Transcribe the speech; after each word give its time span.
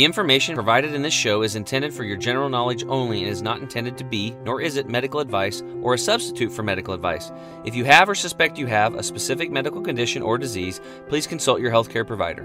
The 0.00 0.06
information 0.06 0.54
provided 0.54 0.94
in 0.94 1.02
this 1.02 1.12
show 1.12 1.42
is 1.42 1.56
intended 1.56 1.92
for 1.92 2.04
your 2.04 2.16
general 2.16 2.48
knowledge 2.48 2.84
only 2.88 3.18
and 3.18 3.28
is 3.28 3.42
not 3.42 3.60
intended 3.60 3.98
to 3.98 4.04
be, 4.04 4.34
nor 4.44 4.62
is 4.62 4.78
it 4.78 4.88
medical 4.88 5.20
advice 5.20 5.62
or 5.82 5.92
a 5.92 5.98
substitute 5.98 6.50
for 6.50 6.62
medical 6.62 6.94
advice. 6.94 7.30
If 7.66 7.74
you 7.74 7.84
have 7.84 8.08
or 8.08 8.14
suspect 8.14 8.56
you 8.56 8.64
have 8.64 8.94
a 8.94 9.02
specific 9.02 9.50
medical 9.50 9.82
condition 9.82 10.22
or 10.22 10.38
disease, 10.38 10.80
please 11.10 11.26
consult 11.26 11.60
your 11.60 11.70
healthcare 11.70 12.06
provider. 12.06 12.44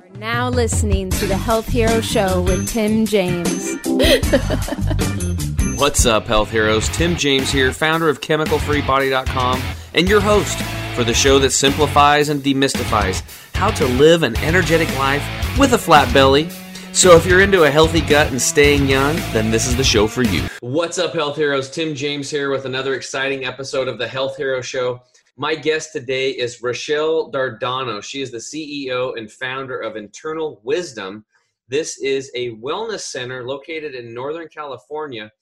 Are 0.00 0.18
now 0.18 0.48
listening 0.48 1.10
to 1.10 1.26
the 1.26 1.36
Health 1.36 1.68
Hero 1.68 2.00
Show 2.00 2.40
with 2.40 2.70
Tim 2.70 3.04
James. 3.04 3.76
What's 5.82 6.06
up, 6.06 6.28
health 6.28 6.52
heroes? 6.52 6.88
Tim 6.90 7.16
James 7.16 7.50
here, 7.50 7.72
founder 7.72 8.08
of 8.08 8.20
ChemicalFreeBody.com, 8.20 9.60
and 9.94 10.08
your 10.08 10.20
host 10.20 10.56
for 10.94 11.02
the 11.02 11.12
show 11.12 11.40
that 11.40 11.50
simplifies 11.50 12.28
and 12.28 12.40
demystifies 12.40 13.20
how 13.52 13.72
to 13.72 13.86
live 13.86 14.22
an 14.22 14.36
energetic 14.44 14.88
life 14.96 15.24
with 15.58 15.72
a 15.72 15.78
flat 15.78 16.14
belly. 16.14 16.48
So, 16.92 17.16
if 17.16 17.26
you're 17.26 17.40
into 17.40 17.64
a 17.64 17.70
healthy 17.70 18.00
gut 18.00 18.30
and 18.30 18.40
staying 18.40 18.86
young, 18.86 19.16
then 19.32 19.50
this 19.50 19.66
is 19.66 19.74
the 19.76 19.82
show 19.82 20.06
for 20.06 20.22
you. 20.22 20.46
What's 20.60 20.98
up, 20.98 21.14
health 21.14 21.34
heroes? 21.34 21.68
Tim 21.68 21.96
James 21.96 22.30
here 22.30 22.52
with 22.52 22.64
another 22.64 22.94
exciting 22.94 23.44
episode 23.44 23.88
of 23.88 23.98
the 23.98 24.06
Health 24.06 24.36
Hero 24.36 24.60
Show. 24.60 25.02
My 25.36 25.56
guest 25.56 25.92
today 25.92 26.30
is 26.30 26.62
Rochelle 26.62 27.32
Dardano. 27.32 28.00
She 28.04 28.22
is 28.22 28.30
the 28.30 28.38
CEO 28.38 29.18
and 29.18 29.28
founder 29.28 29.80
of 29.80 29.96
Internal 29.96 30.60
Wisdom. 30.62 31.24
This 31.66 31.98
is 31.98 32.30
a 32.36 32.52
wellness 32.58 33.00
center 33.00 33.44
located 33.44 33.96
in 33.96 34.14
Northern 34.14 34.46
California. 34.46 35.32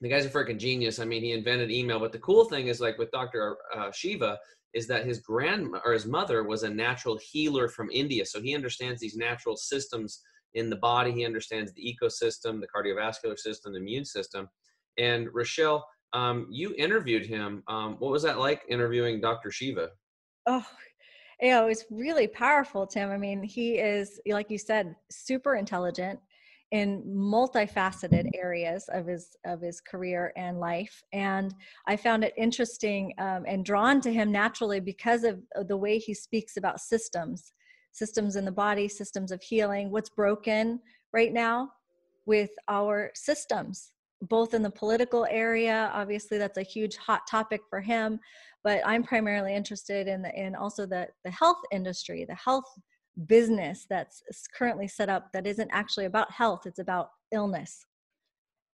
the 0.00 0.08
guy's 0.08 0.26
a 0.26 0.30
freaking 0.30 0.58
genius. 0.58 0.98
I 0.98 1.04
mean, 1.04 1.22
he 1.22 1.32
invented 1.32 1.70
email. 1.70 1.98
But 1.98 2.12
the 2.12 2.18
cool 2.18 2.44
thing 2.44 2.68
is, 2.68 2.80
like 2.80 2.98
with 2.98 3.10
Dr. 3.10 3.56
Uh, 3.74 3.90
Shiva, 3.92 4.38
is 4.76 4.86
that 4.86 5.06
his 5.06 5.20
grand 5.20 5.74
or 5.86 5.92
his 5.94 6.04
mother 6.04 6.44
was 6.44 6.62
a 6.62 6.68
natural 6.68 7.18
healer 7.18 7.66
from 7.66 7.88
India. 7.90 8.26
So 8.26 8.42
he 8.42 8.54
understands 8.54 9.00
these 9.00 9.16
natural 9.16 9.56
systems 9.56 10.20
in 10.52 10.68
the 10.68 10.76
body. 10.76 11.12
He 11.12 11.24
understands 11.24 11.72
the 11.72 11.82
ecosystem, 11.82 12.60
the 12.60 12.68
cardiovascular 12.68 13.38
system, 13.38 13.72
the 13.72 13.78
immune 13.78 14.04
system. 14.04 14.50
And 14.98 15.28
Rochelle, 15.32 15.88
um, 16.12 16.46
you 16.50 16.74
interviewed 16.76 17.24
him. 17.24 17.62
Um, 17.68 17.96
what 18.00 18.12
was 18.12 18.22
that 18.24 18.38
like 18.38 18.64
interviewing 18.68 19.18
Dr. 19.18 19.50
Shiva? 19.50 19.88
Oh, 20.44 20.66
it 21.40 21.64
was 21.64 21.86
really 21.90 22.26
powerful, 22.26 22.86
Tim. 22.86 23.10
I 23.10 23.16
mean, 23.16 23.42
he 23.42 23.78
is, 23.78 24.20
like 24.28 24.50
you 24.50 24.58
said, 24.58 24.94
super 25.10 25.56
intelligent 25.56 26.20
in 26.72 27.02
multifaceted 27.06 28.28
areas 28.34 28.88
of 28.92 29.06
his 29.06 29.36
of 29.44 29.60
his 29.60 29.80
career 29.80 30.32
and 30.36 30.58
life 30.58 31.00
and 31.12 31.54
i 31.86 31.96
found 31.96 32.24
it 32.24 32.34
interesting 32.36 33.12
um, 33.18 33.44
and 33.46 33.64
drawn 33.64 34.00
to 34.00 34.12
him 34.12 34.32
naturally 34.32 34.80
because 34.80 35.22
of 35.22 35.40
the 35.68 35.76
way 35.76 35.96
he 35.98 36.12
speaks 36.12 36.56
about 36.56 36.80
systems 36.80 37.52
systems 37.92 38.34
in 38.34 38.44
the 38.44 38.50
body 38.50 38.88
systems 38.88 39.30
of 39.30 39.40
healing 39.42 39.92
what's 39.92 40.10
broken 40.10 40.80
right 41.12 41.32
now 41.32 41.70
with 42.26 42.50
our 42.68 43.12
systems 43.14 43.92
both 44.22 44.52
in 44.52 44.62
the 44.62 44.70
political 44.70 45.24
area 45.30 45.88
obviously 45.94 46.36
that's 46.36 46.58
a 46.58 46.62
huge 46.62 46.96
hot 46.96 47.22
topic 47.30 47.60
for 47.70 47.80
him 47.80 48.18
but 48.64 48.80
i'm 48.84 49.04
primarily 49.04 49.54
interested 49.54 50.08
in 50.08 50.20
the 50.20 50.34
in 50.34 50.56
also 50.56 50.84
the 50.84 51.06
the 51.24 51.30
health 51.30 51.60
industry 51.70 52.24
the 52.28 52.34
health 52.34 52.66
business 53.26 53.86
that's 53.88 54.22
currently 54.56 54.86
set 54.86 55.08
up 55.08 55.32
that 55.32 55.46
isn't 55.46 55.70
actually 55.72 56.04
about 56.04 56.30
health 56.30 56.66
it's 56.66 56.78
about 56.78 57.10
illness. 57.32 57.84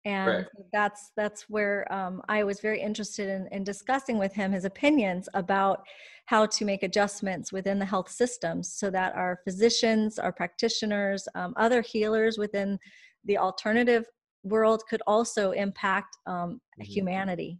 And 0.04 0.26
right. 0.28 0.46
that's 0.72 1.12
that's 1.16 1.48
where 1.48 1.90
um, 1.92 2.22
i 2.28 2.42
was 2.42 2.58
very 2.58 2.80
interested 2.80 3.28
in, 3.28 3.46
in 3.52 3.62
discussing 3.62 4.18
with 4.18 4.34
him 4.34 4.50
his 4.50 4.64
opinions 4.64 5.28
about 5.34 5.84
how 6.26 6.46
to 6.46 6.64
make 6.64 6.82
adjustments 6.82 7.52
within 7.52 7.78
the 7.78 7.84
health 7.84 8.10
systems 8.10 8.72
so 8.72 8.90
that 8.90 9.14
our 9.14 9.38
physicians 9.44 10.18
our 10.18 10.32
practitioners 10.32 11.28
um, 11.36 11.54
other 11.56 11.82
healers 11.82 12.36
within 12.36 12.78
the 13.26 13.38
alternative 13.38 14.04
world 14.42 14.82
could 14.90 15.02
also 15.06 15.52
impact 15.52 16.16
um, 16.26 16.34
mm-hmm. 16.34 16.82
humanity. 16.82 17.58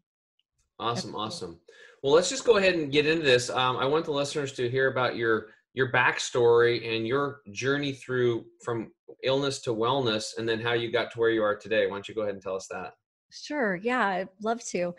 Awesome 0.80 1.14
awesome. 1.14 1.60
Well 2.02 2.12
let's 2.12 2.28
just 2.28 2.44
go 2.44 2.56
ahead 2.56 2.74
and 2.74 2.90
get 2.90 3.06
into 3.06 3.22
this. 3.24 3.50
Um, 3.50 3.76
i 3.76 3.84
want 3.84 4.04
the 4.04 4.12
listeners 4.12 4.52
to 4.54 4.68
hear 4.68 4.90
about 4.90 5.14
your 5.14 5.48
your 5.74 5.90
backstory 5.92 6.96
and 6.96 7.06
your 7.06 7.40
journey 7.50 7.92
through 7.92 8.44
from 8.64 8.92
illness 9.24 9.60
to 9.62 9.70
wellness 9.70 10.36
and 10.36 10.48
then 10.48 10.60
how 10.60 10.72
you 10.72 10.90
got 10.90 11.10
to 11.12 11.18
where 11.18 11.30
you 11.30 11.42
are 11.42 11.56
today. 11.56 11.86
Why 11.86 11.96
don't 11.96 12.08
you 12.08 12.14
go 12.14 12.22
ahead 12.22 12.34
and 12.34 12.42
tell 12.42 12.56
us 12.56 12.68
that? 12.70 12.92
Sure. 13.30 13.76
Yeah, 13.76 14.06
I'd 14.06 14.28
love 14.42 14.62
to. 14.66 14.94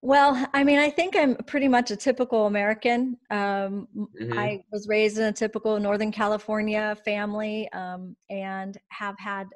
Well, 0.00 0.46
I 0.54 0.62
mean, 0.62 0.78
I 0.78 0.90
think 0.90 1.16
I'm 1.16 1.34
pretty 1.34 1.66
much 1.66 1.90
a 1.90 1.96
typical 1.96 2.46
American. 2.46 3.16
Um, 3.30 3.88
mm-hmm. 3.96 4.38
I 4.38 4.62
was 4.70 4.86
raised 4.88 5.18
in 5.18 5.24
a 5.24 5.32
typical 5.32 5.78
Northern 5.80 6.12
California 6.12 6.96
family 7.04 7.68
um, 7.72 8.16
and 8.30 8.78
have 8.90 9.16
had 9.18 9.48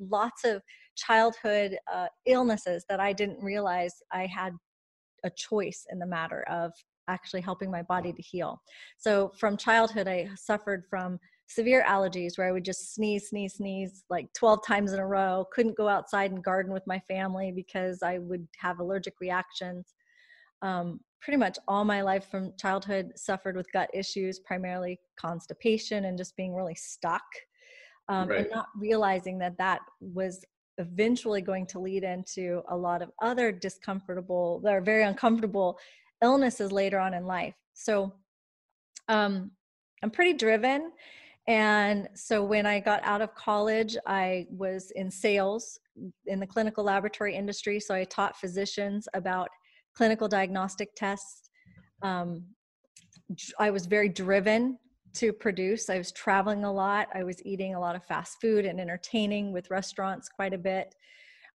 lots 0.00 0.44
of 0.44 0.62
childhood 0.96 1.76
uh, 1.92 2.06
illnesses 2.26 2.84
that 2.88 2.98
I 2.98 3.12
didn't 3.12 3.42
realize 3.42 3.92
I 4.10 4.26
had 4.26 4.54
a 5.22 5.30
choice 5.30 5.84
in 5.90 5.98
the 5.98 6.06
matter 6.06 6.42
of 6.48 6.72
actually 7.10 7.40
helping 7.40 7.70
my 7.70 7.82
body 7.82 8.12
to 8.12 8.22
heal. 8.22 8.62
So 8.98 9.32
from 9.38 9.56
childhood, 9.56 10.08
I 10.08 10.28
suffered 10.36 10.84
from 10.88 11.18
severe 11.46 11.84
allergies 11.86 12.38
where 12.38 12.48
I 12.48 12.52
would 12.52 12.64
just 12.64 12.94
sneeze, 12.94 13.28
sneeze, 13.28 13.54
sneeze 13.54 14.04
like 14.08 14.32
12 14.34 14.64
times 14.64 14.92
in 14.92 15.00
a 15.00 15.06
row. 15.06 15.44
Couldn't 15.52 15.76
go 15.76 15.88
outside 15.88 16.30
and 16.30 16.44
garden 16.44 16.72
with 16.72 16.86
my 16.86 17.00
family 17.00 17.50
because 17.50 18.02
I 18.02 18.18
would 18.18 18.46
have 18.58 18.78
allergic 18.78 19.14
reactions. 19.20 19.94
Um, 20.62 21.00
pretty 21.20 21.38
much 21.38 21.58
all 21.66 21.84
my 21.84 22.02
life 22.02 22.30
from 22.30 22.52
childhood 22.58 23.12
suffered 23.16 23.56
with 23.56 23.70
gut 23.72 23.90
issues, 23.92 24.38
primarily 24.38 25.00
constipation 25.18 26.04
and 26.04 26.16
just 26.16 26.36
being 26.36 26.54
really 26.54 26.76
stuck. 26.76 27.24
Um, 28.08 28.28
right. 28.28 28.40
And 28.40 28.50
not 28.50 28.66
realizing 28.76 29.38
that 29.38 29.58
that 29.58 29.80
was 30.00 30.44
eventually 30.78 31.42
going 31.42 31.66
to 31.66 31.78
lead 31.78 32.04
into 32.04 32.62
a 32.68 32.76
lot 32.76 33.02
of 33.02 33.10
other 33.20 33.52
discomfortable, 33.52 34.60
that 34.64 34.72
are 34.72 34.80
very 34.80 35.04
uncomfortable 35.04 35.78
illnesses 36.22 36.72
later 36.72 36.98
on 36.98 37.14
in 37.14 37.26
life. 37.26 37.54
So 37.74 38.12
um, 39.08 39.50
I'm 40.02 40.10
pretty 40.10 40.34
driven. 40.34 40.92
And 41.48 42.08
so 42.14 42.44
when 42.44 42.66
I 42.66 42.80
got 42.80 43.02
out 43.02 43.22
of 43.22 43.34
college, 43.34 43.96
I 44.06 44.46
was 44.50 44.92
in 44.92 45.10
sales 45.10 45.78
in 46.26 46.38
the 46.38 46.46
clinical 46.46 46.84
laboratory 46.84 47.34
industry. 47.34 47.80
So 47.80 47.94
I 47.94 48.04
taught 48.04 48.36
physicians 48.36 49.08
about 49.14 49.48
clinical 49.94 50.28
diagnostic 50.28 50.94
tests. 50.94 51.50
Um, 52.02 52.44
I 53.58 53.70
was 53.70 53.86
very 53.86 54.08
driven 54.08 54.78
to 55.14 55.32
produce. 55.32 55.90
I 55.90 55.98
was 55.98 56.12
traveling 56.12 56.64
a 56.64 56.72
lot. 56.72 57.08
I 57.14 57.24
was 57.24 57.44
eating 57.44 57.74
a 57.74 57.80
lot 57.80 57.96
of 57.96 58.04
fast 58.04 58.40
food 58.40 58.64
and 58.64 58.80
entertaining 58.80 59.52
with 59.52 59.70
restaurants 59.70 60.28
quite 60.28 60.54
a 60.54 60.58
bit. 60.58 60.94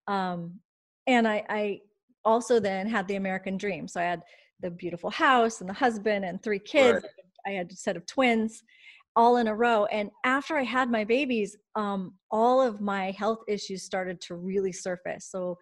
Um, 0.08 0.60
and 1.08 1.28
I, 1.28 1.44
I 1.50 1.80
also 2.26 2.60
then 2.60 2.88
had 2.88 3.08
the 3.08 3.16
American 3.16 3.58
dream. 3.58 3.88
So 3.88 4.02
I 4.02 4.04
had 4.04 4.24
the 4.62 4.72
beautiful 4.72 5.10
house 5.10 5.62
and 5.62 5.70
the 5.70 5.74
husband 5.74 6.26
and 6.26 6.42
three 6.42 6.60
kids. 6.60 7.04
Right. 7.04 7.54
I 7.54 7.58
had 7.58 7.72
a 7.72 7.76
set 7.76 7.98
of 7.98 8.06
twins 8.06 8.64
all 9.16 9.38
in 9.38 9.48
a 9.48 9.56
row. 9.56 9.86
And 9.86 10.12
after 10.24 10.58
I 10.58 10.64
had 10.64 10.92
my 10.92 11.04
babies, 11.04 11.56
um, 11.76 12.16
all 12.32 12.62
of 12.62 12.82
my 12.82 13.12
health 13.12 13.40
issues 13.48 13.84
started 13.84 14.20
to 14.22 14.36
really 14.36 14.72
surface. 14.72 15.30
So 15.30 15.58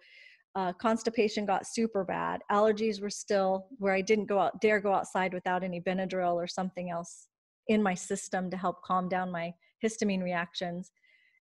uh, 0.56 0.72
constipation 0.74 1.46
got 1.46 1.66
super 1.66 2.04
bad. 2.04 2.40
Allergies 2.50 3.00
were 3.00 3.10
still 3.10 3.66
where 3.78 3.94
I 3.94 4.00
didn't 4.00 4.26
go 4.26 4.38
out, 4.38 4.60
dare 4.60 4.80
go 4.80 4.92
outside 4.92 5.34
without 5.34 5.64
any 5.64 5.80
Benadryl 5.80 6.34
or 6.34 6.46
something 6.46 6.90
else 6.90 7.28
in 7.68 7.82
my 7.82 7.94
system 7.94 8.50
to 8.50 8.56
help 8.56 8.82
calm 8.82 9.08
down 9.08 9.30
my 9.30 9.52
histamine 9.84 10.22
reactions. 10.22 10.90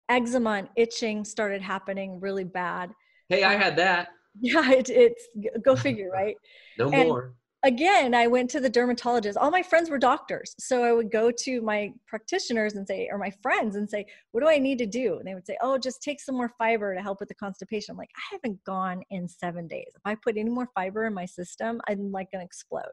Eczema 0.09 0.51
and 0.51 0.69
itching 0.77 1.25
started 1.25 1.61
happening 1.61 2.21
really 2.21 2.45
bad. 2.45 2.91
Hey, 3.29 3.45
I 3.45 3.55
had 3.55 3.77
that. 3.77 4.09
Yeah, 4.41 4.71
it, 4.71 4.89
it's 4.89 5.27
go 5.63 5.75
figure, 5.75 6.11
right? 6.11 6.37
no 6.79 6.91
and, 6.91 7.09
more 7.09 7.35
again, 7.65 8.15
I 8.15 8.27
went 8.27 8.51
to 8.51 8.61
the 8.61 8.69
dermatologist. 8.69 9.37
All 9.37 9.51
my 9.51 9.63
friends 9.63 9.91
were 9.91 9.99
doctors. 9.99 10.55
So 10.59 10.85
I 10.85 10.93
would 10.93 11.11
go 11.11 11.31
to 11.31 11.61
my 11.61 11.93
practitioners 12.07 12.75
and 12.75 12.87
say, 12.87 13.09
or 13.11 13.19
my 13.19 13.33
friends 13.43 13.77
and 13.77 13.89
say, 13.89 14.07
what 14.33 14.43
do 14.43 14.49
I 14.49 14.59
need 14.59 14.79
to 14.79 14.87
do? 14.87 15.19
And 15.19 15.27
they 15.27 15.35
would 15.35 15.47
say, 15.47 15.57
oh, 15.61 15.77
just 15.79 16.03
take 16.03 16.21
some 16.21 16.37
more 16.37 16.53
fiber 16.59 16.95
to 16.95 17.03
help 17.03 17.21
with 17.21 17.29
the 17.29 17.35
constipation. 17.35 17.93
I'm 17.93 17.99
like, 17.99 18.11
I 18.17 18.37
haven't 18.37 18.63
gone 18.65 19.03
in 19.11 19.29
seven 19.29 19.67
days. 19.67 19.91
If 19.95 20.03
I 20.05 20.15
put 20.15 20.37
any 20.37 20.51
more 20.51 20.69
fiber 20.75 21.07
in 21.07 21.15
my 21.15 21.27
system, 21.27 21.81
I'm 21.89 22.13
like 22.13 22.31
going 22.31 22.43
to 22.43 22.47
explode. 22.47 22.85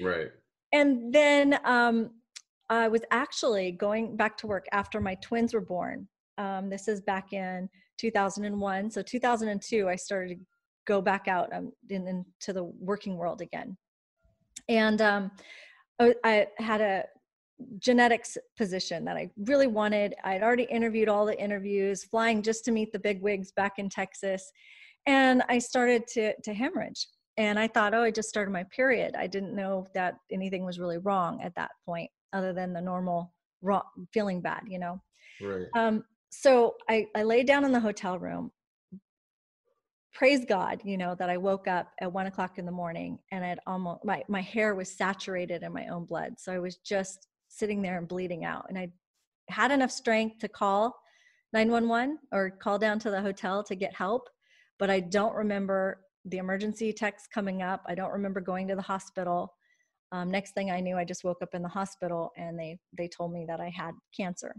Right. 0.00 0.28
And 0.72 1.12
then 1.12 1.58
um, 1.64 2.10
I 2.70 2.88
was 2.88 3.02
actually 3.10 3.72
going 3.72 4.16
back 4.16 4.36
to 4.38 4.46
work 4.46 4.66
after 4.72 5.00
my 5.00 5.16
twins 5.16 5.52
were 5.52 5.60
born. 5.60 6.08
Um, 6.38 6.68
this 6.68 6.88
is 6.88 7.00
back 7.00 7.32
in 7.32 7.68
2001. 7.98 8.90
So 8.90 9.02
2002, 9.02 9.88
I 9.88 9.96
started 9.96 10.40
go 10.86 11.00
back 11.02 11.28
out 11.28 11.52
um, 11.52 11.72
in, 11.90 12.06
into 12.08 12.52
the 12.52 12.64
working 12.64 13.16
world 13.16 13.40
again. 13.40 13.76
And 14.68 15.00
um, 15.00 15.30
I, 16.00 16.14
I 16.24 16.46
had 16.58 16.80
a 16.80 17.04
genetics 17.78 18.36
position 18.56 19.04
that 19.04 19.16
I 19.16 19.30
really 19.38 19.66
wanted. 19.66 20.14
I'd 20.24 20.42
already 20.42 20.64
interviewed 20.64 21.08
all 21.08 21.26
the 21.26 21.40
interviews, 21.40 22.04
flying 22.04 22.42
just 22.42 22.64
to 22.66 22.72
meet 22.72 22.92
the 22.92 22.98
big 22.98 23.22
wigs 23.22 23.52
back 23.52 23.74
in 23.78 23.88
Texas. 23.88 24.50
And 25.06 25.42
I 25.48 25.58
started 25.58 26.06
to, 26.08 26.34
to 26.42 26.54
hemorrhage. 26.54 27.08
And 27.38 27.58
I 27.58 27.68
thought, 27.68 27.94
oh, 27.94 28.02
I 28.02 28.10
just 28.10 28.28
started 28.28 28.50
my 28.50 28.64
period. 28.64 29.14
I 29.16 29.26
didn't 29.26 29.54
know 29.54 29.86
that 29.94 30.16
anything 30.32 30.64
was 30.64 30.78
really 30.78 30.98
wrong 30.98 31.40
at 31.42 31.54
that 31.54 31.70
point, 31.84 32.10
other 32.32 32.52
than 32.52 32.72
the 32.72 32.80
normal 32.80 33.32
raw, 33.62 33.82
feeling 34.12 34.40
bad, 34.40 34.62
you 34.66 34.78
know? 34.78 35.00
Right. 35.42 35.66
Um, 35.76 36.04
so 36.30 36.76
I, 36.88 37.06
I 37.14 37.22
laid 37.22 37.46
down 37.46 37.64
in 37.64 37.72
the 37.72 37.80
hotel 37.80 38.18
room 38.18 38.50
praise 40.16 40.46
God, 40.46 40.80
you 40.82 40.96
know, 40.96 41.14
that 41.14 41.28
I 41.28 41.36
woke 41.36 41.68
up 41.68 41.92
at 42.00 42.10
one 42.10 42.26
o'clock 42.26 42.58
in 42.58 42.64
the 42.64 42.72
morning 42.72 43.18
and 43.32 43.44
I'd 43.44 43.60
almost 43.66 44.02
my 44.02 44.24
my 44.28 44.40
hair 44.40 44.74
was 44.74 44.90
saturated 44.90 45.62
in 45.62 45.74
my 45.74 45.88
own 45.88 46.06
blood. 46.06 46.34
So 46.38 46.52
I 46.52 46.58
was 46.58 46.76
just 46.76 47.28
sitting 47.48 47.82
there 47.82 47.98
and 47.98 48.08
bleeding 48.08 48.44
out. 48.44 48.64
And 48.70 48.78
I 48.78 48.88
had 49.50 49.70
enough 49.70 49.90
strength 49.90 50.38
to 50.38 50.48
call 50.48 50.96
911 51.52 52.18
or 52.32 52.50
call 52.50 52.78
down 52.78 52.98
to 53.00 53.10
the 53.10 53.20
hotel 53.20 53.62
to 53.64 53.74
get 53.74 53.94
help. 53.94 54.28
But 54.78 54.88
I 54.88 55.00
don't 55.00 55.34
remember 55.34 56.00
the 56.24 56.38
emergency 56.38 56.94
text 56.94 57.28
coming 57.32 57.60
up. 57.62 57.82
I 57.86 57.94
don't 57.94 58.12
remember 58.12 58.40
going 58.40 58.68
to 58.68 58.74
the 58.74 58.82
hospital. 58.82 59.54
Um, 60.12 60.30
next 60.30 60.54
thing 60.54 60.70
I 60.70 60.80
knew, 60.80 60.96
I 60.96 61.04
just 61.04 61.24
woke 61.24 61.42
up 61.42 61.54
in 61.54 61.62
the 61.62 61.68
hospital 61.68 62.32
and 62.38 62.58
they 62.58 62.78
they 62.96 63.08
told 63.08 63.32
me 63.34 63.44
that 63.48 63.60
I 63.60 63.68
had 63.68 63.92
cancer 64.16 64.54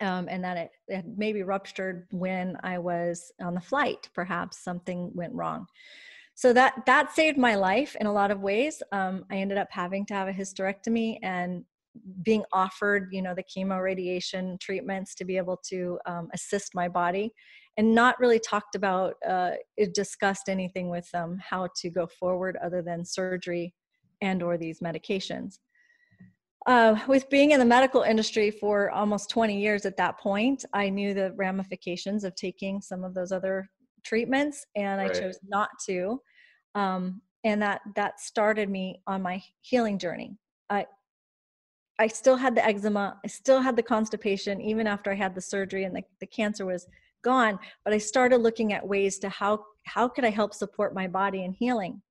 um, 0.00 0.28
and 0.30 0.42
that 0.44 0.56
it, 0.56 0.70
it 0.88 1.04
maybe 1.16 1.42
ruptured 1.42 2.06
when 2.10 2.56
I 2.62 2.78
was 2.78 3.32
on 3.40 3.54
the 3.54 3.60
flight. 3.60 4.08
Perhaps 4.14 4.58
something 4.58 5.10
went 5.14 5.34
wrong. 5.34 5.66
So 6.34 6.52
that 6.54 6.86
that 6.86 7.12
saved 7.12 7.36
my 7.36 7.54
life 7.54 7.96
in 8.00 8.06
a 8.06 8.12
lot 8.12 8.30
of 8.30 8.40
ways. 8.40 8.82
Um, 8.92 9.24
I 9.30 9.36
ended 9.36 9.58
up 9.58 9.68
having 9.70 10.06
to 10.06 10.14
have 10.14 10.28
a 10.28 10.32
hysterectomy 10.32 11.18
and 11.22 11.64
being 12.22 12.44
offered, 12.52 13.08
you 13.12 13.20
know, 13.20 13.34
the 13.34 13.42
chemo 13.42 13.82
radiation 13.82 14.56
treatments 14.60 15.14
to 15.16 15.24
be 15.24 15.36
able 15.36 15.60
to 15.68 15.98
um, 16.06 16.28
assist 16.32 16.74
my 16.74 16.88
body, 16.88 17.32
and 17.76 17.94
not 17.94 18.18
really 18.18 18.38
talked 18.38 18.74
about, 18.74 19.14
uh, 19.28 19.50
discussed 19.92 20.48
anything 20.48 20.88
with 20.88 21.10
them 21.10 21.38
how 21.40 21.68
to 21.76 21.90
go 21.90 22.06
forward 22.06 22.56
other 22.62 22.80
than 22.80 23.04
surgery 23.04 23.74
and 24.22 24.42
or 24.42 24.56
these 24.56 24.80
medications 24.80 25.58
uh, 26.66 26.98
with 27.08 27.28
being 27.30 27.52
in 27.52 27.58
the 27.58 27.64
medical 27.64 28.02
industry 28.02 28.50
for 28.50 28.90
almost 28.90 29.30
20 29.30 29.58
years 29.58 29.86
at 29.86 29.96
that 29.96 30.18
point, 30.18 30.64
I 30.72 30.90
knew 30.90 31.14
the 31.14 31.32
ramifications 31.32 32.24
of 32.24 32.34
taking 32.34 32.82
some 32.82 33.02
of 33.02 33.14
those 33.14 33.32
other 33.32 33.70
treatments, 34.04 34.66
and 34.76 35.00
right. 35.00 35.10
I 35.10 35.20
chose 35.20 35.38
not 35.46 35.70
to. 35.86 36.20
Um, 36.74 37.22
and 37.44 37.62
that 37.62 37.80
that 37.96 38.20
started 38.20 38.68
me 38.68 39.00
on 39.06 39.22
my 39.22 39.42
healing 39.62 39.98
journey. 39.98 40.36
I 40.68 40.86
I 41.98 42.06
still 42.06 42.36
had 42.36 42.54
the 42.54 42.64
eczema, 42.64 43.18
I 43.24 43.28
still 43.28 43.60
had 43.60 43.76
the 43.76 43.82
constipation, 43.82 44.60
even 44.60 44.86
after 44.86 45.10
I 45.10 45.14
had 45.14 45.34
the 45.34 45.40
surgery 45.40 45.84
and 45.84 45.94
the, 45.94 46.02
the 46.20 46.26
cancer 46.26 46.64
was 46.66 46.86
gone. 47.22 47.58
But 47.84 47.94
I 47.94 47.98
started 47.98 48.38
looking 48.38 48.72
at 48.72 48.86
ways 48.86 49.18
to 49.20 49.28
how 49.30 49.64
how 49.84 50.08
could 50.08 50.24
I 50.26 50.30
help 50.30 50.52
support 50.52 50.94
my 50.94 51.08
body 51.08 51.44
in 51.44 51.52
healing. 51.52 52.02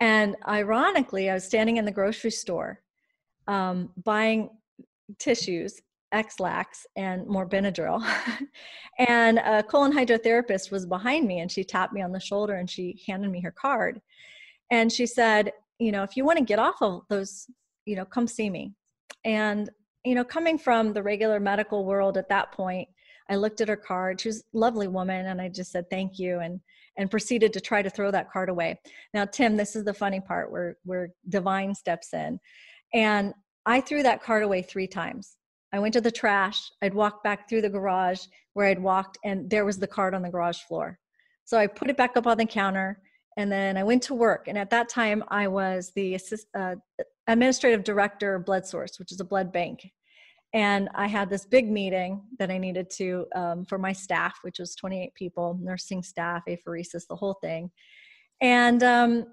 And 0.00 0.36
ironically, 0.46 1.30
I 1.30 1.34
was 1.34 1.44
standing 1.44 1.76
in 1.76 1.84
the 1.84 1.92
grocery 1.92 2.32
store 2.32 2.82
um, 3.46 3.90
buying 4.04 4.50
tissues, 5.18 5.80
Ex-Lax, 6.12 6.86
and 6.96 7.26
more 7.26 7.48
Benadryl. 7.48 8.04
and 8.98 9.38
a 9.38 9.62
colon 9.62 9.92
hydrotherapist 9.92 10.70
was 10.70 10.86
behind 10.86 11.26
me 11.26 11.40
and 11.40 11.50
she 11.50 11.64
tapped 11.64 11.92
me 11.92 12.02
on 12.02 12.12
the 12.12 12.20
shoulder 12.20 12.54
and 12.54 12.70
she 12.70 13.02
handed 13.06 13.30
me 13.30 13.40
her 13.40 13.50
card. 13.50 14.00
And 14.70 14.90
she 14.90 15.06
said, 15.06 15.52
you 15.78 15.92
know, 15.92 16.02
if 16.02 16.16
you 16.16 16.24
want 16.24 16.38
to 16.38 16.44
get 16.44 16.58
off 16.58 16.80
of 16.80 17.02
those, 17.08 17.46
you 17.84 17.96
know, 17.96 18.04
come 18.04 18.26
see 18.26 18.50
me. 18.50 18.72
And, 19.24 19.70
you 20.04 20.14
know, 20.14 20.24
coming 20.24 20.58
from 20.58 20.92
the 20.92 21.02
regular 21.02 21.40
medical 21.40 21.84
world 21.84 22.16
at 22.16 22.28
that 22.28 22.52
point, 22.52 22.88
I 23.28 23.36
looked 23.36 23.60
at 23.60 23.68
her 23.68 23.76
card. 23.76 24.20
She 24.20 24.28
was 24.28 24.40
a 24.40 24.58
lovely 24.58 24.88
woman, 24.88 25.26
and 25.26 25.40
I 25.40 25.48
just 25.48 25.72
said 25.72 25.90
thank 25.90 26.18
you 26.18 26.40
and 26.40 26.60
and 26.98 27.10
proceeded 27.10 27.52
to 27.52 27.60
try 27.60 27.82
to 27.82 27.90
throw 27.90 28.10
that 28.10 28.30
card 28.30 28.48
away. 28.48 28.80
Now, 29.12 29.26
Tim, 29.26 29.56
this 29.56 29.76
is 29.76 29.84
the 29.84 29.92
funny 29.92 30.20
part 30.20 30.50
where 30.50 30.76
where 30.84 31.10
divine 31.28 31.74
steps 31.74 32.14
in. 32.14 32.38
And 32.96 33.34
I 33.66 33.82
threw 33.82 34.02
that 34.04 34.22
card 34.22 34.42
away 34.42 34.62
three 34.62 34.86
times. 34.86 35.36
I 35.70 35.78
went 35.78 35.92
to 35.94 36.00
the 36.00 36.10
trash. 36.10 36.70
I'd 36.80 36.94
walk 36.94 37.22
back 37.22 37.46
through 37.46 37.60
the 37.60 37.68
garage 37.68 38.20
where 38.54 38.68
I'd 38.68 38.82
walked, 38.82 39.18
and 39.22 39.50
there 39.50 39.66
was 39.66 39.78
the 39.78 39.86
card 39.86 40.14
on 40.14 40.22
the 40.22 40.30
garage 40.30 40.60
floor. 40.62 40.98
So 41.44 41.58
I 41.58 41.66
put 41.66 41.90
it 41.90 41.98
back 41.98 42.16
up 42.16 42.26
on 42.26 42.38
the 42.38 42.46
counter, 42.46 43.02
and 43.36 43.52
then 43.52 43.76
I 43.76 43.84
went 43.84 44.02
to 44.04 44.14
work. 44.14 44.48
And 44.48 44.56
at 44.56 44.70
that 44.70 44.88
time, 44.88 45.22
I 45.28 45.46
was 45.46 45.92
the 45.94 46.14
assist, 46.14 46.46
uh, 46.56 46.76
administrative 47.26 47.84
director 47.84 48.34
of 48.34 48.46
Blood 48.46 48.64
Source, 48.64 48.98
which 48.98 49.12
is 49.12 49.20
a 49.20 49.24
blood 49.24 49.52
bank. 49.52 49.92
And 50.54 50.88
I 50.94 51.06
had 51.06 51.28
this 51.28 51.44
big 51.44 51.70
meeting 51.70 52.22
that 52.38 52.50
I 52.50 52.56
needed 52.56 52.88
to 52.92 53.26
um, 53.34 53.66
for 53.66 53.76
my 53.76 53.92
staff, 53.92 54.38
which 54.40 54.58
was 54.58 54.74
28 54.74 55.12
people, 55.14 55.58
nursing 55.60 56.02
staff, 56.02 56.44
apheresis, 56.48 57.06
the 57.06 57.16
whole 57.16 57.34
thing. 57.42 57.70
And 58.40 58.82
um, 58.82 59.26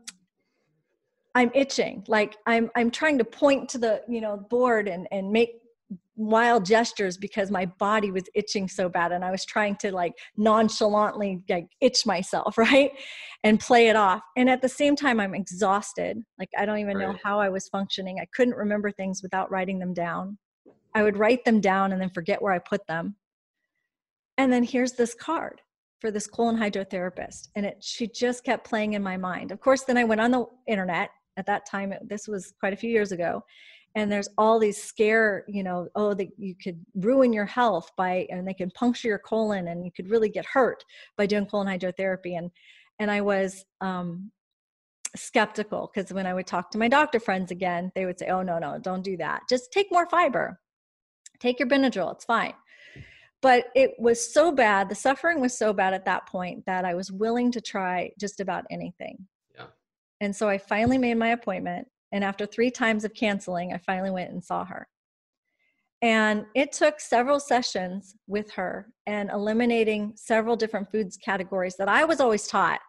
I'm 1.35 1.51
itching. 1.53 2.03
Like 2.07 2.37
I'm 2.45 2.69
I'm 2.75 2.91
trying 2.91 3.17
to 3.17 3.25
point 3.25 3.69
to 3.69 3.77
the, 3.77 4.01
you 4.07 4.21
know, 4.21 4.37
board 4.37 4.87
and 4.87 5.07
and 5.11 5.31
make 5.31 5.59
wild 6.15 6.63
gestures 6.63 7.17
because 7.17 7.49
my 7.49 7.65
body 7.65 8.11
was 8.11 8.23
itching 8.35 8.67
so 8.67 8.87
bad 8.87 9.11
and 9.11 9.25
I 9.25 9.31
was 9.31 9.45
trying 9.45 9.75
to 9.77 9.91
like 9.91 10.13
nonchalantly 10.37 11.41
like 11.49 11.67
itch 11.81 12.05
myself, 12.05 12.57
right? 12.57 12.91
And 13.43 13.59
play 13.59 13.87
it 13.87 13.95
off. 13.95 14.21
And 14.37 14.49
at 14.49 14.61
the 14.61 14.69
same 14.69 14.95
time 14.95 15.19
I'm 15.19 15.33
exhausted. 15.33 16.21
Like 16.37 16.49
I 16.57 16.65
don't 16.65 16.79
even 16.79 16.97
right. 16.97 17.07
know 17.07 17.17
how 17.23 17.39
I 17.39 17.49
was 17.49 17.67
functioning. 17.67 18.19
I 18.19 18.27
couldn't 18.35 18.55
remember 18.55 18.91
things 18.91 19.23
without 19.23 19.49
writing 19.51 19.79
them 19.79 19.93
down. 19.93 20.37
I 20.93 21.01
would 21.01 21.17
write 21.17 21.43
them 21.45 21.59
down 21.59 21.91
and 21.91 22.01
then 22.01 22.11
forget 22.11 22.41
where 22.41 22.53
I 22.53 22.59
put 22.59 22.85
them. 22.85 23.15
And 24.37 24.53
then 24.53 24.63
here's 24.63 24.93
this 24.93 25.15
card 25.15 25.61
for 25.99 26.11
this 26.11 26.27
colon 26.27 26.57
hydrotherapist 26.57 27.47
and 27.55 27.65
it 27.65 27.77
she 27.81 28.07
just 28.07 28.43
kept 28.43 28.67
playing 28.67 28.93
in 28.93 29.01
my 29.01 29.17
mind. 29.17 29.51
Of 29.51 29.61
course 29.61 29.83
then 29.83 29.97
I 29.97 30.03
went 30.03 30.21
on 30.21 30.31
the 30.31 30.45
internet 30.67 31.09
at 31.37 31.45
that 31.45 31.65
time 31.65 31.93
this 32.03 32.27
was 32.27 32.53
quite 32.59 32.73
a 32.73 32.77
few 32.77 32.89
years 32.89 33.11
ago 33.11 33.43
and 33.95 34.11
there's 34.11 34.29
all 34.37 34.59
these 34.59 34.81
scare 34.81 35.43
you 35.47 35.63
know 35.63 35.87
oh 35.95 36.13
that 36.13 36.27
you 36.37 36.55
could 36.55 36.83
ruin 36.95 37.31
your 37.33 37.45
health 37.45 37.91
by 37.97 38.27
and 38.29 38.47
they 38.47 38.53
can 38.53 38.71
puncture 38.71 39.07
your 39.07 39.19
colon 39.19 39.67
and 39.67 39.85
you 39.85 39.91
could 39.95 40.09
really 40.09 40.29
get 40.29 40.45
hurt 40.45 40.83
by 41.17 41.25
doing 41.25 41.45
colon 41.45 41.67
hydrotherapy. 41.67 42.37
And 42.37 42.49
and 42.99 43.11
i 43.11 43.21
was 43.21 43.65
um 43.81 44.31
skeptical 45.15 45.91
because 45.93 46.11
when 46.11 46.25
i 46.25 46.33
would 46.33 46.47
talk 46.47 46.71
to 46.71 46.77
my 46.77 46.87
doctor 46.87 47.19
friends 47.19 47.51
again 47.51 47.91
they 47.93 48.05
would 48.05 48.17
say 48.17 48.27
oh 48.27 48.41
no 48.41 48.57
no 48.57 48.79
don't 48.79 49.03
do 49.03 49.17
that. 49.17 49.41
Just 49.49 49.71
take 49.71 49.87
more 49.91 50.09
fiber. 50.09 50.59
Take 51.39 51.59
your 51.59 51.67
benadryl. 51.67 52.13
It's 52.13 52.25
fine. 52.25 52.53
But 53.41 53.65
it 53.75 53.91
was 53.99 54.33
so 54.33 54.51
bad 54.51 54.89
the 54.89 54.95
suffering 54.95 55.41
was 55.41 55.57
so 55.57 55.73
bad 55.73 55.93
at 55.93 56.05
that 56.05 56.27
point 56.27 56.65
that 56.65 56.85
i 56.85 56.95
was 56.95 57.11
willing 57.11 57.51
to 57.51 57.61
try 57.61 58.09
just 58.19 58.39
about 58.39 58.63
anything 58.71 59.27
and 60.21 60.35
so 60.35 60.49
I 60.49 60.57
finally 60.57 60.97
made 60.97 61.15
my 61.15 61.29
appointment. 61.29 61.87
And 62.11 62.23
after 62.23 62.45
three 62.45 62.69
times 62.69 63.03
of 63.03 63.13
canceling, 63.13 63.73
I 63.73 63.77
finally 63.79 64.11
went 64.11 64.31
and 64.31 64.43
saw 64.43 64.65
her. 64.65 64.87
And 66.03 66.45
it 66.53 66.73
took 66.73 66.99
several 66.99 67.39
sessions 67.39 68.15
with 68.27 68.51
her 68.51 68.87
and 69.07 69.29
eliminating 69.31 70.11
several 70.15 70.57
different 70.57 70.91
foods 70.91 71.17
categories 71.17 71.75
that 71.77 71.87
I 71.87 72.03
was 72.03 72.19
always 72.19 72.45
taught 72.45 72.81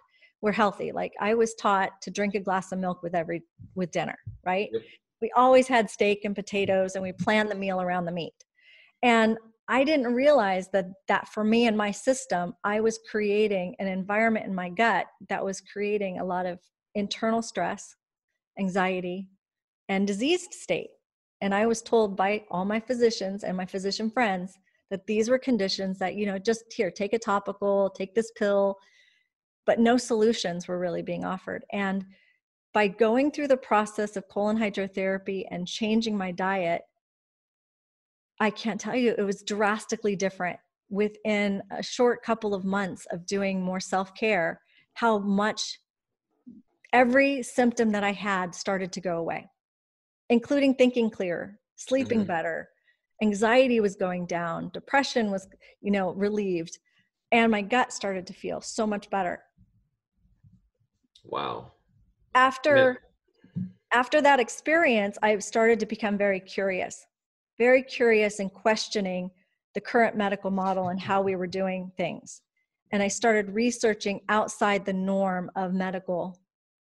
were 0.43 0.53
healthy. 0.53 0.91
Like 0.93 1.13
I 1.21 1.35
was 1.35 1.55
taught 1.55 1.91
to 2.03 2.11
drink 2.11 2.35
a 2.35 2.41
glass 2.41 2.73
of 2.73 2.81
milk 2.81 3.03
with 3.05 3.15
every 3.15 3.43
with 3.77 3.93
dinner, 3.93 4.19
right? 4.45 4.69
Yep. 4.73 4.83
We 5.23 5.31
always 5.37 5.69
had 5.69 5.89
steak 5.89 6.25
and 6.25 6.35
potatoes 6.35 6.97
and 6.97 7.03
we 7.03 7.13
planned 7.13 7.51
the 7.51 7.55
meal 7.55 7.81
around 7.81 8.05
the 8.05 8.13
meat. 8.13 8.35
And 9.03 9.39
I 9.69 9.85
didn't 9.85 10.13
realize 10.13 10.69
that 10.73 10.87
that 11.09 11.29
for 11.29 11.45
me 11.45 11.67
and 11.67 11.77
my 11.77 11.93
system, 11.93 12.55
I 12.65 12.81
was 12.81 12.99
creating 13.11 13.77
an 13.79 13.87
environment 13.87 14.47
in 14.47 14.55
my 14.55 14.71
gut 14.71 15.07
that 15.29 15.45
was 15.45 15.61
creating 15.61 16.19
a 16.19 16.25
lot 16.25 16.47
of 16.47 16.59
internal 16.95 17.43
stress, 17.43 17.97
anxiety, 18.59 19.29
and 19.89 20.07
diseased 20.07 20.55
state. 20.55 20.91
And 21.41 21.55
I 21.55 21.67
was 21.67 21.83
told 21.83 22.17
by 22.17 22.45
all 22.51 22.65
my 22.65 22.81
physicians 22.81 23.45
and 23.45 23.57
my 23.57 23.67
physician 23.67 24.11
friends 24.11 24.59
that 24.91 25.07
these 25.07 25.29
were 25.29 25.39
conditions 25.39 25.99
that, 25.99 26.15
you 26.15 26.27
know, 26.27 26.39
just 26.39 26.65
here, 26.73 26.91
take 26.91 27.13
a 27.13 27.19
topical, 27.19 27.91
take 27.91 28.15
this 28.15 28.31
pill, 28.33 28.79
but 29.67 29.79
no 29.79 29.97
solutions 29.97 30.69
were 30.69 30.79
really 30.79 31.03
being 31.03 31.25
offered. 31.25 31.65
And 31.73 32.05
by 32.73 32.89
going 32.89 33.31
through 33.31 33.49
the 33.49 33.57
process 33.57 34.17
of 34.17 34.29
colon 34.29 34.59
hydrotherapy 34.59 35.45
and 35.51 35.67
changing 35.67 36.17
my 36.17 36.33
diet, 36.33 36.83
I 38.41 38.51
can't 38.51 38.81
tell 38.81 38.97
you, 38.97 39.15
it 39.17 39.23
was 39.23 39.43
drastically 39.43 40.17
different 40.17 40.59
within 40.91 41.63
a 41.71 41.83
short 41.83 42.23
couple 42.23 42.55
of 42.55 42.65
months 42.65 43.07
of 43.11 43.27
doing 43.27 43.63
more 43.63 43.81
self 43.81 44.15
care, 44.15 44.61
how 44.95 45.19
much 45.19 45.79
every 46.95 47.43
symptom 47.43 47.91
that 47.91 48.05
I 48.05 48.13
had 48.13 48.55
started 48.55 48.93
to 48.93 49.01
go 49.01 49.19
away, 49.19 49.51
including 50.31 50.75
thinking 50.75 51.11
clearer, 51.11 51.59
sleeping 51.75 52.21
mm-hmm. 52.21 52.29
better, 52.29 52.69
anxiety 53.21 53.81
was 53.81 53.97
going 53.97 54.27
down, 54.27 54.71
depression 54.73 55.31
was, 55.31 55.49
you 55.83 55.91
know, 55.91 56.13
relieved, 56.13 56.79
and 57.33 57.51
my 57.51 57.61
gut 57.61 57.93
started 57.93 58.27
to 58.29 58.33
feel 58.33 58.61
so 58.61 58.87
much 58.87 59.11
better. 59.11 59.43
Wow. 61.25 61.73
After 62.35 63.01
after 63.93 64.21
that 64.23 64.41
experience, 64.41 65.19
I 65.23 65.39
started 65.39 65.79
to 65.81 65.87
become 65.87 66.19
very 66.19 66.41
curious, 66.41 67.07
very 67.59 67.83
curious 67.83 68.41
and 68.41 68.53
questioning 68.53 69.31
the 69.75 69.81
current 69.81 70.17
medical 70.17 70.51
model 70.51 70.89
and 70.89 71.01
how 71.01 71.23
we 71.23 71.37
were 71.37 71.47
doing 71.47 71.93
things. 71.97 72.43
And 72.91 73.03
I 73.03 73.09
started 73.09 73.51
researching 73.51 74.21
outside 74.29 74.85
the 74.85 74.93
norm 74.93 75.51
of 75.55 75.75
medical 75.75 76.39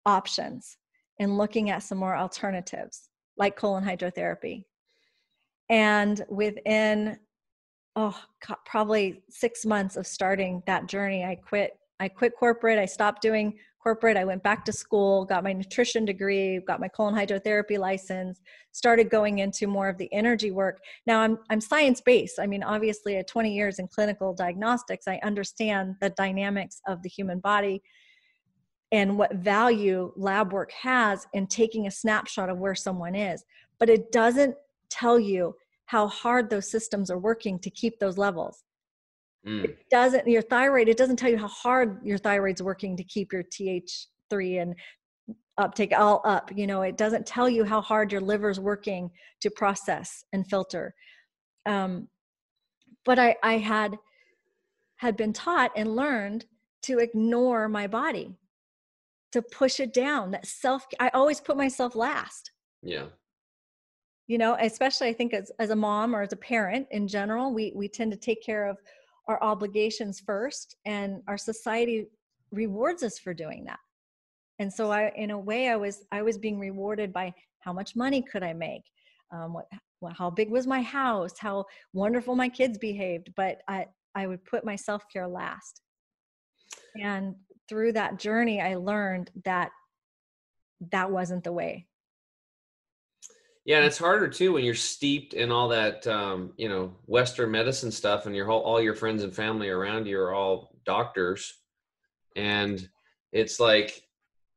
options 0.06 0.78
and 1.20 1.38
looking 1.38 1.70
at 1.70 1.84
some 1.84 1.98
more 1.98 2.16
alternatives 2.16 3.10
like 3.38 3.56
colon 3.56 3.84
hydrotherapy. 3.84 4.64
And 5.70 6.24
within 6.30 7.18
oh 7.96 8.18
probably 8.66 9.24
6 9.30 9.66
months 9.66 9.96
of 9.96 10.06
starting 10.06 10.62
that 10.68 10.88
journey 10.88 11.24
I 11.24 11.36
quit 11.36 11.72
I 12.00 12.10
quit 12.10 12.34
corporate 12.38 12.78
I 12.78 12.86
stopped 12.86 13.22
doing 13.22 13.58
corporate 13.82 14.18
I 14.18 14.26
went 14.26 14.44
back 14.44 14.66
to 14.66 14.74
school 14.74 15.26
got 15.26 15.44
my 15.44 15.54
nutrition 15.54 16.04
degree 16.04 16.60
got 16.68 16.82
my 16.82 16.90
colon 16.90 17.16
hydrotherapy 17.16 17.80
license 17.80 18.42
started 18.74 19.10
going 19.10 19.40
into 19.40 19.66
more 19.66 19.88
of 19.88 19.98
the 19.98 20.12
energy 20.14 20.52
work. 20.52 20.82
Now 21.08 21.22
I'm 21.22 21.40
I'm 21.50 21.62
science 21.62 22.02
based 22.02 22.38
I 22.38 22.48
mean 22.48 22.64
obviously 22.64 23.16
at 23.16 23.28
20 23.28 23.54
years 23.54 23.80
in 23.80 23.88
clinical 23.88 24.34
diagnostics 24.34 25.08
I 25.08 25.20
understand 25.24 25.96
the 26.02 26.10
dynamics 26.12 26.82
of 26.88 27.02
the 27.02 27.10
human 27.10 27.40
body 27.40 27.82
and 28.92 29.18
what 29.18 29.34
value 29.36 30.12
lab 30.15 30.54
work 30.54 30.72
has 30.72 31.27
in 31.34 31.48
taking 31.48 31.88
a 31.88 31.92
snapshot 31.92 32.50
of 32.50 32.58
where 32.58 32.75
someone 32.75 33.15
is. 33.15 33.44
But 33.80 33.89
it 33.89 34.12
doesn't 34.12 34.56
tell 34.89 35.20
you 35.20 35.56
how 35.86 36.08
hard 36.08 36.50
those 36.50 36.70
systems 36.70 37.12
are 37.12 37.18
working 37.18 37.60
to 37.60 37.70
keep 37.70 38.00
those 38.00 38.18
levels. 38.18 38.63
Mm. 39.46 39.65
It 39.65 39.77
doesn't, 39.92 40.27
your 40.27 40.42
thyroid, 40.42 40.88
it 40.88 40.98
doesn't 40.98 41.18
tell 41.18 41.30
you 41.30 41.38
how 41.38 41.48
hard 41.48 42.00
your 42.04 42.18
thyroid's 42.18 42.63
working 42.63 42.98
to 42.98 43.04
keep 43.04 43.32
your 43.32 43.44
TH3 43.44 44.62
and 44.62 44.75
uptake 45.58 45.94
all 45.96 46.22
up. 46.25 46.51
You 46.56 46.68
know, 46.68 46.82
it 46.82 46.98
doesn't 46.98 47.25
tell 47.25 47.50
you 47.50 47.63
how 47.63 47.82
hard 47.82 48.12
your 48.12 48.22
liver's 48.22 48.60
working 48.60 49.12
to 49.42 49.50
process 49.50 50.24
and 50.34 50.48
filter. 50.48 50.94
Um, 51.65 52.08
but 53.04 53.20
I, 53.20 53.36
I 53.44 53.58
had 53.58 53.98
had 54.98 55.18
been 55.18 55.34
taught 55.34 55.72
and 55.75 55.96
learned 55.96 56.46
to 56.84 57.00
ignore 57.00 57.68
my 57.68 57.86
body 57.86 58.34
to 59.36 59.42
push 59.42 59.82
it 59.82 59.94
down 59.94 60.32
that 60.32 60.48
self 60.48 60.86
i 61.01 61.10
always 61.10 61.42
put 61.42 61.58
myself 61.58 61.94
last. 61.94 62.51
Yeah. 62.82 63.08
You 64.27 64.38
know 64.38 64.56
especially 64.62 65.10
i 65.10 65.13
think 65.13 65.34
as, 65.34 65.51
as 65.60 65.72
a 65.72 65.75
mom 65.75 66.15
or 66.15 66.22
as 66.22 66.32
a 66.32 66.38
parent 66.38 66.88
in 66.92 67.06
general 67.06 67.54
we 67.54 67.74
we 67.75 67.89
tend 67.89 68.12
to 68.13 68.18
take 68.18 68.42
care 68.42 68.65
of 68.65 68.77
our 69.27 69.42
obligations 69.44 70.22
first 70.25 70.77
and 70.86 71.22
our 71.27 71.38
society 71.38 72.08
rewards 72.51 73.04
us 73.04 73.20
for 73.20 73.34
doing 73.34 73.65
that. 73.65 73.80
And 74.60 74.72
so 74.72 74.89
i 74.89 75.12
in 75.18 75.32
a 75.32 75.38
way 75.38 75.68
i 75.68 75.75
was 75.75 76.06
i 76.13 76.22
was 76.22 76.38
being 76.38 76.58
rewarded 76.58 77.12
by 77.12 77.34
how 77.60 77.74
much 77.74 77.94
money 77.94 78.22
could 78.22 78.44
i 78.44 78.54
make? 78.54 78.84
Um, 79.34 79.54
what 79.54 79.68
how 80.13 80.30
big 80.30 80.50
was 80.50 80.65
my 80.65 80.82
house? 80.82 81.38
How 81.38 81.65
wonderful 81.92 82.36
my 82.36 82.48
kids 82.48 82.77
behaved 82.77 83.34
but 83.36 83.58
i 83.68 83.86
i 84.15 84.27
would 84.27 84.46
put 84.46 84.63
my 84.63 84.77
self-care 84.77 85.27
last. 85.27 85.82
And 87.04 87.36
through 87.68 87.94
that 87.94 88.18
journey 88.18 88.62
i 88.62 88.76
learned 88.76 89.32
that 89.44 89.72
that 90.92 91.12
wasn't 91.12 91.44
the 91.44 91.52
way. 91.52 91.88
Yeah 93.64 93.78
and 93.78 93.86
it's 93.86 93.98
harder 93.98 94.28
too 94.28 94.54
when 94.54 94.64
you're 94.64 94.76
steeped 94.76 95.34
in 95.34 95.52
all 95.52 95.70
that 95.70 96.06
um, 96.06 96.54
you 96.56 96.70
know 96.70 96.96
western 97.08 97.50
medicine 97.50 97.92
stuff 97.92 98.28
and 98.28 98.36
your 98.36 98.46
whole 98.46 98.62
all 98.62 98.80
your 98.80 98.94
friends 98.94 99.24
and 99.24 99.36
family 99.36 99.70
around 99.70 100.06
you 100.06 100.20
are 100.20 100.34
all 100.34 100.76
doctors. 100.86 101.62
And 102.36 102.88
it's 103.32 103.60
like 103.60 104.04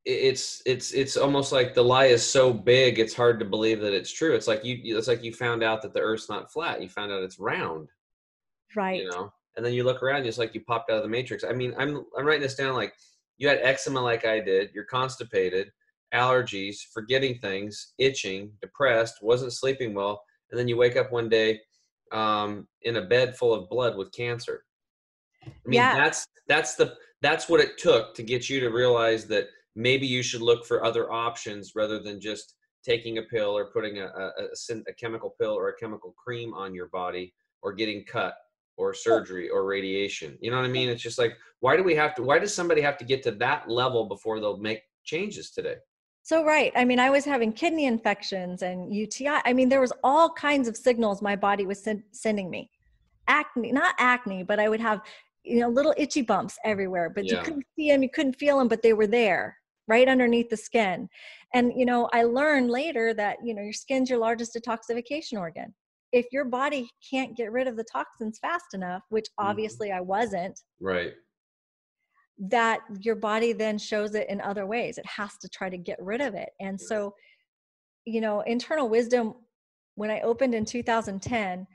it's 0.05 0.61
it's 0.65 0.91
it's 0.91 1.17
almost 1.17 1.51
like 1.51 1.73
the 1.73 1.83
lie 1.83 2.05
is 2.05 2.27
so 2.27 2.53
big 2.53 2.99
it's 2.99 3.13
hard 3.13 3.39
to 3.39 3.45
believe 3.45 3.81
that 3.81 3.93
it's 3.93 4.11
true. 4.11 4.35
It's 4.35 4.47
like 4.47 4.63
you 4.63 4.97
it's 4.97 5.07
like 5.07 5.23
you 5.23 5.33
found 5.33 5.63
out 5.63 5.81
that 5.81 5.93
the 5.93 6.01
earth's 6.01 6.29
not 6.29 6.51
flat 6.51 6.81
you 6.81 6.87
found 6.87 7.11
out 7.11 7.23
it's 7.23 7.39
round 7.39 7.89
right. 8.75 9.01
you 9.01 9.09
know 9.09 9.33
and 9.59 9.65
then 9.65 9.73
you 9.73 9.83
look 9.83 10.01
around, 10.01 10.25
it's 10.25 10.37
like 10.37 10.55
you 10.55 10.61
popped 10.61 10.89
out 10.89 10.95
of 10.95 11.03
the 11.03 11.09
matrix. 11.09 11.43
I 11.43 11.51
mean, 11.51 11.73
I'm 11.77 12.05
I'm 12.17 12.25
writing 12.25 12.43
this 12.43 12.55
down 12.55 12.75
like 12.75 12.93
you 13.37 13.49
had 13.49 13.59
eczema 13.61 13.99
like 13.99 14.25
I 14.25 14.39
did, 14.39 14.69
you're 14.73 14.85
constipated, 14.85 15.69
allergies, 16.13 16.77
forgetting 16.93 17.39
things, 17.39 17.93
itching, 17.97 18.53
depressed, 18.61 19.15
wasn't 19.21 19.51
sleeping 19.51 19.93
well, 19.93 20.23
and 20.49 20.57
then 20.57 20.69
you 20.69 20.77
wake 20.77 20.95
up 20.95 21.11
one 21.11 21.27
day 21.27 21.59
um, 22.13 22.69
in 22.83 22.95
a 22.95 23.01
bed 23.01 23.35
full 23.35 23.53
of 23.53 23.69
blood 23.69 23.97
with 23.97 24.13
cancer. 24.13 24.63
I 25.45 25.49
mean, 25.65 25.75
yeah. 25.75 25.93
that's 25.93 26.25
that's 26.47 26.75
the 26.75 26.95
that's 27.21 27.49
what 27.49 27.59
it 27.59 27.77
took 27.77 28.15
to 28.15 28.23
get 28.23 28.49
you 28.49 28.61
to 28.61 28.69
realize 28.69 29.25
that 29.25 29.47
maybe 29.75 30.07
you 30.07 30.23
should 30.23 30.41
look 30.41 30.65
for 30.65 30.85
other 30.85 31.11
options 31.11 31.73
rather 31.75 31.99
than 31.99 32.21
just 32.21 32.55
taking 32.85 33.17
a 33.17 33.23
pill 33.23 33.57
or 33.57 33.71
putting 33.73 33.97
a, 33.97 34.05
a, 34.05 34.31
a, 34.37 34.75
a 34.87 34.93
chemical 34.97 35.35
pill 35.37 35.51
or 35.51 35.67
a 35.67 35.75
chemical 35.75 36.15
cream 36.17 36.53
on 36.53 36.73
your 36.73 36.87
body 36.87 37.33
or 37.61 37.73
getting 37.73 38.05
cut 38.05 38.35
or 38.79 38.93
surgery 38.93 39.49
or 39.49 39.65
radiation. 39.65 40.37
You 40.39 40.51
know 40.51 40.57
what 40.57 40.65
I 40.65 40.69
mean? 40.69 40.87
It's 40.87 41.03
just 41.03 41.19
like, 41.19 41.37
why 41.59 41.75
do 41.75 41.83
we 41.83 41.93
have 41.95 42.15
to, 42.15 42.23
why 42.23 42.39
does 42.39 42.55
somebody 42.55 42.81
have 42.81 42.97
to 42.99 43.05
get 43.05 43.21
to 43.23 43.31
that 43.31 43.69
level 43.69 44.05
before 44.05 44.39
they'll 44.39 44.57
make 44.57 44.83
changes 45.03 45.51
today? 45.51 45.75
So, 46.23 46.45
right. 46.45 46.71
I 46.75 46.85
mean, 46.85 46.99
I 46.99 47.09
was 47.09 47.25
having 47.25 47.51
kidney 47.51 47.85
infections 47.85 48.61
and 48.61 48.93
UTI. 48.93 49.41
I 49.45 49.51
mean, 49.51 49.67
there 49.67 49.81
was 49.81 49.91
all 50.03 50.31
kinds 50.31 50.67
of 50.69 50.77
signals 50.77 51.21
my 51.21 51.35
body 51.35 51.65
was 51.65 51.85
sending 52.11 52.49
me. 52.49 52.71
Acne, 53.27 53.71
not 53.73 53.95
acne, 53.99 54.43
but 54.43 54.59
I 54.59 54.69
would 54.69 54.79
have, 54.79 55.01
you 55.43 55.59
know, 55.59 55.67
little 55.67 55.93
itchy 55.97 56.21
bumps 56.21 56.57
everywhere, 56.63 57.09
but 57.09 57.25
yeah. 57.25 57.37
you 57.37 57.43
couldn't 57.43 57.65
see 57.75 57.91
them, 57.91 58.01
you 58.01 58.09
couldn't 58.09 58.37
feel 58.37 58.59
them, 58.59 58.69
but 58.69 58.81
they 58.81 58.93
were 58.93 59.07
there 59.07 59.57
right 59.87 60.07
underneath 60.07 60.49
the 60.49 60.57
skin. 60.57 61.09
And, 61.53 61.73
you 61.75 61.85
know, 61.85 62.09
I 62.13 62.23
learned 62.23 62.69
later 62.69 63.13
that, 63.15 63.37
you 63.43 63.53
know, 63.53 63.61
your 63.61 63.73
skin's 63.73 64.09
your 64.09 64.19
largest 64.19 64.55
detoxification 64.55 65.37
organ 65.37 65.73
if 66.11 66.25
your 66.31 66.45
body 66.45 66.89
can't 67.09 67.35
get 67.35 67.51
rid 67.51 67.67
of 67.67 67.75
the 67.75 67.85
toxins 67.91 68.39
fast 68.39 68.73
enough, 68.73 69.03
which 69.09 69.25
mm-hmm. 69.25 69.47
obviously 69.47 69.89
mm-hmm. 69.89 69.97
I 69.97 70.01
wasn't, 70.01 70.59
right, 70.79 71.13
that 72.39 72.81
your 73.01 73.15
body 73.15 73.53
then 73.53 73.77
shows 73.77 74.15
it 74.15 74.29
in 74.29 74.41
other 74.41 74.65
ways. 74.65 74.97
It 74.97 75.05
has 75.05 75.37
to 75.41 75.49
try 75.49 75.69
to 75.69 75.77
get 75.77 76.01
rid 76.01 76.21
of 76.21 76.35
it. 76.35 76.49
And 76.59 76.79
so, 76.79 77.13
you 78.05 78.21
know, 78.21 78.41
internal 78.41 78.87
wisdom, 78.87 79.33
when 79.95 80.09
I 80.09 80.21
opened 80.21 80.55
in 80.55 80.63
2010, 80.65 81.67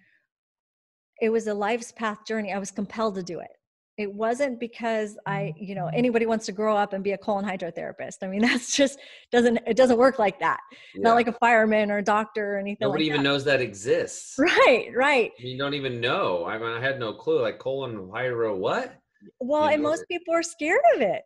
it 1.21 1.29
was 1.29 1.47
a 1.47 1.55
life's 1.55 1.93
path 1.93 2.19
journey. 2.27 2.53
I 2.53 2.59
was 2.59 2.71
compelled 2.71 3.15
to 3.17 3.23
do 3.23 3.41
it 3.41 3.51
it 3.97 4.13
wasn't 4.13 4.59
because 4.59 5.17
i 5.27 5.55
mm. 5.57 5.69
you 5.69 5.75
know 5.75 5.87
anybody 5.93 6.27
wants 6.27 6.47
to 6.47 6.53
grow 6.53 6.77
up 6.77 6.93
and 6.93 7.05
be 7.05 7.13
a 7.13 7.19
colon 7.19 7.45
hydrotherapist. 7.45 8.19
I 8.23 8.27
mean 8.27 8.41
that's 8.49 8.77
just 8.77 8.99
doesn't 9.31 9.59
it 9.67 9.77
doesn't 9.77 9.99
work 9.99 10.19
like 10.19 10.39
that. 10.41 10.61
Yeah. 10.95 11.03
not 11.03 11.15
like 11.15 11.29
a 11.29 11.33
fireman 11.33 11.91
or 11.91 11.99
a 11.99 12.05
doctor 12.05 12.55
or 12.55 12.59
anything 12.59 12.79
nobody 12.81 13.05
like 13.05 13.11
even 13.11 13.23
that. 13.23 13.29
knows 13.29 13.45
that 13.45 13.61
exists. 13.61 14.37
Right 14.39 14.89
right. 14.95 15.33
You 15.39 15.59
don't 15.59 15.75
even 15.75 16.01
know. 16.01 16.45
I 16.47 16.59
mean 16.59 16.69
i 16.69 16.81
had 16.81 16.99
no 16.99 17.13
clue 17.13 17.43
like 17.43 17.59
colon 17.59 18.11
hydro 18.13 18.57
what? 18.57 18.95
Well 19.41 19.67
you 19.67 19.75
and 19.75 19.83
most 19.83 20.05
people 20.09 20.35
are 20.35 20.43
scared 20.43 20.81
of 20.95 21.01
it. 21.01 21.23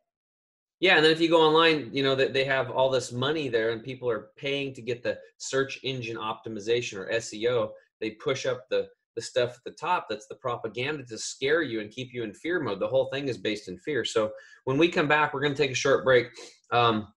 Yeah 0.81 0.97
and 0.97 1.05
then 1.05 1.13
if 1.13 1.21
you 1.21 1.29
go 1.29 1.41
online 1.43 1.91
you 1.93 2.03
know 2.03 2.15
that 2.15 2.33
they 2.33 2.45
have 2.45 2.71
all 2.71 2.91
this 2.91 3.13
money 3.13 3.49
there 3.49 3.71
and 3.71 3.83
people 3.83 4.11
are 4.11 4.29
paying 4.37 4.75
to 4.75 4.83
get 4.83 5.03
the 5.03 5.19
search 5.39 5.81
engine 5.83 6.17
optimization 6.17 6.99
or 6.99 7.11
seo 7.15 7.71
they 8.01 8.11
push 8.11 8.47
up 8.47 8.69
the 8.71 8.87
the 9.19 9.23
stuff 9.23 9.57
at 9.57 9.65
the 9.65 9.73
top 9.73 10.07
that's 10.09 10.29
the 10.29 10.37
propaganda 10.37 11.03
to 11.03 11.19
scare 11.19 11.63
you 11.63 11.81
and 11.81 11.91
keep 11.91 12.15
you 12.15 12.23
in 12.23 12.33
fear 12.33 12.61
mode. 12.61 12.79
The 12.79 12.87
whole 12.87 13.11
thing 13.13 13.27
is 13.27 13.37
based 13.37 13.69
in 13.69 13.77
fear. 13.79 14.05
So 14.05 14.31
when 14.63 14.79
we 14.79 14.89
come 14.89 15.09
back, 15.09 15.35
we're 15.35 15.41
going 15.41 15.55
to 15.55 15.61
take 15.61 15.73
a 15.73 15.75
short 15.75 16.05
break. 16.05 16.29
Um, 16.71 17.09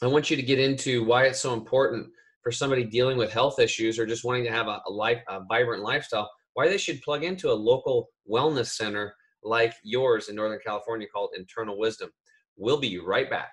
I 0.00 0.06
want 0.06 0.30
you 0.30 0.36
to 0.36 0.42
get 0.42 0.58
into 0.58 1.04
why 1.04 1.24
it's 1.24 1.40
so 1.40 1.52
important 1.52 2.06
for 2.42 2.50
somebody 2.50 2.82
dealing 2.82 3.18
with 3.18 3.30
health 3.30 3.58
issues 3.58 3.98
or 3.98 4.06
just 4.06 4.24
wanting 4.24 4.44
to 4.44 4.50
have 4.50 4.68
a, 4.68 4.80
a 4.86 4.90
life, 4.90 5.20
a 5.28 5.40
vibrant 5.44 5.82
lifestyle, 5.82 6.30
why 6.54 6.66
they 6.66 6.78
should 6.78 7.02
plug 7.02 7.24
into 7.24 7.50
a 7.50 7.52
local 7.52 8.08
wellness 8.30 8.68
center 8.68 9.14
like 9.42 9.74
yours 9.82 10.30
in 10.30 10.36
Northern 10.36 10.60
California 10.64 11.06
called 11.06 11.30
Internal 11.36 11.78
Wisdom. 11.78 12.08
We'll 12.56 12.80
be 12.80 12.98
right 12.98 13.28
back. 13.28 13.52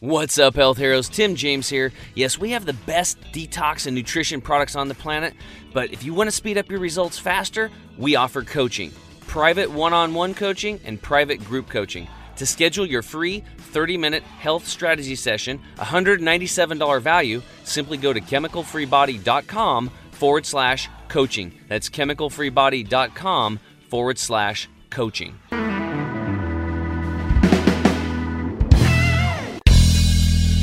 What's 0.00 0.38
up, 0.38 0.54
health 0.54 0.78
heroes? 0.78 1.08
Tim 1.08 1.34
James 1.34 1.68
here. 1.68 1.92
Yes, 2.14 2.38
we 2.38 2.52
have 2.52 2.64
the 2.64 2.72
best 2.72 3.20
detox 3.32 3.84
and 3.84 3.96
nutrition 3.96 4.40
products 4.40 4.76
on 4.76 4.86
the 4.86 4.94
planet, 4.94 5.34
but 5.72 5.92
if 5.92 6.04
you 6.04 6.14
want 6.14 6.28
to 6.28 6.36
speed 6.36 6.56
up 6.56 6.70
your 6.70 6.78
results 6.78 7.18
faster, 7.18 7.68
we 7.96 8.14
offer 8.14 8.42
coaching 8.42 8.92
private 9.26 9.70
one 9.70 9.92
on 9.92 10.14
one 10.14 10.34
coaching 10.34 10.80
and 10.84 11.02
private 11.02 11.44
group 11.44 11.68
coaching. 11.68 12.06
To 12.36 12.46
schedule 12.46 12.86
your 12.86 13.02
free 13.02 13.42
30 13.58 13.96
minute 13.96 14.22
health 14.22 14.68
strategy 14.68 15.16
session, 15.16 15.60
$197 15.78 17.02
value, 17.02 17.42
simply 17.64 17.96
go 17.96 18.12
to 18.12 18.20
chemicalfreebody.com 18.20 19.90
forward 20.12 20.46
slash 20.46 20.88
coaching. 21.08 21.52
That's 21.66 21.90
chemicalfreebody.com 21.90 23.58
forward 23.90 24.18
slash 24.18 24.68
coaching. 24.90 25.38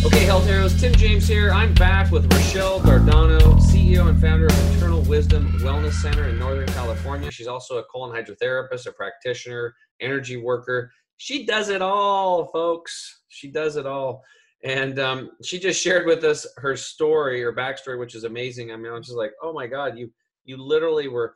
Okay, 0.05 0.25
Health 0.25 0.45
Heroes, 0.45 0.79
Tim 0.79 0.93
James 0.93 1.27
here. 1.27 1.51
I'm 1.51 1.73
back 1.73 2.11
with 2.11 2.31
Rochelle 2.31 2.79
Gardano, 2.79 3.39
CEO 3.59 4.07
and 4.07 4.21
founder 4.21 4.45
of 4.45 4.71
Internal 4.73 5.01
Wisdom 5.01 5.51
Wellness 5.61 5.93
Center 5.93 6.27
in 6.27 6.37
Northern 6.37 6.67
California. 6.67 7.31
She's 7.31 7.47
also 7.47 7.79
a 7.79 7.83
colon 7.85 8.15
hydrotherapist, 8.15 8.85
a 8.85 8.91
practitioner, 8.91 9.73
energy 9.99 10.37
worker. 10.37 10.91
She 11.17 11.43
does 11.47 11.69
it 11.69 11.81
all, 11.81 12.45
folks. 12.51 13.23
She 13.29 13.49
does 13.49 13.77
it 13.77 13.87
all. 13.87 14.21
And 14.63 14.99
um, 14.99 15.31
she 15.43 15.57
just 15.57 15.81
shared 15.81 16.05
with 16.05 16.23
us 16.23 16.45
her 16.57 16.77
story, 16.77 17.41
her 17.41 17.51
backstory, 17.51 17.97
which 17.99 18.13
is 18.13 18.25
amazing. 18.25 18.71
I 18.71 18.75
mean, 18.75 18.93
I'm 18.93 19.01
just 19.01 19.17
like, 19.17 19.31
oh 19.41 19.53
my 19.53 19.65
God, 19.65 19.97
you 19.97 20.11
you 20.43 20.55
literally 20.57 21.07
were 21.07 21.33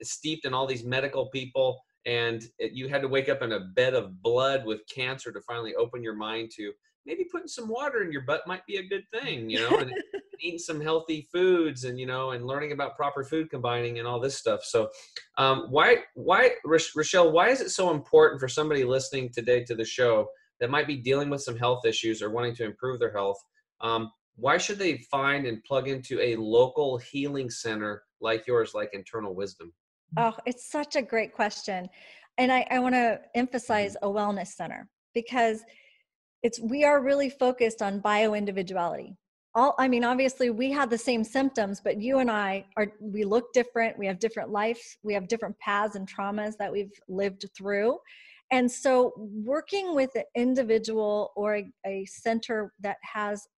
steeped 0.00 0.44
in 0.44 0.54
all 0.54 0.68
these 0.68 0.84
medical 0.84 1.26
people, 1.30 1.82
and 2.06 2.44
it, 2.60 2.70
you 2.70 2.88
had 2.88 3.02
to 3.02 3.08
wake 3.08 3.28
up 3.28 3.42
in 3.42 3.50
a 3.50 3.66
bed 3.74 3.94
of 3.94 4.22
blood 4.22 4.64
with 4.64 4.80
cancer 4.94 5.32
to 5.32 5.40
finally 5.40 5.74
open 5.74 6.04
your 6.04 6.14
mind 6.14 6.52
to 6.56 6.72
maybe 7.06 7.24
putting 7.24 7.48
some 7.48 7.68
water 7.68 8.02
in 8.02 8.12
your 8.12 8.22
butt 8.22 8.46
might 8.46 8.64
be 8.66 8.76
a 8.76 8.86
good 8.86 9.04
thing, 9.10 9.50
you 9.50 9.58
know, 9.58 9.78
and 9.78 9.92
eating 10.40 10.58
some 10.58 10.80
healthy 10.80 11.28
foods 11.32 11.84
and, 11.84 11.98
you 11.98 12.06
know, 12.06 12.30
and 12.30 12.46
learning 12.46 12.72
about 12.72 12.96
proper 12.96 13.24
food 13.24 13.50
combining 13.50 13.98
and 13.98 14.06
all 14.06 14.20
this 14.20 14.36
stuff. 14.36 14.64
So, 14.64 14.88
um, 15.38 15.66
why, 15.70 15.98
why, 16.14 16.52
Rochelle, 16.64 17.32
why 17.32 17.48
is 17.48 17.60
it 17.60 17.70
so 17.70 17.90
important 17.90 18.40
for 18.40 18.48
somebody 18.48 18.84
listening 18.84 19.30
today 19.30 19.64
to 19.64 19.74
the 19.74 19.84
show 19.84 20.28
that 20.60 20.70
might 20.70 20.86
be 20.86 20.96
dealing 20.96 21.30
with 21.30 21.42
some 21.42 21.56
health 21.56 21.84
issues 21.84 22.22
or 22.22 22.30
wanting 22.30 22.54
to 22.56 22.64
improve 22.64 22.98
their 22.98 23.12
health? 23.12 23.38
Um, 23.80 24.10
why 24.36 24.58
should 24.58 24.78
they 24.78 24.98
find 25.10 25.46
and 25.46 25.62
plug 25.64 25.88
into 25.88 26.20
a 26.20 26.36
local 26.36 26.98
healing 26.98 27.50
center 27.50 28.02
like 28.20 28.46
yours, 28.46 28.72
like 28.74 28.90
Internal 28.92 29.34
Wisdom? 29.34 29.72
Oh, 30.16 30.34
it's 30.46 30.70
such 30.70 30.96
a 30.96 31.02
great 31.02 31.32
question. 31.32 31.88
And 32.38 32.50
I, 32.50 32.66
I 32.70 32.78
want 32.78 32.94
to 32.94 33.20
emphasize 33.34 33.96
a 34.02 34.06
wellness 34.06 34.48
center 34.48 34.88
because 35.14 35.62
it's 36.42 36.60
we 36.60 36.84
are 36.84 37.02
really 37.02 37.30
focused 37.30 37.82
on 37.82 38.00
bio 38.00 38.34
individuality 38.34 39.16
all 39.54 39.74
i 39.78 39.86
mean 39.86 40.04
obviously 40.04 40.50
we 40.50 40.70
have 40.70 40.90
the 40.90 40.98
same 40.98 41.22
symptoms 41.22 41.80
but 41.82 42.00
you 42.00 42.18
and 42.18 42.30
i 42.30 42.64
are 42.76 42.92
we 43.00 43.24
look 43.24 43.52
different 43.52 43.98
we 43.98 44.06
have 44.06 44.18
different 44.18 44.50
lives 44.50 44.98
we 45.02 45.14
have 45.14 45.28
different 45.28 45.58
paths 45.58 45.96
and 45.96 46.08
traumas 46.08 46.56
that 46.58 46.72
we've 46.72 46.92
lived 47.08 47.44
through. 47.56 47.98
And 48.50 48.70
so 48.70 49.14
working 49.16 49.94
with 49.94 50.10
an 50.14 50.24
individual 50.36 51.32
or 51.36 51.56
a, 51.56 51.72
a 51.86 52.04
center 52.04 52.72
that 52.80 52.98
has 53.00 53.48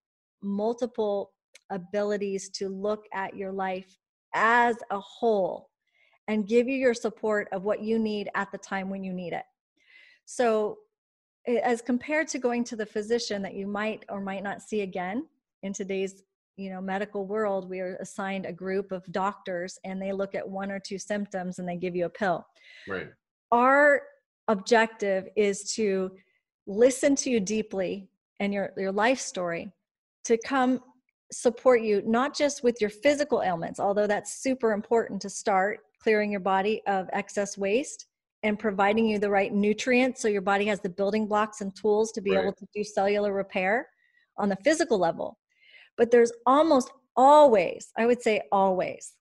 multiple 0.40 1.32
abilities 1.70 2.48
to 2.50 2.68
look 2.68 3.04
at 3.12 3.36
your 3.36 3.50
life 3.50 3.98
as 4.34 4.76
a 4.90 5.00
whole 5.00 5.68
and 6.28 6.46
give 6.46 6.68
you 6.68 6.76
your 6.76 6.94
support 6.94 7.48
of 7.50 7.64
what 7.64 7.82
you 7.82 7.98
need 7.98 8.28
at 8.36 8.52
the 8.52 8.58
time 8.58 8.88
when 8.88 9.02
you 9.02 9.12
need 9.12 9.32
it. 9.32 9.44
So 10.26 10.78
as 11.46 11.82
compared 11.82 12.28
to 12.28 12.38
going 12.38 12.64
to 12.64 12.76
the 12.76 12.86
physician 12.86 13.42
that 13.42 13.54
you 13.54 13.66
might 13.66 14.04
or 14.08 14.20
might 14.20 14.42
not 14.42 14.62
see 14.62 14.80
again 14.80 15.26
in 15.62 15.72
today's 15.72 16.22
you 16.56 16.70
know 16.70 16.80
medical 16.80 17.26
world 17.26 17.68
we 17.68 17.80
are 17.80 17.96
assigned 18.00 18.46
a 18.46 18.52
group 18.52 18.92
of 18.92 19.04
doctors 19.10 19.78
and 19.84 20.00
they 20.00 20.12
look 20.12 20.34
at 20.34 20.48
one 20.48 20.70
or 20.70 20.78
two 20.78 20.98
symptoms 20.98 21.58
and 21.58 21.68
they 21.68 21.76
give 21.76 21.96
you 21.96 22.06
a 22.06 22.10
pill. 22.10 22.46
Right. 22.88 23.08
Our 23.50 24.02
objective 24.48 25.28
is 25.36 25.72
to 25.74 26.12
listen 26.66 27.14
to 27.16 27.30
you 27.30 27.40
deeply 27.40 28.08
and 28.40 28.52
your 28.52 28.72
your 28.76 28.92
life 28.92 29.18
story 29.18 29.70
to 30.24 30.38
come 30.46 30.80
support 31.32 31.82
you 31.82 32.02
not 32.06 32.36
just 32.36 32.62
with 32.62 32.80
your 32.80 32.90
physical 32.90 33.42
ailments 33.42 33.80
although 33.80 34.06
that's 34.06 34.42
super 34.42 34.72
important 34.72 35.20
to 35.20 35.28
start 35.28 35.80
clearing 35.98 36.30
your 36.30 36.40
body 36.40 36.82
of 36.86 37.08
excess 37.12 37.58
waste 37.58 38.06
and 38.44 38.58
providing 38.58 39.06
you 39.06 39.18
the 39.18 39.30
right 39.30 39.52
nutrients 39.52 40.20
so 40.20 40.28
your 40.28 40.42
body 40.42 40.66
has 40.66 40.78
the 40.80 40.88
building 40.88 41.26
blocks 41.26 41.62
and 41.62 41.74
tools 41.74 42.12
to 42.12 42.20
be 42.20 42.32
right. 42.32 42.42
able 42.42 42.52
to 42.52 42.66
do 42.74 42.84
cellular 42.84 43.32
repair 43.32 43.88
on 44.36 44.48
the 44.48 44.58
physical 44.62 44.98
level. 44.98 45.38
But 45.96 46.10
there's 46.10 46.32
almost 46.44 46.92
always, 47.16 47.90
I 47.96 48.06
would 48.06 48.20
say 48.20 48.42
always, 48.52 49.14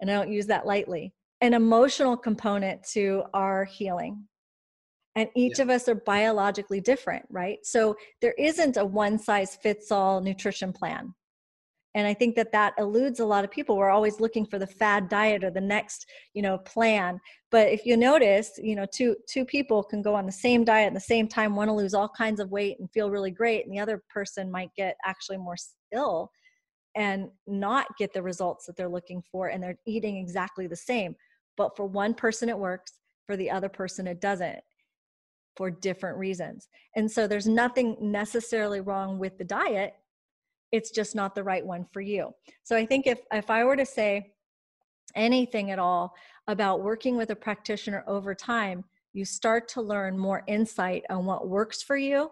and 0.00 0.10
I 0.10 0.14
don't 0.14 0.30
use 0.30 0.46
that 0.46 0.66
lightly, 0.66 1.14
an 1.40 1.54
emotional 1.54 2.16
component 2.16 2.84
to 2.92 3.24
our 3.32 3.64
healing. 3.64 4.24
And 5.14 5.30
each 5.34 5.58
yeah. 5.58 5.64
of 5.64 5.70
us 5.70 5.88
are 5.88 5.94
biologically 5.94 6.82
different, 6.82 7.24
right? 7.30 7.58
So 7.62 7.96
there 8.20 8.34
isn't 8.38 8.76
a 8.76 8.84
one 8.84 9.18
size 9.18 9.56
fits 9.56 9.90
all 9.90 10.20
nutrition 10.20 10.74
plan 10.74 11.14
and 11.96 12.06
i 12.06 12.14
think 12.14 12.36
that 12.36 12.52
that 12.52 12.74
eludes 12.78 13.18
a 13.20 13.26
lot 13.26 13.42
of 13.42 13.50
people. 13.50 13.76
We're 13.76 13.90
always 13.90 14.20
looking 14.20 14.46
for 14.46 14.58
the 14.58 14.66
fad 14.66 15.08
diet 15.08 15.42
or 15.42 15.50
the 15.50 15.60
next 15.60 16.06
you 16.34 16.42
know 16.42 16.58
plan. 16.58 17.18
But 17.50 17.68
if 17.68 17.84
you 17.84 17.96
notice 17.96 18.52
you 18.62 18.76
know 18.76 18.86
two 18.94 19.16
two 19.28 19.44
people 19.44 19.82
can 19.82 20.02
go 20.02 20.14
on 20.14 20.26
the 20.26 20.32
same 20.32 20.62
diet 20.64 20.88
at 20.88 20.94
the 20.94 21.00
same 21.00 21.26
time 21.26 21.56
want 21.56 21.68
to 21.68 21.74
lose 21.74 21.94
all 21.94 22.08
kinds 22.08 22.38
of 22.38 22.50
weight 22.50 22.76
and 22.78 22.90
feel 22.92 23.10
really 23.10 23.32
great 23.32 23.64
and 23.64 23.74
the 23.74 23.80
other 23.80 24.02
person 24.12 24.50
might 24.50 24.70
get 24.76 24.96
actually 25.04 25.38
more 25.38 25.56
ill 25.92 26.30
and 26.94 27.28
not 27.46 27.86
get 27.98 28.12
the 28.12 28.22
results 28.22 28.66
that 28.66 28.76
they're 28.76 28.88
looking 28.88 29.22
for 29.32 29.48
and 29.48 29.62
they're 29.62 29.78
eating 29.86 30.18
exactly 30.18 30.66
the 30.66 30.76
same. 30.76 31.16
But 31.56 31.76
for 31.76 31.86
one 31.86 32.14
person 32.14 32.48
it 32.48 32.58
works 32.58 32.92
for 33.26 33.36
the 33.36 33.50
other 33.50 33.70
person 33.70 34.06
it 34.06 34.20
doesn't 34.20 34.60
for 35.56 35.70
different 35.70 36.18
reasons. 36.18 36.68
And 36.96 37.10
so 37.10 37.26
there's 37.26 37.46
nothing 37.46 37.96
necessarily 37.98 38.82
wrong 38.82 39.18
with 39.18 39.38
the 39.38 39.44
diet 39.44 39.94
it's 40.72 40.90
just 40.90 41.14
not 41.14 41.34
the 41.34 41.42
right 41.42 41.64
one 41.64 41.86
for 41.92 42.00
you. 42.00 42.32
So 42.62 42.76
i 42.76 42.84
think 42.86 43.06
if 43.06 43.20
if 43.32 43.50
i 43.50 43.64
were 43.64 43.76
to 43.76 43.86
say 43.86 44.32
anything 45.14 45.70
at 45.70 45.78
all 45.78 46.14
about 46.46 46.82
working 46.82 47.16
with 47.16 47.30
a 47.30 47.36
practitioner 47.36 48.04
over 48.06 48.34
time 48.34 48.84
you 49.12 49.24
start 49.24 49.66
to 49.66 49.80
learn 49.80 50.18
more 50.18 50.42
insight 50.46 51.02
on 51.08 51.24
what 51.24 51.48
works 51.48 51.82
for 51.82 51.96
you 51.96 52.30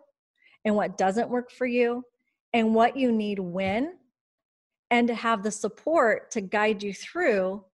and 0.67 0.77
what 0.77 0.99
doesn't 0.99 1.31
work 1.31 1.51
for 1.51 1.67
you 1.67 2.05
and 2.53 2.75
what 2.75 2.95
you 2.95 3.11
need 3.11 3.39
when 3.39 3.95
and 4.91 5.09
to 5.09 5.15
have 5.15 5.43
the 5.43 5.51
support 5.51 6.31
to 6.31 6.43
guide 6.43 6.83
you 6.83 6.93
through 6.93 7.65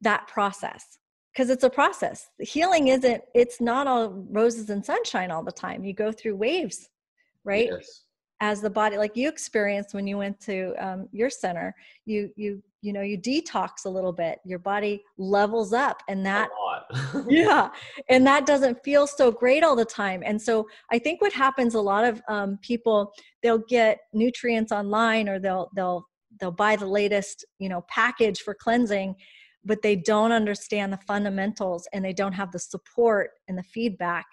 that 0.00 0.26
process. 0.26 0.98
Because 1.32 1.48
it's 1.48 1.64
a 1.64 1.70
process. 1.70 2.28
Healing 2.40 2.88
isn't 2.88 3.22
it's 3.34 3.60
not 3.60 3.86
all 3.86 4.10
roses 4.30 4.68
and 4.68 4.84
sunshine 4.84 5.30
all 5.30 5.44
the 5.44 5.52
time. 5.52 5.84
You 5.84 5.94
go 5.94 6.10
through 6.12 6.36
waves 6.36 6.88
right? 7.44 7.68
Yes 7.70 8.04
as 8.42 8.60
the 8.60 8.68
body 8.68 8.98
like 8.98 9.16
you 9.16 9.28
experienced 9.28 9.94
when 9.94 10.06
you 10.06 10.18
went 10.18 10.38
to 10.40 10.74
um, 10.84 11.08
your 11.12 11.30
center 11.30 11.74
you 12.04 12.28
you 12.36 12.60
you 12.82 12.92
know 12.92 13.00
you 13.00 13.16
detox 13.16 13.86
a 13.86 13.88
little 13.88 14.12
bit 14.12 14.40
your 14.44 14.58
body 14.58 15.00
levels 15.16 15.72
up 15.72 16.02
and 16.08 16.26
that 16.26 16.50
yeah 17.28 17.70
and 18.08 18.26
that 18.26 18.44
doesn't 18.44 18.82
feel 18.82 19.06
so 19.06 19.30
great 19.30 19.62
all 19.62 19.76
the 19.76 19.84
time 19.84 20.22
and 20.26 20.42
so 20.42 20.66
i 20.90 20.98
think 20.98 21.22
what 21.22 21.32
happens 21.32 21.74
a 21.74 21.80
lot 21.80 22.04
of 22.04 22.20
um, 22.28 22.58
people 22.62 23.12
they'll 23.42 23.64
get 23.68 24.00
nutrients 24.12 24.72
online 24.72 25.28
or 25.28 25.38
they'll 25.38 25.70
they'll 25.76 26.04
they'll 26.40 26.50
buy 26.50 26.74
the 26.74 26.86
latest 26.86 27.46
you 27.60 27.68
know 27.68 27.82
package 27.88 28.40
for 28.40 28.54
cleansing 28.54 29.14
but 29.64 29.80
they 29.82 29.94
don't 29.94 30.32
understand 30.32 30.92
the 30.92 30.98
fundamentals 31.06 31.86
and 31.92 32.04
they 32.04 32.12
don't 32.12 32.32
have 32.32 32.50
the 32.50 32.58
support 32.58 33.30
and 33.46 33.56
the 33.56 33.62
feedback 33.62 34.26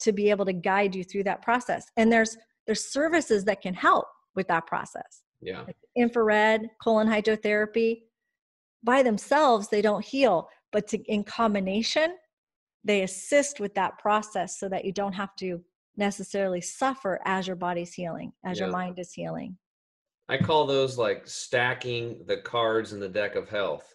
to 0.00 0.10
be 0.10 0.30
able 0.30 0.44
to 0.44 0.52
guide 0.52 0.96
you 0.96 1.04
through 1.04 1.22
that 1.22 1.40
process 1.42 1.86
and 1.96 2.10
there's 2.10 2.36
there's 2.66 2.84
services 2.84 3.44
that 3.44 3.60
can 3.60 3.74
help 3.74 4.06
with 4.34 4.48
that 4.48 4.66
process. 4.66 5.22
Yeah. 5.40 5.62
Like 5.62 5.76
infrared, 5.96 6.68
colon 6.82 7.08
hydrotherapy. 7.08 8.02
By 8.84 9.02
themselves, 9.02 9.68
they 9.68 9.82
don't 9.82 10.04
heal, 10.04 10.48
but 10.72 10.88
to, 10.88 10.98
in 11.04 11.24
combination, 11.24 12.16
they 12.84 13.02
assist 13.02 13.60
with 13.60 13.74
that 13.74 13.98
process 13.98 14.58
so 14.58 14.68
that 14.68 14.84
you 14.84 14.92
don't 14.92 15.12
have 15.12 15.34
to 15.36 15.60
necessarily 15.96 16.60
suffer 16.60 17.20
as 17.24 17.46
your 17.46 17.56
body's 17.56 17.92
healing, 17.92 18.32
as 18.44 18.58
yeah. 18.58 18.64
your 18.64 18.72
mind 18.72 18.98
is 18.98 19.12
healing. 19.12 19.56
I 20.28 20.38
call 20.38 20.66
those 20.66 20.96
like 20.96 21.26
stacking 21.26 22.24
the 22.26 22.38
cards 22.38 22.92
in 22.92 23.00
the 23.00 23.08
deck 23.08 23.36
of 23.36 23.48
health, 23.48 23.94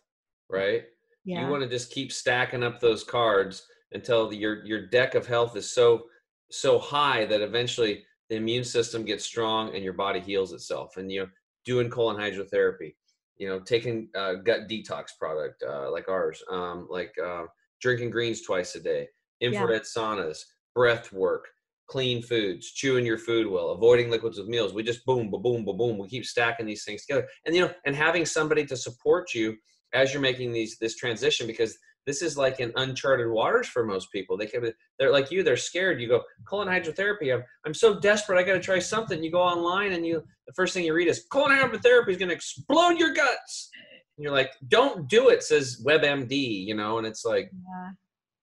right? 0.50 0.84
Yeah. 1.26 1.44
You 1.44 1.52
want 1.52 1.64
to 1.64 1.70
just 1.70 1.92
keep 1.92 2.12
stacking 2.12 2.64
up 2.64 2.80
those 2.80 3.04
cards 3.04 3.66
until 3.92 4.32
your 4.34 4.66
your 4.66 4.88
deck 4.88 5.16
of 5.16 5.26
health 5.26 5.56
is 5.56 5.74
so 5.74 6.04
so 6.52 6.78
high 6.80 7.26
that 7.26 7.42
eventually 7.42 8.04
the 8.30 8.36
immune 8.36 8.64
system 8.64 9.06
gets 9.06 9.26
strong 9.26 9.74
and 9.76 9.84
your 9.84 9.94
body 9.94 10.20
heals 10.20 10.54
itself. 10.54 10.98
And 10.98 11.12
you 11.12 11.22
know, 11.22 11.28
doing 11.66 11.90
colon 11.90 12.18
hydrotherapy, 12.18 12.96
you 13.38 13.48
know, 13.48 13.60
taking 13.60 14.10
uh, 14.16 14.36
gut 14.36 14.68
detox 14.70 15.08
product 15.20 15.64
uh, 15.68 15.92
like 15.92 16.10
ours, 16.10 16.44
um, 16.52 16.88
like 16.90 17.14
uh, 17.24 17.44
drinking 17.82 18.12
greens 18.12 18.42
twice 18.42 18.76
a 18.76 18.80
day, 18.80 19.08
infrared 19.42 19.84
yeah. 19.84 20.02
saunas, 20.02 20.40
breath 20.76 21.12
work, 21.14 21.46
clean 21.88 22.22
foods, 22.22 22.72
chewing 22.72 23.06
your 23.06 23.18
food 23.18 23.48
well, 23.48 23.70
avoiding 23.70 24.10
liquids 24.10 24.38
with 24.38 24.48
meals. 24.48 24.74
We 24.74 24.84
just 24.84 25.06
boom, 25.06 25.30
boom, 25.30 25.42
boom, 25.42 25.66
boom, 25.66 25.78
boom. 25.78 25.98
We 25.98 26.10
keep 26.10 26.26
stacking 26.26 26.66
these 26.66 26.84
things 26.84 27.06
together, 27.06 27.28
and 27.46 27.56
you 27.56 27.62
know, 27.62 27.72
and 27.86 27.96
having 27.96 28.26
somebody 28.26 28.66
to 28.66 28.78
support 28.78 29.34
you 29.34 29.56
as 29.94 30.14
you're 30.14 30.22
making 30.22 30.52
these 30.52 30.78
this 30.80 30.96
transition 30.96 31.48
because 31.48 31.78
this 32.08 32.22
is 32.22 32.38
like 32.38 32.62
in 32.62 32.72
uncharted 32.78 33.30
waters 33.30 33.68
for 33.68 33.86
most 33.86 34.10
people. 34.14 34.38
They 34.38 34.46
can, 34.46 34.72
they're 34.98 35.12
like 35.12 35.30
you, 35.30 35.44
they're 35.44 35.58
scared. 35.58 36.00
You 36.00 36.08
go 36.08 36.24
colon 36.48 36.70
hydrotherapy. 36.70 37.36
I'm, 37.36 37.44
I'm 37.66 37.74
so 37.74 38.00
desperate. 38.00 38.40
I 38.40 38.44
got 38.44 38.54
to 38.54 38.62
try 38.62 38.80
something. 38.80 39.22
You 39.22 39.30
go 39.30 39.42
online 39.42 39.92
and 39.92 40.06
you, 40.06 40.24
the 40.48 40.54
first 40.54 40.74
thing 40.74 40.86
you 40.86 40.94
read 40.94 41.10
is 41.10 41.26
colon 41.30 41.52
hydrotherapy 41.52 42.10
is 42.10 42.18
going 42.18 42.30
to 42.30 42.36
explode 42.36 42.98
your 42.98 43.14
guts. 43.14 43.70
And 44.18 44.24
you're 44.24 44.32
like, 44.32 44.52
don't 44.70 45.10
do 45.10 45.28
it, 45.30 45.44
says 45.44 45.84
WebMD, 45.86 46.66
you 46.66 46.76
know, 46.76 46.98
and 46.98 47.06
it's 47.06 47.26
like, 47.26 47.52
yeah. 47.52 47.92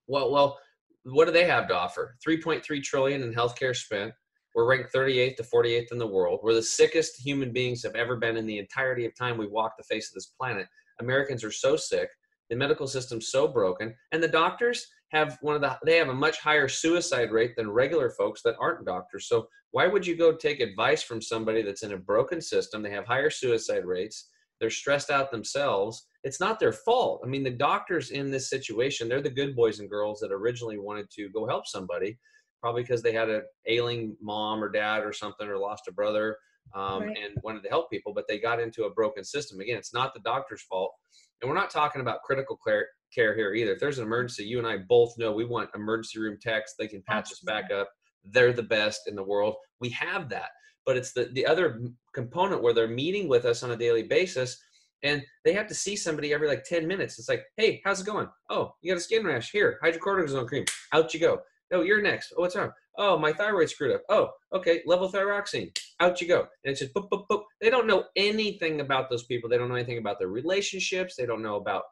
well, 0.06 0.30
well, 0.30 0.58
what 1.04 1.24
do 1.24 1.32
they 1.32 1.46
have 1.46 1.66
to 1.68 1.74
offer? 1.74 2.16
3.3 2.26 2.82
trillion 2.82 3.22
in 3.22 3.32
healthcare 3.32 3.74
spent. 3.74 4.12
We're 4.54 4.68
ranked 4.68 4.94
38th 4.94 5.36
to 5.36 5.42
48th 5.42 5.90
in 5.90 5.98
the 5.98 6.06
world. 6.06 6.40
We're 6.42 6.54
the 6.54 6.62
sickest 6.62 7.18
human 7.18 7.50
beings 7.50 7.82
have 7.82 7.94
ever 7.94 8.16
been 8.16 8.36
in 8.36 8.46
the 8.46 8.58
entirety 8.58 9.06
of 9.06 9.16
time 9.16 9.38
we've 9.38 9.50
walked 9.50 9.78
the 9.78 9.84
face 9.84 10.10
of 10.10 10.14
this 10.14 10.26
planet. 10.38 10.66
Americans 11.00 11.42
are 11.42 11.50
so 11.50 11.76
sick 11.76 12.10
the 12.50 12.56
medical 12.56 12.86
system's 12.86 13.28
so 13.28 13.48
broken 13.48 13.94
and 14.12 14.22
the 14.22 14.28
doctors 14.28 14.86
have 15.14 15.38
one 15.40 15.54
of 15.54 15.60
the 15.60 15.78
they 15.84 15.96
have 15.96 16.08
a 16.08 16.14
much 16.14 16.38
higher 16.38 16.68
suicide 16.68 17.30
rate 17.30 17.54
than 17.56 17.70
regular 17.70 18.10
folks 18.10 18.42
that 18.42 18.56
aren't 18.60 18.84
doctors. 18.84 19.28
So 19.28 19.46
why 19.70 19.86
would 19.86 20.06
you 20.06 20.16
go 20.16 20.34
take 20.34 20.60
advice 20.60 21.02
from 21.02 21.22
somebody 21.22 21.62
that's 21.62 21.82
in 21.82 21.92
a 21.92 21.96
broken 21.96 22.40
system? 22.40 22.82
They 22.82 22.90
have 22.90 23.06
higher 23.06 23.30
suicide 23.30 23.84
rates. 23.84 24.28
They're 24.60 24.70
stressed 24.70 25.10
out 25.10 25.30
themselves. 25.30 26.06
It's 26.24 26.40
not 26.40 26.58
their 26.58 26.72
fault. 26.72 27.22
I 27.24 27.28
mean 27.28 27.44
the 27.44 27.50
doctors 27.50 28.10
in 28.10 28.30
this 28.30 28.50
situation 28.50 29.08
they're 29.08 29.22
the 29.22 29.30
good 29.30 29.54
boys 29.54 29.78
and 29.78 29.88
girls 29.88 30.20
that 30.20 30.32
originally 30.32 30.78
wanted 30.78 31.10
to 31.12 31.28
go 31.30 31.46
help 31.46 31.66
somebody 31.66 32.18
probably 32.60 32.82
because 32.82 33.02
they 33.02 33.12
had 33.12 33.28
an 33.28 33.42
ailing 33.66 34.16
mom 34.22 34.64
or 34.64 34.70
dad 34.70 35.04
or 35.04 35.12
something 35.12 35.46
or 35.46 35.58
lost 35.58 35.86
a 35.86 35.92
brother 35.92 36.38
um, 36.74 37.02
right. 37.02 37.18
and 37.22 37.36
wanted 37.42 37.62
to 37.62 37.68
help 37.68 37.90
people 37.90 38.12
but 38.14 38.24
they 38.26 38.38
got 38.38 38.60
into 38.60 38.84
a 38.84 38.90
broken 38.90 39.22
system. 39.22 39.60
Again 39.60 39.78
it's 39.78 39.94
not 39.94 40.12
the 40.12 40.20
doctor's 40.20 40.62
fault 40.62 40.92
and 41.40 41.48
we're 41.48 41.56
not 41.56 41.70
talking 41.70 42.00
about 42.00 42.22
critical 42.22 42.58
care, 42.66 42.86
care 43.14 43.34
here 43.34 43.54
either. 43.54 43.72
If 43.72 43.80
there's 43.80 43.98
an 43.98 44.06
emergency, 44.06 44.44
you 44.44 44.58
and 44.58 44.66
I 44.66 44.78
both 44.78 45.16
know 45.18 45.32
we 45.32 45.44
want 45.44 45.70
emergency 45.74 46.18
room 46.18 46.38
techs. 46.40 46.74
They 46.78 46.88
can 46.88 47.02
patch 47.02 47.30
Absolutely. 47.30 47.54
us 47.54 47.68
back 47.68 47.72
up. 47.72 47.88
They're 48.24 48.52
the 48.52 48.62
best 48.62 49.02
in 49.06 49.14
the 49.14 49.22
world. 49.22 49.54
We 49.80 49.90
have 49.90 50.28
that. 50.30 50.50
But 50.86 50.96
it's 50.96 51.12
the, 51.12 51.30
the 51.32 51.46
other 51.46 51.80
component 52.14 52.62
where 52.62 52.74
they're 52.74 52.88
meeting 52.88 53.28
with 53.28 53.44
us 53.44 53.62
on 53.62 53.70
a 53.70 53.76
daily 53.76 54.02
basis 54.02 54.58
and 55.02 55.22
they 55.44 55.52
have 55.52 55.66
to 55.68 55.74
see 55.74 55.96
somebody 55.96 56.32
every 56.32 56.48
like 56.48 56.64
10 56.64 56.86
minutes. 56.86 57.18
It's 57.18 57.28
like, 57.28 57.44
hey, 57.56 57.80
how's 57.84 58.00
it 58.00 58.06
going? 58.06 58.28
Oh, 58.48 58.72
you 58.80 58.90
got 58.90 58.98
a 58.98 59.02
skin 59.02 59.24
rash. 59.24 59.50
Here, 59.50 59.78
hydrocortisone 59.84 60.48
cream. 60.48 60.64
Out 60.92 61.12
you 61.12 61.20
go. 61.20 61.40
Oh, 61.72 61.82
you're 61.82 62.02
next. 62.02 62.32
Oh, 62.36 62.40
what's 62.40 62.56
wrong? 62.56 62.70
Oh, 62.96 63.18
my 63.18 63.32
thyroid 63.32 63.68
screwed 63.68 63.94
up. 63.94 64.02
Oh, 64.08 64.30
okay, 64.52 64.82
levothyroxine. 64.88 65.76
Out 66.00 66.20
you 66.20 66.28
go. 66.28 66.40
And 66.40 66.72
it's 66.72 66.80
just 66.80 66.94
boop, 66.94 67.08
boop, 67.08 67.26
boop. 67.28 67.42
They 67.60 67.70
don't 67.70 67.86
know 67.86 68.04
anything 68.16 68.80
about 68.80 69.10
those 69.10 69.24
people. 69.24 69.50
They 69.50 69.58
don't 69.58 69.68
know 69.68 69.74
anything 69.74 69.98
about 69.98 70.18
their 70.18 70.28
relationships. 70.28 71.16
They 71.16 71.26
don't 71.26 71.42
know 71.42 71.56
about 71.56 71.84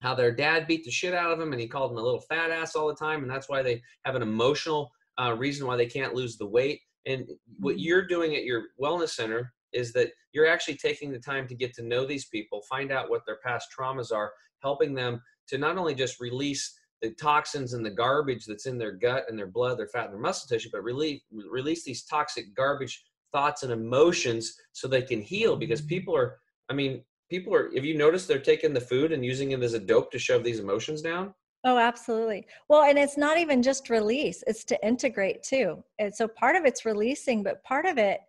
how 0.00 0.14
their 0.14 0.32
dad 0.32 0.66
beat 0.66 0.84
the 0.84 0.90
shit 0.90 1.14
out 1.14 1.32
of 1.32 1.38
them 1.38 1.52
and 1.52 1.60
he 1.60 1.66
called 1.66 1.90
them 1.90 1.98
a 1.98 2.02
little 2.02 2.20
fat 2.20 2.50
ass 2.50 2.76
all 2.76 2.86
the 2.86 2.94
time. 2.94 3.22
And 3.22 3.30
that's 3.30 3.48
why 3.48 3.62
they 3.62 3.82
have 4.04 4.14
an 4.14 4.22
emotional 4.22 4.92
uh, 5.20 5.34
reason 5.36 5.66
why 5.66 5.76
they 5.76 5.86
can't 5.86 6.14
lose 6.14 6.36
the 6.36 6.46
weight. 6.46 6.80
And 7.06 7.26
what 7.58 7.74
mm-hmm. 7.74 7.80
you're 7.80 8.06
doing 8.06 8.36
at 8.36 8.44
your 8.44 8.64
wellness 8.80 9.10
center 9.10 9.52
is 9.72 9.92
that 9.94 10.12
you're 10.32 10.46
actually 10.46 10.76
taking 10.76 11.10
the 11.10 11.18
time 11.18 11.48
to 11.48 11.54
get 11.54 11.74
to 11.74 11.82
know 11.82 12.06
these 12.06 12.26
people, 12.26 12.62
find 12.68 12.92
out 12.92 13.10
what 13.10 13.22
their 13.26 13.38
past 13.44 13.68
traumas 13.76 14.12
are, 14.12 14.32
helping 14.62 14.94
them 14.94 15.20
to 15.48 15.58
not 15.58 15.78
only 15.78 15.94
just 15.94 16.20
release 16.20 16.77
the 17.02 17.10
toxins 17.10 17.74
and 17.74 17.84
the 17.84 17.90
garbage 17.90 18.44
that's 18.46 18.66
in 18.66 18.78
their 18.78 18.92
gut 18.92 19.24
and 19.28 19.38
their 19.38 19.46
blood, 19.46 19.78
their 19.78 19.88
fat, 19.88 20.06
and 20.06 20.14
their 20.14 20.20
muscle 20.20 20.48
tissue, 20.48 20.70
but 20.72 20.82
release 20.82 21.20
release 21.30 21.84
these 21.84 22.04
toxic 22.04 22.54
garbage 22.54 23.04
thoughts 23.32 23.62
and 23.62 23.72
emotions 23.72 24.54
so 24.72 24.88
they 24.88 25.02
can 25.02 25.20
heal. 25.20 25.56
Because 25.56 25.80
mm-hmm. 25.80 25.88
people 25.88 26.16
are, 26.16 26.38
I 26.68 26.74
mean, 26.74 27.02
people 27.30 27.54
are. 27.54 27.72
If 27.72 27.84
you 27.84 27.96
notice, 27.96 28.26
they're 28.26 28.38
taking 28.38 28.74
the 28.74 28.80
food 28.80 29.12
and 29.12 29.24
using 29.24 29.52
it 29.52 29.62
as 29.62 29.74
a 29.74 29.78
dope 29.78 30.10
to 30.12 30.18
shove 30.18 30.44
these 30.44 30.60
emotions 30.60 31.02
down. 31.02 31.34
Oh, 31.64 31.76
absolutely. 31.76 32.46
Well, 32.68 32.84
and 32.84 32.98
it's 32.98 33.16
not 33.16 33.38
even 33.38 33.62
just 33.62 33.90
release; 33.90 34.42
it's 34.46 34.64
to 34.64 34.86
integrate 34.86 35.42
too. 35.42 35.82
And 35.98 36.14
so 36.14 36.26
part 36.26 36.56
of 36.56 36.64
it's 36.64 36.84
releasing, 36.84 37.42
but 37.42 37.62
part 37.64 37.86
of 37.86 37.98
it 37.98 38.20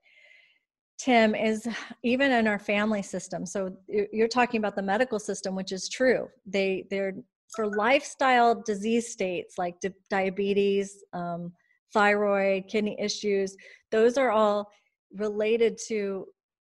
Tim, 1.00 1.34
is 1.34 1.66
even 2.04 2.32
in 2.32 2.46
our 2.46 2.60
family 2.60 3.02
system. 3.02 3.46
So 3.46 3.76
you're 3.88 4.28
talking 4.28 4.60
about 4.60 4.76
the 4.76 4.82
medical 4.82 5.18
system, 5.18 5.56
which 5.56 5.72
is 5.72 5.88
true. 5.88 6.28
They 6.46 6.86
they're 6.90 7.14
for 7.56 7.68
lifestyle 7.68 8.62
disease 8.62 9.12
states 9.12 9.58
like 9.58 9.80
di- 9.80 9.94
diabetes, 10.10 11.04
um, 11.14 11.52
thyroid, 11.94 12.68
kidney 12.68 12.96
issues, 13.00 13.56
those 13.92 14.18
are 14.18 14.32
all 14.32 14.70
related 15.16 15.78
to 15.88 16.26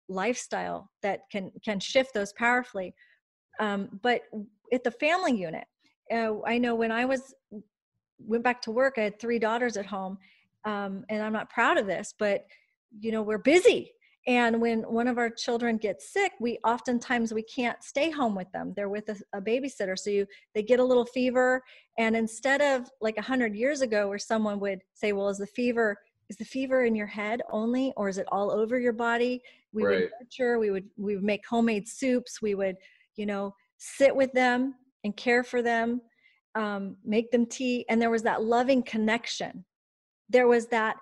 lifestyle 0.08 0.90
that 1.02 1.20
can 1.30 1.50
can 1.64 1.80
shift 1.80 2.12
those 2.12 2.32
powerfully. 2.34 2.94
Um, 3.60 4.00
but 4.02 4.22
at 4.72 4.82
the 4.82 4.90
family 4.90 5.36
unit, 5.36 5.64
uh, 6.12 6.42
I 6.46 6.58
know 6.58 6.74
when 6.74 6.92
I 6.92 7.04
was 7.04 7.34
went 8.18 8.44
back 8.44 8.60
to 8.62 8.70
work, 8.70 8.94
I 8.96 9.02
had 9.02 9.20
three 9.20 9.38
daughters 9.38 9.76
at 9.76 9.86
home, 9.86 10.18
um, 10.64 11.04
and 11.08 11.22
I'm 11.22 11.32
not 11.32 11.50
proud 11.50 11.78
of 11.78 11.86
this, 11.86 12.14
but 12.18 12.44
you 13.00 13.12
know 13.12 13.22
we're 13.22 13.38
busy 13.38 13.92
and 14.26 14.60
when 14.60 14.82
one 14.82 15.06
of 15.06 15.18
our 15.18 15.28
children 15.28 15.76
gets 15.76 16.12
sick 16.12 16.32
we 16.40 16.58
oftentimes 16.64 17.34
we 17.34 17.42
can't 17.42 17.82
stay 17.82 18.10
home 18.10 18.34
with 18.34 18.50
them. 18.52 18.72
They're 18.74 18.88
with 18.88 19.08
a, 19.08 19.16
a 19.34 19.40
babysitter 19.40 19.98
so 19.98 20.10
you 20.10 20.26
they 20.54 20.62
get 20.62 20.80
a 20.80 20.84
little 20.84 21.04
fever. 21.04 21.62
And 21.98 22.16
instead 22.16 22.60
of 22.60 22.90
like 23.00 23.18
a 23.18 23.22
hundred 23.22 23.54
years 23.54 23.80
ago 23.80 24.08
where 24.08 24.18
someone 24.18 24.60
would 24.60 24.80
say 24.94 25.12
well 25.12 25.28
is 25.28 25.38
the 25.38 25.46
fever 25.46 25.98
is 26.30 26.36
the 26.36 26.44
fever 26.44 26.84
in 26.84 26.94
your 26.94 27.06
head 27.06 27.42
only 27.50 27.92
or 27.96 28.08
is 28.08 28.18
it 28.18 28.26
all 28.32 28.50
over 28.50 28.78
your 28.78 28.94
body? 28.94 29.42
We 29.72 29.84
right. 29.84 30.00
would 30.00 30.10
nurture 30.20 30.58
we 30.58 30.70
would 30.70 30.88
we 30.96 31.16
would 31.16 31.24
make 31.24 31.46
homemade 31.46 31.86
soups. 31.86 32.40
We 32.40 32.54
would 32.54 32.76
you 33.16 33.26
know 33.26 33.54
sit 33.76 34.14
with 34.14 34.32
them 34.32 34.74
and 35.04 35.14
care 35.16 35.44
for 35.44 35.60
them 35.60 36.00
um, 36.54 36.96
make 37.04 37.30
them 37.30 37.46
tea. 37.46 37.84
And 37.88 38.00
there 38.00 38.10
was 38.10 38.22
that 38.22 38.42
loving 38.42 38.82
connection. 38.82 39.64
There 40.30 40.48
was 40.48 40.66
that 40.68 40.96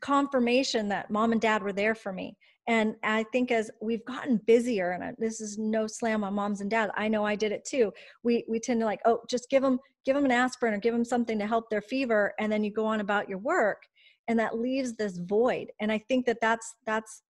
confirmation 0.00 0.88
that 0.88 1.10
mom 1.10 1.32
and 1.32 1.40
dad 1.40 1.62
were 1.62 1.72
there 1.72 1.94
for 1.94 2.12
me 2.12 2.36
and 2.68 2.94
i 3.02 3.24
think 3.32 3.50
as 3.50 3.70
we've 3.80 4.04
gotten 4.04 4.40
busier 4.46 4.92
and 4.92 5.16
this 5.18 5.40
is 5.40 5.58
no 5.58 5.86
slam 5.86 6.24
on 6.24 6.34
moms 6.34 6.60
and 6.60 6.70
dads 6.70 6.92
i 6.96 7.08
know 7.08 7.24
i 7.24 7.34
did 7.34 7.52
it 7.52 7.64
too. 7.64 7.92
We 8.22 8.44
we 8.48 8.58
tend 8.60 8.80
to 8.80 8.86
like 8.86 9.00
oh 9.04 9.20
just 9.28 9.48
give 9.50 9.62
them 9.62 9.78
give 10.04 10.14
them 10.14 10.24
an 10.24 10.30
aspirin 10.30 10.74
or 10.74 10.78
give 10.78 10.94
them 10.94 11.04
something 11.04 11.38
to 11.38 11.46
help 11.46 11.70
their 11.70 11.82
fever 11.82 12.32
and 12.38 12.50
then 12.50 12.62
you 12.64 12.72
go 12.72 12.86
on 12.86 13.00
about 13.00 13.28
your 13.28 13.38
work 13.38 13.82
and 14.28 14.38
that 14.38 14.58
leaves 14.58 14.94
this 14.94 15.18
void. 15.18 15.68
And 15.80 15.90
i 15.90 15.98
think 16.08 16.26
that 16.26 16.38
that's 16.40 16.74
that's 16.86 17.22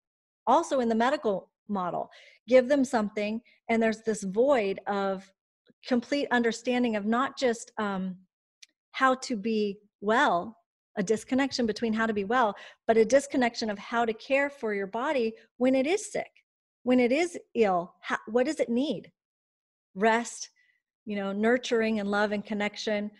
also 0.46 0.80
in 0.80 0.88
the 0.88 0.94
medical 0.94 1.50
model. 1.68 2.08
Give 2.48 2.68
them 2.68 2.84
something 2.84 3.40
and 3.68 3.82
there's 3.82 4.02
this 4.02 4.22
void 4.22 4.80
of 4.86 5.30
complete 5.86 6.28
understanding 6.30 6.96
of 6.96 7.06
not 7.06 7.38
just 7.38 7.72
um, 7.78 8.16
how 8.92 9.14
to 9.14 9.36
be 9.36 9.78
well 10.00 10.55
a 10.96 11.02
disconnection 11.02 11.66
between 11.66 11.92
how 11.92 12.06
to 12.06 12.14
be 12.14 12.24
well, 12.24 12.54
but 12.86 12.96
a 12.96 13.04
disconnection 13.04 13.70
of 13.70 13.78
how 13.78 14.04
to 14.04 14.12
care 14.14 14.48
for 14.48 14.74
your 14.74 14.86
body 14.86 15.34
when 15.58 15.74
it 15.74 15.86
is 15.86 16.10
sick, 16.10 16.30
when 16.84 17.00
it 17.00 17.12
is 17.12 17.38
ill. 17.54 17.94
How, 18.00 18.18
what 18.26 18.46
does 18.46 18.60
it 18.60 18.68
need? 18.68 19.12
Rest, 19.94 20.50
you 21.04 21.16
know, 21.16 21.32
nurturing 21.32 22.00
and 22.00 22.10
love 22.10 22.32
and 22.32 22.44
connection, 22.44 23.10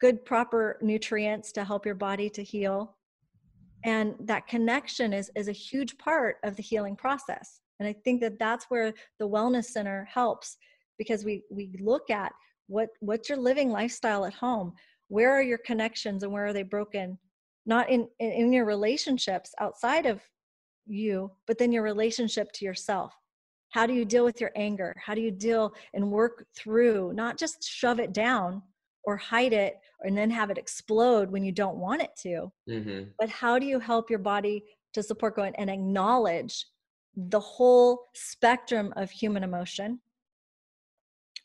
good, 0.00 0.24
proper 0.24 0.78
nutrients 0.82 1.52
to 1.52 1.64
help 1.64 1.84
your 1.84 1.94
body 1.94 2.30
to 2.30 2.42
heal. 2.42 2.96
And 3.84 4.14
that 4.20 4.46
connection 4.46 5.12
is, 5.12 5.30
is 5.34 5.48
a 5.48 5.52
huge 5.52 5.98
part 5.98 6.36
of 6.44 6.56
the 6.56 6.62
healing 6.62 6.96
process. 6.96 7.60
And 7.80 7.88
I 7.88 7.94
think 8.04 8.20
that 8.22 8.38
that's 8.38 8.66
where 8.68 8.92
the 9.18 9.28
Wellness 9.28 9.66
Center 9.66 10.08
helps 10.12 10.56
because 10.98 11.24
we, 11.24 11.44
we 11.50 11.70
look 11.80 12.10
at 12.10 12.32
what, 12.66 12.88
what's 13.00 13.28
your 13.28 13.38
living 13.38 13.70
lifestyle 13.70 14.24
at 14.24 14.34
home? 14.34 14.74
Where 15.08 15.32
are 15.32 15.42
your 15.42 15.58
connections 15.58 16.22
and 16.22 16.32
where 16.32 16.46
are 16.46 16.52
they 16.52 16.62
broken? 16.62 17.18
Not 17.66 17.90
in 17.90 18.08
in 18.18 18.52
your 18.52 18.64
relationships 18.64 19.52
outside 19.60 20.06
of 20.06 20.22
you 20.86 21.30
but 21.46 21.58
then 21.58 21.72
your 21.72 21.82
relationship 21.82 22.50
to 22.52 22.64
yourself. 22.64 23.14
How 23.70 23.86
do 23.86 23.92
you 23.92 24.06
deal 24.06 24.24
with 24.24 24.40
your 24.40 24.50
anger? 24.56 24.94
How 25.04 25.14
do 25.14 25.20
you 25.20 25.30
deal 25.30 25.74
and 25.92 26.10
work 26.10 26.46
through 26.56 27.12
not 27.14 27.36
just 27.38 27.62
shove 27.62 28.00
it 28.00 28.12
down 28.12 28.62
or 29.08 29.16
hide 29.16 29.54
it 29.54 29.80
and 30.02 30.16
then 30.16 30.30
have 30.30 30.50
it 30.50 30.58
explode 30.58 31.30
when 31.30 31.42
you 31.42 31.50
don't 31.50 31.78
want 31.78 32.02
it 32.02 32.10
to 32.14 32.52
mm-hmm. 32.68 33.04
but 33.18 33.30
how 33.30 33.58
do 33.58 33.64
you 33.64 33.78
help 33.78 34.10
your 34.10 34.18
body 34.18 34.62
to 34.92 35.02
support 35.02 35.34
going 35.34 35.54
and 35.56 35.70
acknowledge 35.70 36.66
the 37.16 37.40
whole 37.40 38.04
spectrum 38.14 38.92
of 38.96 39.10
human 39.10 39.42
emotion 39.42 39.98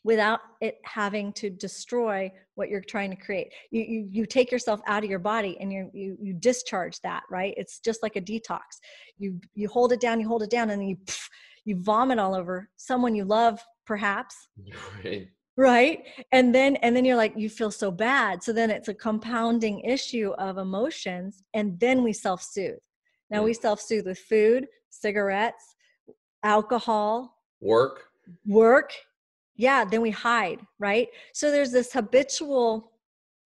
without 0.04 0.40
it 0.60 0.76
having 0.84 1.32
to 1.32 1.48
destroy 1.48 2.30
what 2.54 2.68
you're 2.68 2.82
trying 2.82 3.10
to 3.10 3.16
create. 3.16 3.52
You, 3.70 3.82
you, 3.82 4.08
you 4.10 4.26
take 4.26 4.52
yourself 4.52 4.80
out 4.86 5.02
of 5.02 5.10
your 5.10 5.18
body 5.18 5.56
and 5.60 5.72
you, 5.72 5.90
you, 5.92 6.16
you 6.20 6.34
discharge 6.34 7.00
that, 7.00 7.22
right? 7.30 7.54
It's 7.56 7.80
just 7.80 8.02
like 8.02 8.16
a 8.16 8.20
detox. 8.20 8.60
You, 9.18 9.40
you 9.54 9.66
hold 9.68 9.92
it 9.92 10.00
down, 10.00 10.20
you 10.20 10.28
hold 10.28 10.42
it 10.42 10.50
down, 10.50 10.70
and 10.70 10.80
then 10.80 10.88
you, 10.88 10.96
you 11.64 11.82
vomit 11.82 12.18
all 12.18 12.34
over 12.34 12.68
someone 12.76 13.14
you 13.14 13.24
love, 13.24 13.60
perhaps. 13.86 14.36
Right. 15.04 15.28
Right. 15.56 16.02
And 16.32 16.52
then, 16.52 16.74
and 16.76 16.96
then 16.96 17.04
you're 17.04 17.16
like, 17.16 17.34
you 17.36 17.48
feel 17.48 17.70
so 17.70 17.92
bad. 17.92 18.42
So 18.42 18.52
then 18.52 18.70
it's 18.70 18.88
a 18.88 18.94
compounding 18.94 19.80
issue 19.80 20.32
of 20.36 20.58
emotions. 20.58 21.44
And 21.54 21.78
then 21.78 22.02
we 22.02 22.12
self 22.12 22.42
soothe. 22.42 22.78
Now 23.30 23.38
hmm. 23.38 23.44
we 23.44 23.54
self 23.54 23.80
soothe 23.80 24.06
with 24.06 24.18
food, 24.18 24.66
cigarettes, 24.90 25.76
alcohol, 26.42 27.36
work, 27.60 28.02
work, 28.44 28.92
yeah, 29.56 29.84
then 29.84 30.00
we 30.00 30.10
hide, 30.10 30.60
right? 30.78 31.08
So 31.32 31.50
there's 31.50 31.72
this 31.72 31.92
habitual 31.92 32.92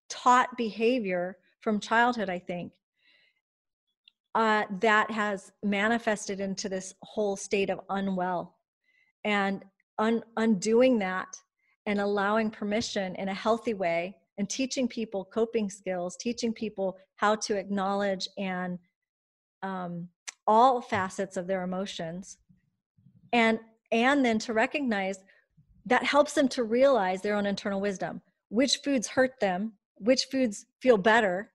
taught 0.10 0.56
behavior 0.58 1.38
from 1.62 1.80
childhood, 1.80 2.30
I 2.30 2.40
think, 2.40 2.72
uh, 4.36 4.64
that 4.80 5.12
has 5.12 5.52
manifested 5.64 6.40
into 6.40 6.70
this 6.70 6.94
whole 7.02 7.36
state 7.36 7.70
of 7.70 7.82
unwell. 7.90 8.56
And 9.26 9.66
un- 9.98 10.24
undoing 10.38 11.00
that 11.00 11.36
and 11.86 12.00
allowing 12.00 12.52
permission 12.52 13.16
in 13.16 13.30
a 13.30 13.34
healthy 13.34 13.74
way 13.74 14.16
and 14.38 14.50
teaching 14.50 14.88
people 14.88 15.26
coping 15.26 15.70
skills, 15.70 16.16
teaching 16.18 16.54
people 16.54 16.98
how 17.16 17.36
to 17.36 17.58
acknowledge 17.58 18.30
and 18.38 18.78
um, 19.64 20.08
all 20.46 20.80
facets 20.82 21.36
of 21.36 21.48
their 21.48 21.64
emotions, 21.64 22.38
and 23.34 23.60
and 23.92 24.24
then 24.24 24.38
to 24.40 24.54
recognize 24.54 25.20
that 25.88 26.04
helps 26.04 26.34
them 26.34 26.50
to 26.50 26.64
realize 26.64 27.22
their 27.22 27.36
own 27.36 27.46
internal 27.46 27.80
wisdom, 27.80 28.22
which 28.50 28.78
foods 28.84 29.08
hurt 29.08 29.40
them, 29.40 29.74
which 29.96 30.26
foods 30.26 30.66
feel 30.82 30.98
better, 30.98 31.52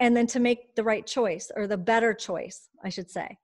and 0.00 0.16
then 0.16 0.26
to 0.28 0.40
make 0.40 0.74
the 0.76 0.84
right 0.84 1.06
choice 1.06 1.50
or 1.54 1.66
the 1.66 1.76
better 1.76 2.14
choice, 2.14 2.68
I 2.82 2.88
should 2.88 3.10
say, 3.10 3.38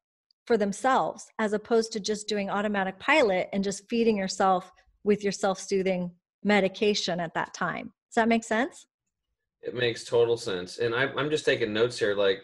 for 0.46 0.56
themselves, 0.56 1.26
as 1.38 1.52
opposed 1.52 1.92
to 1.92 2.00
just 2.00 2.28
doing 2.28 2.50
automatic 2.50 2.98
pilot 2.98 3.48
and 3.52 3.64
just 3.64 3.88
feeding 3.90 4.16
yourself 4.16 4.72
with 5.02 5.22
your 5.24 5.32
self 5.32 5.58
soothing 5.58 6.12
medication 6.44 7.18
at 7.18 7.34
that 7.34 7.52
time. 7.52 7.92
Does 8.08 8.14
that 8.14 8.28
make 8.28 8.44
sense? 8.44 8.86
It 9.62 9.74
makes 9.74 10.04
total 10.04 10.36
sense. 10.36 10.78
And 10.78 10.94
I, 10.94 11.08
I'm 11.16 11.30
just 11.30 11.44
taking 11.44 11.72
notes 11.72 11.98
here. 11.98 12.14
Like, 12.14 12.42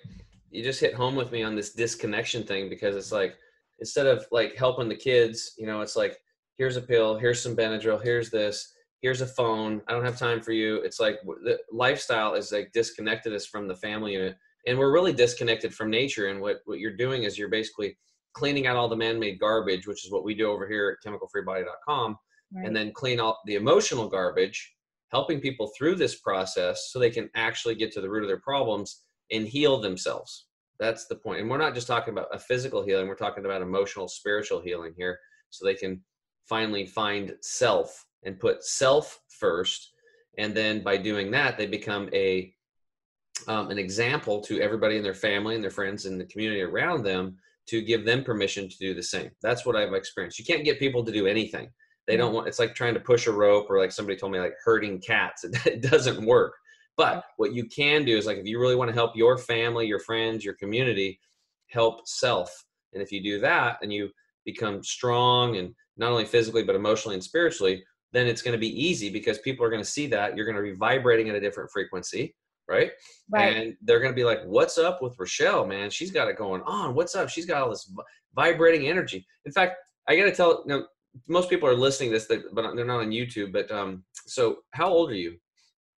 you 0.51 0.63
just 0.63 0.81
hit 0.81 0.95
home 0.95 1.15
with 1.15 1.33
me 1.33 1.43
on 1.43 1.55
this 1.55 1.73
disconnection 1.73 2.43
thing 2.43 2.69
because 2.69 2.97
it's 2.97 3.13
like, 3.13 3.37
instead 3.79 4.07
of 4.07 4.27
like 4.33 4.57
helping 4.57 4.89
the 4.89 4.97
kids, 4.97 5.55
you 5.59 5.67
know, 5.67 5.81
it's 5.81 5.97
like, 5.97 6.19
here's 6.59 6.77
a 6.77 6.83
pill, 6.83 7.19
here's 7.19 7.43
some 7.43 7.57
Benadryl, 7.57 8.03
here's 8.03 8.31
this 8.31 8.75
here's 9.03 9.21
a 9.21 9.27
phone 9.27 9.83
i 9.89 9.93
don't 9.93 10.05
have 10.05 10.19
time 10.19 10.41
for 10.41 10.53
you 10.53 10.77
it's 10.79 11.01
like 11.01 11.21
the 11.45 11.59
lifestyle 11.71 12.35
is 12.35 12.53
like 12.53 12.71
disconnected 12.73 13.33
us 13.33 13.47
from 13.47 13.69
the 13.69 13.77
family 13.77 14.13
unit 14.13 14.37
and 14.67 14.79
we're 14.79 14.93
really 14.93 15.13
disconnected 15.13 15.75
from 15.75 15.91
nature 15.91 16.29
and 16.29 16.41
what 16.41 16.57
what 16.65 16.79
you're 16.79 16.97
doing 16.97 17.23
is 17.23 17.39
you're 17.39 17.49
basically 17.49 17.97
cleaning 18.33 18.67
out 18.67 18.77
all 18.77 18.89
the 18.89 18.97
man-made 18.97 19.39
garbage 19.39 19.87
which 19.87 20.05
is 20.05 20.11
what 20.11 20.25
we 20.25 20.35
do 20.35 20.51
over 20.51 20.67
here 20.69 20.97
at 20.97 21.09
chemicalfreebody.com 21.09 22.17
right. 22.55 22.67
and 22.67 22.75
then 22.75 22.93
clean 22.93 23.21
out 23.21 23.37
the 23.47 23.55
emotional 23.55 24.09
garbage 24.09 24.75
helping 25.13 25.41
people 25.41 25.71
through 25.77 25.95
this 25.95 26.17
process 26.17 26.91
so 26.91 26.99
they 26.99 27.11
can 27.11 27.31
actually 27.35 27.75
get 27.75 27.93
to 27.93 28.01
the 28.01 28.11
root 28.11 28.23
of 28.23 28.29
their 28.29 28.41
problems 28.41 29.03
and 29.31 29.47
heal 29.47 29.81
themselves 29.81 30.47
that's 30.79 31.07
the 31.07 31.15
point. 31.15 31.25
point 31.25 31.41
and 31.41 31.51
we're 31.51 31.59
not 31.59 31.75
just 31.75 31.87
talking 31.87 32.13
about 32.13 32.35
a 32.35 32.39
physical 32.39 32.83
healing 32.83 33.09
we're 33.09 33.15
talking 33.15 33.45
about 33.45 33.63
emotional 33.63 34.09
spiritual 34.09 34.61
healing 34.61 34.95
here 34.97 35.19
so 35.51 35.65
they 35.65 35.75
can 35.75 36.03
finally 36.49 36.87
find 36.87 37.35
self 37.41 38.07
and 38.25 38.39
put 38.39 38.65
self 38.65 39.21
first. 39.29 39.93
And 40.39 40.55
then 40.55 40.83
by 40.83 40.97
doing 40.97 41.31
that 41.33 41.57
they 41.57 41.67
become 41.67 42.09
a 42.13 42.53
um, 43.49 43.71
an 43.71 43.79
example 43.79 44.41
to 44.41 44.61
everybody 44.61 44.97
in 44.97 45.03
their 45.03 45.15
family 45.15 45.55
and 45.55 45.63
their 45.63 45.71
friends 45.71 46.07
and 46.07 46.19
the 46.21 46.25
community 46.25 46.63
around 46.63 47.05
them 47.05 47.37
to 47.67 47.83
give 47.83 48.05
them 48.05 48.25
permission 48.25 48.69
to 48.69 48.79
do 48.79 48.95
the 48.95 49.03
same. 49.03 49.31
That's 49.43 49.67
what 49.67 49.77
i've 49.77 49.93
experienced. 49.93 50.39
You 50.39 50.45
can't 50.45 50.65
get 50.65 50.79
people 50.79 51.05
to 51.05 51.13
do 51.13 51.27
anything. 51.27 51.69
They 52.07 52.17
don't 52.17 52.33
want 52.33 52.49
it's 52.49 52.59
like 52.59 52.75
trying 52.75 52.95
to 52.95 53.01
push 53.01 53.27
a 53.27 53.33
rope 53.33 53.67
or 53.69 53.79
like 53.79 53.93
somebody 53.93 54.17
told 54.17 54.33
me 54.33 54.41
like 54.41 54.55
herding 54.65 55.01
cats. 55.01 55.45
It, 55.45 55.55
it 55.67 55.83
doesn't 55.83 56.25
work. 56.25 56.55
But 56.97 57.25
what 57.37 57.53
you 57.53 57.67
can 57.67 58.05
do 58.05 58.17
is 58.17 58.27
like 58.27 58.39
if 58.39 58.47
you 58.47 58.59
really 58.61 58.77
want 58.77 58.89
to 58.89 58.95
help 58.95 59.17
your 59.17 59.37
family 59.37 59.87
your 59.87 60.01
friends 60.01 60.45
your 60.45 60.55
community 60.55 61.21
help 61.69 62.07
self. 62.07 62.65
And 62.93 63.03
if 63.03 63.13
you 63.13 63.23
do 63.23 63.41
that 63.41 63.79
and 63.83 63.93
you 63.93 64.11
become 64.47 64.83
strong 64.83 65.57
and 65.57 65.75
not 65.99 66.11
only 66.11 66.25
physically 66.25 66.63
but 66.63 66.75
emotionally 66.75 67.15
and 67.15 67.23
spiritually 67.23 67.85
then 68.13 68.27
it's 68.27 68.41
going 68.41 68.53
to 68.53 68.59
be 68.59 68.83
easy 68.83 69.11
because 69.11 69.39
people 69.41 69.67
are 69.67 69.71
going 69.71 69.83
to 69.83 69.89
see 69.89 70.07
that 70.07 70.35
you're 70.37 70.47
going 70.47 70.57
to 70.57 70.63
be 70.63 70.73
vibrating 70.73 71.29
at 71.29 71.37
a 71.37 71.41
different 71.41 71.71
frequency 71.71 72.35
right? 72.69 72.91
right. 73.31 73.57
And 73.57 73.77
they're 73.83 74.01
going 74.01 74.11
to 74.11 74.17
be 74.17 74.25
like 74.25 74.41
what's 74.45 74.79
up 74.79 75.03
with 75.03 75.19
rochelle 75.19 75.67
man? 75.67 75.91
She's 75.91 76.11
got 76.11 76.29
it 76.29 76.37
going 76.37 76.63
on. 76.63 76.95
What's 76.95 77.15
up? 77.15 77.29
She's 77.29 77.47
got 77.47 77.63
all 77.63 77.71
this 77.71 77.93
vibrating 78.35 78.89
energy. 78.89 79.27
In 79.45 79.53
fact 79.53 79.77
i 80.09 80.17
got 80.17 80.25
to 80.25 80.33
tell 80.33 80.63
you 80.67 80.75
know 80.75 80.87
most 81.29 81.49
people 81.49 81.69
are 81.69 81.75
listening 81.75 82.11
to 82.11 82.19
this 82.19 82.27
but 82.53 82.75
they're 82.75 82.85
not 82.85 83.01
on 83.01 83.11
youtube 83.11 83.53
but 83.53 83.71
um 83.71 84.05
so 84.27 84.59
how 84.73 84.89
old 84.89 85.11
are 85.11 85.15
you? 85.15 85.37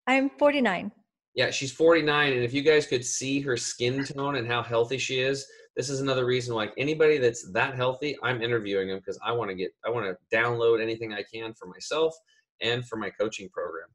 I'm 0.08 0.30
49 0.30 0.92
yeah 1.36 1.52
she's 1.52 1.72
49 1.72 2.34
and 2.34 2.44
if 2.44 2.54
you 2.54 2.62
guys 2.62 2.86
could 2.86 3.06
see 3.06 3.42
her 3.42 3.58
skin 3.58 4.06
tone 4.06 4.36
and 4.36 4.48
how 4.48 4.64
healthy 4.64 4.98
she 4.98 5.20
is 5.20 5.46
this 5.78 5.90
is 5.90 6.02
another 6.02 6.26
reason 6.26 6.56
like 6.56 6.74
anybody 6.78 7.20
that's 7.20 7.50
that 7.52 7.76
healthy 7.76 8.18
i'm 8.24 8.42
interviewing 8.42 8.90
them 8.90 8.98
because 8.98 9.20
i 9.24 9.32
want 9.32 9.50
to 9.50 9.56
get 9.56 9.72
i 9.86 9.90
want 9.90 10.06
to 10.06 10.36
download 10.36 10.82
anything 10.82 11.14
i 11.14 11.24
can 11.32 11.54
for 11.54 11.68
myself 11.68 12.14
and 12.62 12.88
for 12.88 12.96
my 12.98 13.10
coaching 13.10 13.50
program. 13.50 13.88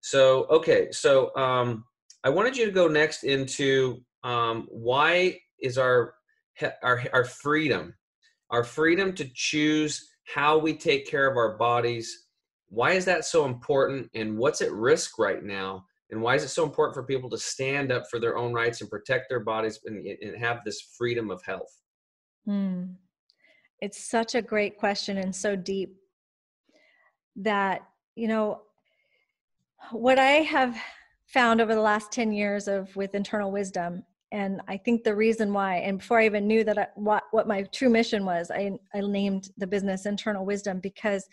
So 0.00 0.44
okay 0.44 0.90
so 0.92 1.34
um, 1.36 1.84
i 2.24 2.30
wanted 2.30 2.56
you 2.56 2.64
to 2.64 2.72
go 2.72 2.88
next 2.88 3.24
into 3.24 4.00
um, 4.24 4.66
why 4.70 5.38
is 5.60 5.76
our 5.76 6.14
our 6.82 7.02
our 7.12 7.24
freedom 7.24 7.94
our 8.50 8.64
freedom 8.64 9.12
to 9.14 9.28
choose 9.34 10.08
how 10.32 10.56
we 10.58 10.74
take 10.74 11.08
care 11.08 11.30
of 11.30 11.36
our 11.36 11.56
bodies 11.56 12.26
why 12.68 12.92
is 12.92 13.04
that 13.04 13.24
so 13.24 13.44
important 13.44 14.08
and 14.14 14.36
what's 14.36 14.60
at 14.60 14.72
risk 14.72 15.18
right 15.18 15.42
now 15.42 15.84
and 16.10 16.20
why 16.20 16.34
is 16.34 16.42
it 16.42 16.48
so 16.48 16.64
important 16.64 16.94
for 16.94 17.02
people 17.02 17.28
to 17.30 17.38
stand 17.38 17.92
up 17.92 18.04
for 18.10 18.18
their 18.18 18.36
own 18.36 18.52
rights 18.52 18.80
and 18.80 18.90
protect 18.90 19.28
their 19.28 19.40
bodies 19.40 19.80
and, 19.84 20.06
and 20.06 20.36
have 20.36 20.64
this 20.64 20.80
freedom 20.96 21.30
of 21.30 21.42
health 21.44 21.80
mm. 22.48 22.88
it's 23.80 24.08
such 24.08 24.34
a 24.34 24.42
great 24.42 24.76
question 24.78 25.18
and 25.18 25.34
so 25.34 25.54
deep 25.54 25.96
that 27.36 27.82
you 28.14 28.28
know 28.28 28.62
what 29.92 30.18
i 30.18 30.42
have 30.42 30.76
found 31.26 31.60
over 31.60 31.74
the 31.74 31.80
last 31.80 32.10
10 32.12 32.32
years 32.32 32.68
of 32.68 32.94
with 32.96 33.14
internal 33.14 33.52
wisdom 33.52 34.02
and 34.32 34.60
i 34.68 34.76
think 34.76 35.04
the 35.04 35.14
reason 35.14 35.52
why 35.52 35.76
and 35.76 35.98
before 35.98 36.20
i 36.20 36.26
even 36.26 36.46
knew 36.46 36.64
that 36.64 36.78
I, 36.78 36.86
what 36.96 37.24
what 37.30 37.46
my 37.46 37.62
true 37.64 37.88
mission 37.88 38.24
was 38.24 38.50
i 38.50 38.72
i 38.94 39.00
named 39.00 39.50
the 39.56 39.66
business 39.66 40.06
internal 40.06 40.44
wisdom 40.44 40.80
because 40.80 41.28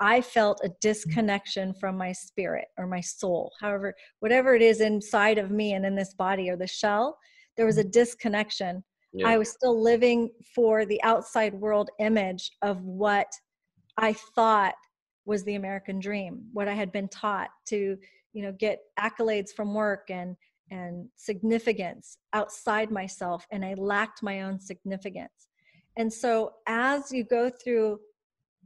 I 0.00 0.22
felt 0.22 0.60
a 0.64 0.70
disconnection 0.80 1.74
from 1.74 1.96
my 1.98 2.12
spirit 2.12 2.68
or 2.78 2.86
my 2.86 3.00
soul, 3.00 3.52
however, 3.60 3.94
whatever 4.20 4.54
it 4.54 4.62
is 4.62 4.80
inside 4.80 5.36
of 5.36 5.50
me 5.50 5.74
and 5.74 5.84
in 5.84 5.94
this 5.94 6.14
body 6.14 6.48
or 6.48 6.56
the 6.56 6.66
shell, 6.66 7.18
there 7.56 7.66
was 7.66 7.76
a 7.76 7.84
mm. 7.84 7.92
disconnection. 7.92 8.82
Yeah. 9.12 9.28
I 9.28 9.38
was 9.38 9.50
still 9.50 9.80
living 9.80 10.30
for 10.54 10.86
the 10.86 11.02
outside 11.02 11.52
world 11.52 11.90
image 11.98 12.50
of 12.62 12.80
what 12.82 13.30
I 13.98 14.14
thought 14.34 14.74
was 15.26 15.44
the 15.44 15.56
American 15.56 16.00
dream, 16.00 16.44
what 16.52 16.68
I 16.68 16.74
had 16.74 16.92
been 16.92 17.08
taught 17.08 17.50
to, 17.66 17.98
you 18.32 18.42
know, 18.42 18.52
get 18.52 18.80
accolades 18.98 19.50
from 19.50 19.74
work 19.74 20.10
and 20.10 20.36
and 20.72 21.08
significance 21.16 22.18
outside 22.32 22.92
myself 22.92 23.44
and 23.50 23.64
I 23.64 23.74
lacked 23.74 24.22
my 24.22 24.42
own 24.42 24.60
significance. 24.60 25.48
And 25.96 26.12
so 26.12 26.52
as 26.68 27.10
you 27.10 27.24
go 27.24 27.50
through 27.50 27.98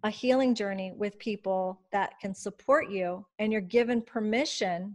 a 0.05 0.11
healing 0.11 0.55
journey 0.55 0.93
with 0.97 1.19
people 1.19 1.81
that 1.91 2.21
can 2.21 2.35
support 2.35 2.91
you 2.91 3.25
and 3.39 3.51
you're 3.51 3.61
given 3.63 4.03
permission 4.03 4.95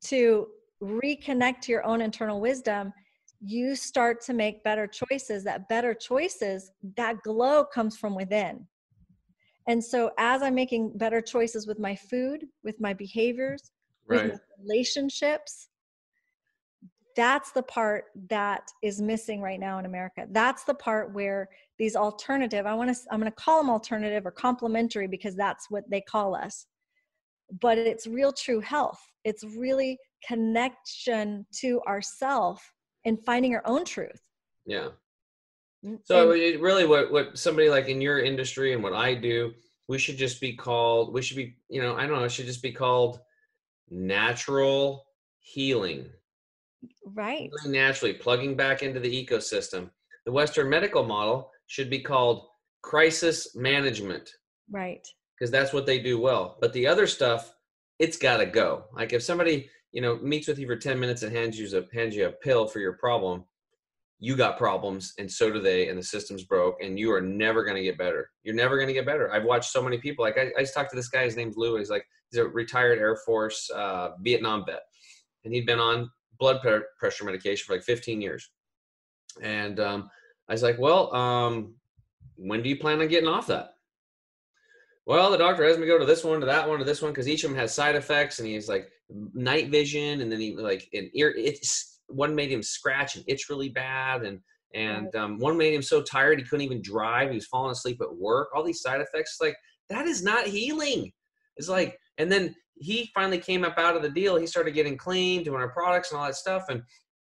to 0.00 0.46
reconnect 0.80 1.60
to 1.60 1.72
your 1.72 1.84
own 1.84 2.00
internal 2.00 2.40
wisdom 2.40 2.92
you 3.40 3.74
start 3.74 4.22
to 4.22 4.32
make 4.32 4.62
better 4.62 4.86
choices 4.86 5.42
that 5.44 5.68
better 5.68 5.92
choices 5.92 6.70
that 6.96 7.20
glow 7.22 7.64
comes 7.64 7.96
from 7.96 8.14
within 8.14 8.64
and 9.66 9.82
so 9.82 10.12
as 10.18 10.40
i'm 10.40 10.54
making 10.54 10.96
better 10.96 11.20
choices 11.20 11.66
with 11.66 11.78
my 11.78 11.94
food 11.96 12.46
with 12.62 12.80
my 12.80 12.92
behaviors 12.94 13.72
right. 14.06 14.30
with 14.32 14.40
relationships 14.62 15.68
that's 17.16 17.50
the 17.52 17.62
part 17.62 18.04
that 18.28 18.70
is 18.82 19.00
missing 19.00 19.40
right 19.40 19.58
now 19.58 19.78
in 19.78 19.86
america. 19.86 20.26
That's 20.30 20.64
the 20.64 20.74
part 20.74 21.12
where 21.12 21.48
these 21.78 21.96
alternative 21.96 22.66
i 22.66 22.74
want 22.74 22.94
to 22.94 23.02
i'm 23.10 23.20
going 23.20 23.30
to 23.30 23.36
call 23.36 23.60
them 23.60 23.70
alternative 23.70 24.26
or 24.26 24.30
complementary 24.30 25.08
because 25.08 25.34
that's 25.34 25.70
what 25.70 25.88
they 25.90 26.00
call 26.00 26.34
us. 26.34 26.66
But 27.60 27.78
it's 27.78 28.06
real 28.06 28.32
true 28.32 28.60
health. 28.60 29.00
It's 29.24 29.44
really 29.44 29.98
connection 30.26 31.46
to 31.60 31.80
ourself 31.86 32.72
and 33.04 33.24
finding 33.24 33.54
our 33.54 33.62
own 33.64 33.84
truth. 33.84 34.20
Yeah. 34.66 34.88
Mm, 35.84 36.00
so 36.04 36.32
and, 36.32 36.60
really 36.60 36.86
what 36.86 37.12
what 37.12 37.38
somebody 37.38 37.68
like 37.68 37.88
in 37.88 38.00
your 38.00 38.18
industry 38.18 38.72
and 38.72 38.82
what 38.82 38.94
i 38.94 39.14
do 39.14 39.52
we 39.88 39.98
should 39.98 40.16
just 40.16 40.40
be 40.40 40.54
called 40.54 41.12
we 41.12 41.20
should 41.22 41.36
be 41.36 41.56
you 41.68 41.82
know 41.82 41.94
i 41.96 42.06
don't 42.06 42.16
know 42.16 42.24
it 42.24 42.32
should 42.32 42.46
just 42.46 42.62
be 42.62 42.72
called 42.72 43.20
natural 43.90 45.06
healing 45.38 46.08
right 47.14 47.50
naturally 47.66 48.12
plugging 48.12 48.54
back 48.54 48.82
into 48.82 49.00
the 49.00 49.26
ecosystem 49.26 49.90
the 50.26 50.32
western 50.32 50.68
medical 50.68 51.04
model 51.04 51.50
should 51.66 51.88
be 51.88 52.00
called 52.00 52.46
crisis 52.86 53.54
management. 53.56 54.30
Right. 54.70 55.06
Because 55.38 55.50
that's 55.50 55.72
what 55.72 55.86
they 55.86 55.98
do 55.98 56.20
well. 56.20 56.56
But 56.60 56.72
the 56.72 56.86
other 56.86 57.06
stuff, 57.06 57.54
it's 57.98 58.16
got 58.16 58.38
to 58.38 58.46
go. 58.46 58.84
Like 58.94 59.12
if 59.12 59.22
somebody, 59.22 59.68
you 59.92 60.00
know, 60.00 60.16
meets 60.16 60.48
with 60.48 60.58
you 60.58 60.66
for 60.66 60.76
10 60.76 60.98
minutes 60.98 61.22
and 61.22 61.34
hands 61.34 61.58
you 61.58 61.66
a 61.76 61.94
hands 61.94 62.14
you 62.14 62.26
a 62.26 62.32
pill 62.32 62.66
for 62.66 62.78
your 62.78 62.94
problem, 62.94 63.44
you 64.18 64.34
got 64.34 64.56
problems 64.56 65.12
and 65.18 65.30
so 65.30 65.52
do 65.52 65.60
they 65.60 65.90
and 65.90 65.98
the 65.98 66.02
system's 66.02 66.44
broke 66.44 66.82
and 66.82 66.98
you 66.98 67.12
are 67.12 67.20
never 67.20 67.62
going 67.62 67.76
to 67.76 67.82
get 67.82 67.98
better 67.98 68.30
you're 68.44 68.54
never 68.54 68.76
going 68.76 68.88
to 68.88 68.94
get 68.94 69.04
better 69.04 69.30
i've 69.30 69.44
watched 69.44 69.70
so 69.70 69.82
many 69.82 69.98
people 69.98 70.24
like 70.24 70.38
i, 70.38 70.50
I 70.56 70.62
just 70.62 70.72
talked 70.72 70.88
to 70.88 70.96
this 70.96 71.10
guy 71.10 71.24
his 71.24 71.36
name's 71.36 71.58
lou 71.58 71.76
he's 71.76 71.90
like 71.90 72.06
he's 72.30 72.40
a 72.40 72.48
retired 72.48 72.98
air 72.98 73.18
force 73.26 73.68
uh, 73.68 74.12
vietnam 74.22 74.64
vet 74.64 74.80
and 75.44 75.52
he'd 75.52 75.66
been 75.66 75.78
on 75.78 76.10
blood 76.38 76.60
pressure 76.98 77.24
medication 77.24 77.64
for 77.66 77.74
like 77.74 77.84
15 77.84 78.20
years. 78.20 78.50
And 79.42 79.80
um, 79.80 80.10
i 80.48 80.52
was 80.52 80.62
like 80.62 80.78
well 80.78 81.14
um, 81.14 81.74
when 82.36 82.62
do 82.62 82.68
you 82.68 82.76
plan 82.76 83.00
on 83.00 83.08
getting 83.08 83.28
off 83.28 83.46
that? 83.48 83.74
Well 85.04 85.30
the 85.30 85.38
doctor 85.38 85.64
has 85.64 85.78
me 85.78 85.86
go 85.86 85.98
to 85.98 86.06
this 86.06 86.24
one 86.24 86.40
to 86.40 86.46
that 86.46 86.68
one 86.68 86.78
to 86.78 86.84
this 86.84 87.02
one 87.02 87.12
because 87.12 87.28
each 87.28 87.44
of 87.44 87.50
them 87.50 87.58
has 87.58 87.74
side 87.74 87.96
effects 87.96 88.38
and 88.38 88.48
he's 88.48 88.68
like 88.68 88.90
night 89.34 89.68
vision 89.68 90.20
and 90.20 90.30
then 90.32 90.40
he 90.40 90.56
like 90.56 90.88
an 90.92 91.10
ear 91.14 91.32
it's 91.36 92.00
one 92.08 92.34
made 92.34 92.50
him 92.50 92.62
scratch 92.62 93.16
and 93.16 93.24
itch 93.28 93.48
really 93.48 93.68
bad 93.68 94.22
and 94.22 94.40
and 94.74 95.14
um, 95.14 95.38
one 95.38 95.56
made 95.56 95.74
him 95.74 95.82
so 95.82 96.02
tired 96.02 96.38
he 96.38 96.44
couldn't 96.44 96.64
even 96.64 96.82
drive 96.82 97.30
he 97.30 97.36
was 97.36 97.46
falling 97.46 97.70
asleep 97.70 98.00
at 98.00 98.16
work 98.16 98.48
all 98.54 98.64
these 98.64 98.80
side 98.80 99.00
effects 99.00 99.38
like 99.40 99.56
that 99.88 100.06
is 100.06 100.22
not 100.22 100.46
healing. 100.46 101.12
It's 101.56 101.68
like 101.68 101.98
and 102.18 102.30
then 102.30 102.54
he 102.78 103.10
finally 103.14 103.38
came 103.38 103.64
up 103.64 103.78
out 103.78 103.96
of 103.96 104.02
the 104.02 104.08
deal 104.08 104.36
he 104.36 104.46
started 104.46 104.72
getting 104.72 104.96
clean 104.96 105.42
doing 105.42 105.60
our 105.60 105.68
products 105.68 106.10
and 106.10 106.18
all 106.18 106.26
that 106.26 106.36
stuff 106.36 106.64
and 106.68 106.82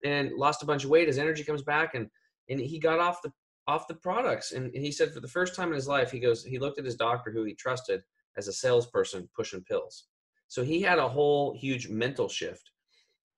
and 0.05 0.33
lost 0.33 0.63
a 0.63 0.67
bunch 0.67 0.85
of 0.85 0.91
weight 0.91 1.07
his 1.07 1.19
energy 1.19 1.43
comes 1.43 1.63
back 1.63 1.95
and 1.95 2.09
and 2.49 2.61
he 2.61 2.79
got 2.79 2.99
off 2.99 3.21
the 3.23 3.33
off 3.67 3.87
the 3.87 3.95
products 3.95 4.53
and 4.53 4.71
he 4.75 4.93
said 4.93 5.13
for 5.13 5.21
the 5.21 5.29
first 5.29 5.55
time 5.55 5.69
in 5.69 5.75
his 5.75 5.89
life 5.89 6.11
he 6.11 6.21
goes 6.21 6.45
he 6.45 6.59
looked 6.59 6.79
at 6.79 6.85
his 6.85 6.97
doctor 6.97 7.31
who 7.31 7.45
he 7.45 7.55
trusted 7.55 8.03
as 8.37 8.49
a 8.49 8.53
salesperson 8.53 9.29
pushing 9.35 9.63
pills 9.65 10.07
so 10.49 10.63
he 10.63 10.81
had 10.81 10.99
a 10.99 11.09
whole 11.09 11.55
huge 11.59 11.89
mental 11.89 12.29
shift 12.29 12.71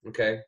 okay 0.06 0.40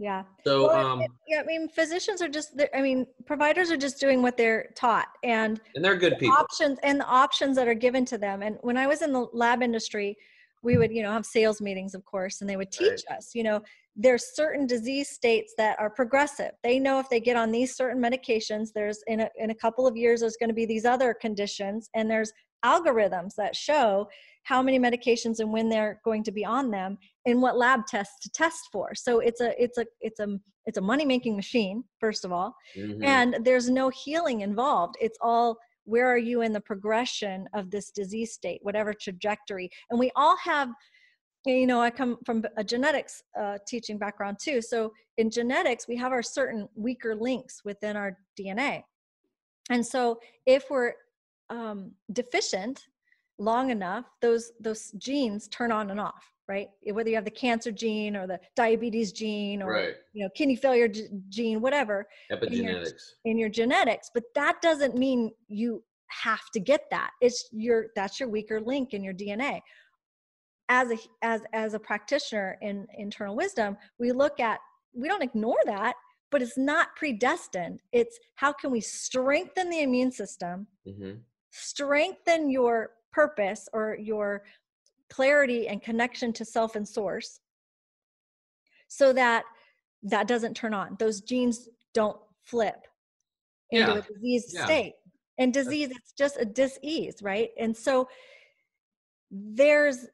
yeah. 0.00 0.22
So, 0.44 0.68
well, 0.68 0.86
um, 0.86 1.02
yeah, 1.26 1.40
I 1.40 1.42
mean, 1.42 1.68
physicians 1.68 2.22
are 2.22 2.28
just, 2.28 2.52
I 2.72 2.80
mean, 2.80 3.04
providers 3.26 3.72
are 3.72 3.76
just 3.76 3.98
doing 3.98 4.22
what 4.22 4.36
they're 4.36 4.70
taught 4.76 5.08
and, 5.24 5.60
and 5.74 5.84
they're 5.84 5.96
good 5.96 6.12
the 6.12 6.16
people. 6.16 6.36
Options 6.36 6.78
and 6.84 7.00
the 7.00 7.06
options 7.06 7.56
that 7.56 7.66
are 7.66 7.74
given 7.74 8.04
to 8.06 8.16
them. 8.16 8.42
And 8.42 8.58
when 8.60 8.76
I 8.76 8.86
was 8.86 9.02
in 9.02 9.12
the 9.12 9.26
lab 9.32 9.60
industry, 9.60 10.16
we 10.62 10.76
would, 10.76 10.92
you 10.92 11.02
know, 11.02 11.12
have 11.12 11.26
sales 11.26 11.60
meetings, 11.60 11.94
of 11.94 12.04
course, 12.04 12.40
and 12.40 12.48
they 12.48 12.56
would 12.56 12.72
teach 12.72 13.04
right. 13.08 13.18
us, 13.18 13.30
you 13.34 13.42
know, 13.42 13.60
there's 13.96 14.34
certain 14.34 14.66
disease 14.66 15.10
states 15.10 15.54
that 15.58 15.78
are 15.80 15.90
progressive. 15.90 16.52
They 16.62 16.78
know 16.78 17.00
if 17.00 17.08
they 17.08 17.20
get 17.20 17.36
on 17.36 17.50
these 17.50 17.74
certain 17.76 18.00
medications, 18.00 18.68
there's 18.72 19.02
in 19.08 19.20
a, 19.20 19.28
in 19.36 19.50
a 19.50 19.54
couple 19.54 19.86
of 19.86 19.96
years, 19.96 20.20
there's 20.20 20.36
going 20.36 20.50
to 20.50 20.54
be 20.54 20.66
these 20.66 20.84
other 20.84 21.14
conditions. 21.20 21.90
And 21.94 22.08
there's 22.08 22.32
algorithms 22.64 23.34
that 23.36 23.56
show 23.56 24.08
how 24.44 24.62
many 24.62 24.78
medications 24.78 25.40
and 25.40 25.52
when 25.52 25.68
they're 25.68 26.00
going 26.04 26.24
to 26.24 26.32
be 26.32 26.44
on 26.44 26.70
them 26.70 26.96
and 27.26 27.42
what 27.42 27.56
lab 27.56 27.86
tests 27.86 28.18
to 28.20 28.30
test 28.30 28.68
for 28.72 28.94
so 28.94 29.20
it's 29.20 29.40
a 29.40 29.62
it's 29.62 29.78
a 29.78 29.86
it's 30.00 30.20
a 30.20 30.38
it's 30.66 30.78
a 30.78 30.80
money 30.80 31.04
making 31.04 31.36
machine 31.36 31.84
first 32.00 32.24
of 32.24 32.32
all 32.32 32.54
mm-hmm. 32.76 33.02
and 33.04 33.36
there's 33.44 33.70
no 33.70 33.90
healing 33.90 34.40
involved 34.40 34.96
it's 35.00 35.18
all 35.20 35.56
where 35.88 36.06
are 36.06 36.18
you 36.18 36.42
in 36.42 36.52
the 36.52 36.60
progression 36.60 37.48
of 37.54 37.70
this 37.70 37.90
disease 37.90 38.32
state 38.32 38.60
whatever 38.62 38.92
trajectory? 38.92 39.70
And 39.90 39.98
we 39.98 40.10
all 40.16 40.36
have 40.38 40.68
you 41.46 41.66
know 41.66 41.80
i 41.80 41.88
come 41.88 42.18
from 42.26 42.44
a 42.56 42.64
genetics 42.64 43.22
uh, 43.40 43.58
teaching 43.66 43.98
background 43.98 44.38
too. 44.42 44.60
So 44.60 44.92
in 45.16 45.30
genetics 45.30 45.88
we 45.88 45.96
have 45.96 46.12
our 46.12 46.22
certain 46.22 46.68
weaker 46.74 47.14
links 47.14 47.62
within 47.64 47.96
our 47.96 48.18
dna 48.38 48.82
and 49.70 49.84
so 49.84 50.18
if 50.46 50.64
we're 50.70 50.94
um, 51.50 51.92
deficient 52.12 52.86
long 53.38 53.70
enough 53.70 54.06
those 54.20 54.52
those 54.60 54.90
genes 54.98 55.48
turn 55.48 55.70
on 55.70 55.90
and 55.90 56.00
off 56.00 56.32
right? 56.48 56.68
Whether 56.90 57.10
you 57.10 57.16
have 57.16 57.24
the 57.24 57.30
cancer 57.30 57.70
gene 57.70 58.16
or 58.16 58.26
the 58.26 58.40
diabetes 58.56 59.12
gene 59.12 59.62
or 59.62 59.72
right. 59.72 59.94
you 60.12 60.24
know 60.24 60.30
kidney 60.34 60.56
failure 60.56 60.88
g- 60.88 61.08
gene 61.28 61.60
whatever 61.60 62.08
epigenetics 62.32 62.52
in 62.52 62.64
your, 62.64 62.82
in 63.24 63.38
your 63.38 63.48
genetics 63.48 64.10
but 64.12 64.24
that 64.34 64.60
doesn't 64.62 64.96
mean 64.96 65.30
you 65.48 65.82
have 66.08 66.50
to 66.54 66.60
get 66.60 66.82
that. 66.90 67.10
It's 67.20 67.48
your 67.52 67.86
that's 67.94 68.18
your 68.18 68.28
weaker 68.28 68.60
link 68.60 68.94
in 68.94 69.04
your 69.04 69.14
dna 69.14 69.60
as 70.70 70.90
a 70.90 70.98
as 71.22 71.42
as 71.52 71.74
a 71.74 71.78
practitioner 71.78 72.58
in 72.62 72.86
internal 72.96 73.34
wisdom 73.34 73.76
we 73.98 74.12
look 74.12 74.38
at 74.40 74.60
we 74.94 75.08
don't 75.08 75.22
ignore 75.22 75.60
that 75.64 75.94
but 76.30 76.42
it's 76.42 76.58
not 76.58 76.94
predestined. 76.96 77.80
It's 77.92 78.18
how 78.34 78.52
can 78.52 78.70
we 78.70 78.80
strengthen 78.80 79.70
the 79.70 79.82
immune 79.82 80.12
system 80.12 80.66
mm-hmm. 80.86 81.18
strengthen 81.50 82.50
your 82.50 82.90
purpose 83.12 83.68
or 83.72 83.96
your 84.00 84.42
clarity 85.10 85.68
and 85.68 85.82
connection 85.82 86.32
to 86.34 86.44
self 86.44 86.76
and 86.76 86.86
source 86.86 87.40
so 88.88 89.12
that 89.12 89.44
that 90.02 90.28
doesn't 90.28 90.54
turn 90.54 90.74
on. 90.74 90.96
Those 90.98 91.20
genes 91.20 91.68
don't 91.94 92.18
flip 92.44 92.86
into 93.70 93.92
yeah. 93.92 93.98
a 93.98 94.02
diseased 94.02 94.54
yeah. 94.54 94.64
state. 94.64 94.94
And 95.38 95.52
disease 95.52 95.90
it's 95.90 96.12
just 96.12 96.36
a 96.40 96.44
disease 96.44 97.16
right? 97.22 97.50
And 97.58 97.76
so 97.76 98.08
there's 99.30 100.06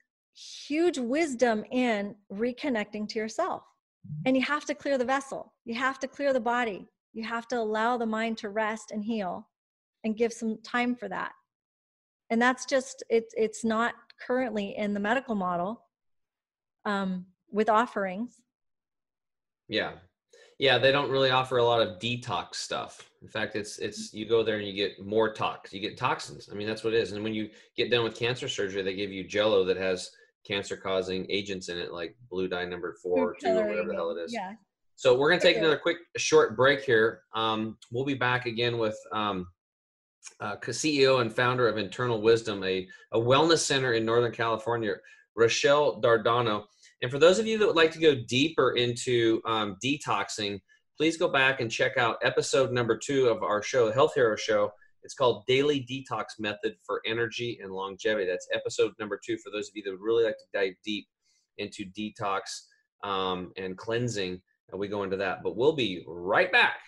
huge 0.66 0.98
wisdom 0.98 1.64
in 1.70 2.14
reconnecting 2.32 3.08
to 3.08 3.18
yourself. 3.18 3.62
Mm-hmm. 4.06 4.22
And 4.26 4.36
you 4.36 4.42
have 4.42 4.64
to 4.66 4.74
clear 4.74 4.98
the 4.98 5.04
vessel. 5.04 5.52
You 5.64 5.74
have 5.74 5.98
to 6.00 6.08
clear 6.08 6.32
the 6.32 6.40
body. 6.40 6.88
You 7.12 7.24
have 7.24 7.46
to 7.48 7.58
allow 7.58 7.96
the 7.96 8.06
mind 8.06 8.38
to 8.38 8.48
rest 8.48 8.90
and 8.90 9.04
heal 9.04 9.48
and 10.02 10.16
give 10.16 10.32
some 10.32 10.58
time 10.62 10.94
for 10.96 11.08
that. 11.08 11.32
And 12.30 12.42
that's 12.42 12.66
just 12.66 13.04
it's 13.08 13.34
it's 13.36 13.64
not 13.64 13.94
currently 14.26 14.76
in 14.76 14.94
the 14.94 15.00
medical 15.00 15.34
model 15.34 15.84
um, 16.84 17.26
with 17.50 17.68
offerings. 17.68 18.40
Yeah. 19.68 19.92
Yeah 20.58 20.78
they 20.78 20.92
don't 20.92 21.10
really 21.10 21.30
offer 21.30 21.58
a 21.58 21.64
lot 21.64 21.80
of 21.80 21.98
detox 21.98 22.56
stuff. 22.56 23.10
In 23.22 23.28
fact 23.28 23.56
it's 23.56 23.78
it's 23.78 24.12
you 24.12 24.28
go 24.28 24.42
there 24.42 24.56
and 24.56 24.66
you 24.66 24.74
get 24.74 25.04
more 25.04 25.32
tox. 25.32 25.72
You 25.72 25.80
get 25.80 25.96
toxins. 25.96 26.48
I 26.50 26.54
mean 26.54 26.66
that's 26.66 26.84
what 26.84 26.94
it 26.94 27.00
is. 27.00 27.12
And 27.12 27.22
when 27.22 27.34
you 27.34 27.50
get 27.76 27.90
done 27.90 28.04
with 28.04 28.16
cancer 28.16 28.48
surgery 28.48 28.82
they 28.82 28.94
give 28.94 29.10
you 29.10 29.26
jello 29.26 29.64
that 29.64 29.76
has 29.76 30.10
cancer 30.46 30.76
causing 30.76 31.26
agents 31.30 31.68
in 31.70 31.78
it 31.78 31.92
like 31.92 32.14
blue 32.30 32.48
dye 32.48 32.66
number 32.66 32.94
four 33.02 33.30
or 33.30 33.36
two 33.40 33.48
or 33.48 33.66
whatever 33.66 33.88
the 33.88 33.94
hell 33.94 34.10
it 34.10 34.20
is. 34.20 34.32
yeah. 34.32 34.52
So 34.96 35.18
we're 35.18 35.28
going 35.28 35.40
to 35.40 35.46
take 35.46 35.56
another 35.56 35.76
quick 35.76 35.96
short 36.16 36.56
break 36.56 36.82
here. 36.82 37.22
Um, 37.34 37.76
we'll 37.90 38.04
be 38.04 38.14
back 38.14 38.46
again 38.46 38.78
with 38.78 38.96
um, 39.12 39.48
uh, 40.40 40.56
CEO 40.56 41.20
and 41.20 41.34
founder 41.34 41.68
of 41.68 41.78
Internal 41.78 42.20
Wisdom, 42.20 42.62
a, 42.64 42.86
a 43.12 43.18
wellness 43.18 43.58
center 43.58 43.92
in 43.92 44.04
Northern 44.04 44.32
California, 44.32 44.94
Rochelle 45.36 46.00
Dardano. 46.00 46.64
And 47.02 47.10
for 47.10 47.18
those 47.18 47.38
of 47.38 47.46
you 47.46 47.58
that 47.58 47.66
would 47.66 47.76
like 47.76 47.92
to 47.92 47.98
go 47.98 48.14
deeper 48.14 48.72
into 48.72 49.40
um, 49.44 49.76
detoxing, 49.84 50.60
please 50.96 51.16
go 51.16 51.28
back 51.28 51.60
and 51.60 51.70
check 51.70 51.96
out 51.96 52.16
episode 52.22 52.72
number 52.72 52.96
two 52.96 53.28
of 53.28 53.42
our 53.42 53.62
show, 53.62 53.86
the 53.86 53.94
Health 53.94 54.14
Hero 54.14 54.36
Show. 54.36 54.70
It's 55.02 55.14
called 55.14 55.44
Daily 55.46 55.80
Detox 55.80 56.38
Method 56.38 56.76
for 56.82 57.02
Energy 57.04 57.58
and 57.62 57.72
Longevity. 57.72 58.26
That's 58.26 58.48
episode 58.54 58.92
number 58.98 59.20
two 59.22 59.36
for 59.36 59.50
those 59.50 59.68
of 59.68 59.76
you 59.76 59.82
that 59.84 59.90
would 59.90 60.00
really 60.00 60.24
like 60.24 60.38
to 60.38 60.58
dive 60.58 60.72
deep 60.82 61.06
into 61.58 61.84
detox 61.84 62.40
um, 63.02 63.52
and 63.56 63.76
cleansing. 63.76 64.40
And 64.70 64.80
we 64.80 64.88
go 64.88 65.02
into 65.02 65.18
that. 65.18 65.42
But 65.42 65.56
we'll 65.56 65.76
be 65.76 66.04
right 66.06 66.50
back. 66.50 66.78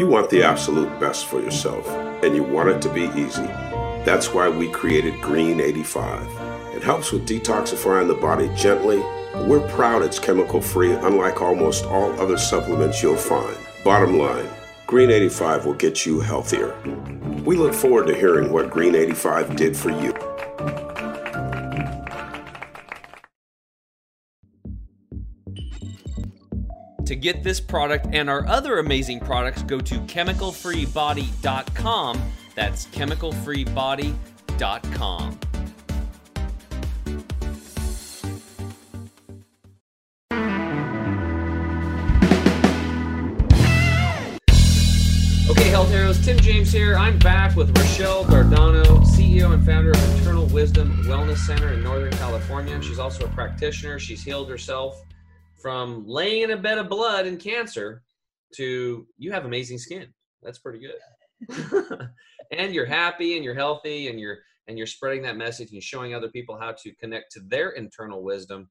You 0.00 0.06
want 0.06 0.30
the 0.30 0.42
absolute 0.42 0.98
best 0.98 1.26
for 1.26 1.42
yourself, 1.42 1.86
and 2.24 2.34
you 2.34 2.42
want 2.42 2.70
it 2.70 2.80
to 2.80 2.88
be 2.88 3.10
easy. 3.20 3.44
That's 4.06 4.32
why 4.32 4.48
we 4.48 4.70
created 4.70 5.20
Green 5.20 5.60
85. 5.60 6.22
It 6.74 6.82
helps 6.82 7.12
with 7.12 7.28
detoxifying 7.28 8.08
the 8.08 8.14
body 8.14 8.50
gently. 8.56 8.96
We're 9.46 9.68
proud 9.68 10.00
it's 10.00 10.18
chemical 10.18 10.62
free, 10.62 10.92
unlike 10.92 11.42
almost 11.42 11.84
all 11.84 12.18
other 12.18 12.38
supplements 12.38 13.02
you'll 13.02 13.14
find. 13.14 13.54
Bottom 13.84 14.16
line 14.16 14.48
Green 14.86 15.10
85 15.10 15.66
will 15.66 15.74
get 15.74 16.06
you 16.06 16.20
healthier. 16.20 16.74
We 17.44 17.56
look 17.56 17.74
forward 17.74 18.06
to 18.06 18.14
hearing 18.14 18.50
what 18.50 18.70
Green 18.70 18.94
85 18.94 19.54
did 19.54 19.76
for 19.76 19.90
you. 19.90 20.14
Get 27.20 27.42
this 27.42 27.60
product 27.60 28.06
and 28.12 28.30
our 28.30 28.46
other 28.46 28.78
amazing 28.78 29.20
products, 29.20 29.62
go 29.62 29.78
to 29.78 30.00
chemicalfreebody.com. 30.00 32.22
That's 32.54 32.86
chemicalfreebody.com. 32.86 35.38
Okay, 45.50 45.68
Health 45.68 45.90
Heroes, 45.90 46.24
Tim 46.24 46.38
James 46.38 46.72
here. 46.72 46.96
I'm 46.96 47.18
back 47.18 47.54
with 47.54 47.76
Rochelle 47.76 48.24
Dardano, 48.24 49.04
CEO 49.04 49.52
and 49.52 49.62
founder 49.66 49.90
of 49.90 50.16
Internal 50.16 50.46
Wisdom 50.46 51.04
Wellness 51.04 51.36
Center 51.38 51.74
in 51.74 51.82
Northern 51.82 52.12
California. 52.12 52.80
She's 52.80 52.98
also 52.98 53.26
a 53.26 53.28
practitioner. 53.28 53.98
She's 53.98 54.24
healed 54.24 54.48
herself 54.48 55.02
from 55.60 56.04
laying 56.06 56.44
in 56.44 56.50
a 56.52 56.56
bed 56.56 56.78
of 56.78 56.88
blood 56.88 57.26
and 57.26 57.38
cancer 57.38 58.02
to 58.54 59.06
you 59.18 59.32
have 59.32 59.44
amazing 59.44 59.78
skin. 59.78 60.06
That's 60.42 60.58
pretty 60.58 60.80
good. 60.80 62.08
and 62.52 62.74
you're 62.74 62.86
happy 62.86 63.36
and 63.36 63.44
you're 63.44 63.54
healthy 63.54 64.08
and 64.08 64.18
you're 64.18 64.38
and 64.68 64.78
you're 64.78 64.86
spreading 64.86 65.22
that 65.22 65.36
message 65.36 65.72
and 65.72 65.82
showing 65.82 66.14
other 66.14 66.28
people 66.28 66.56
how 66.58 66.72
to 66.72 66.94
connect 66.94 67.32
to 67.32 67.40
their 67.40 67.70
internal 67.70 68.22
wisdom. 68.22 68.70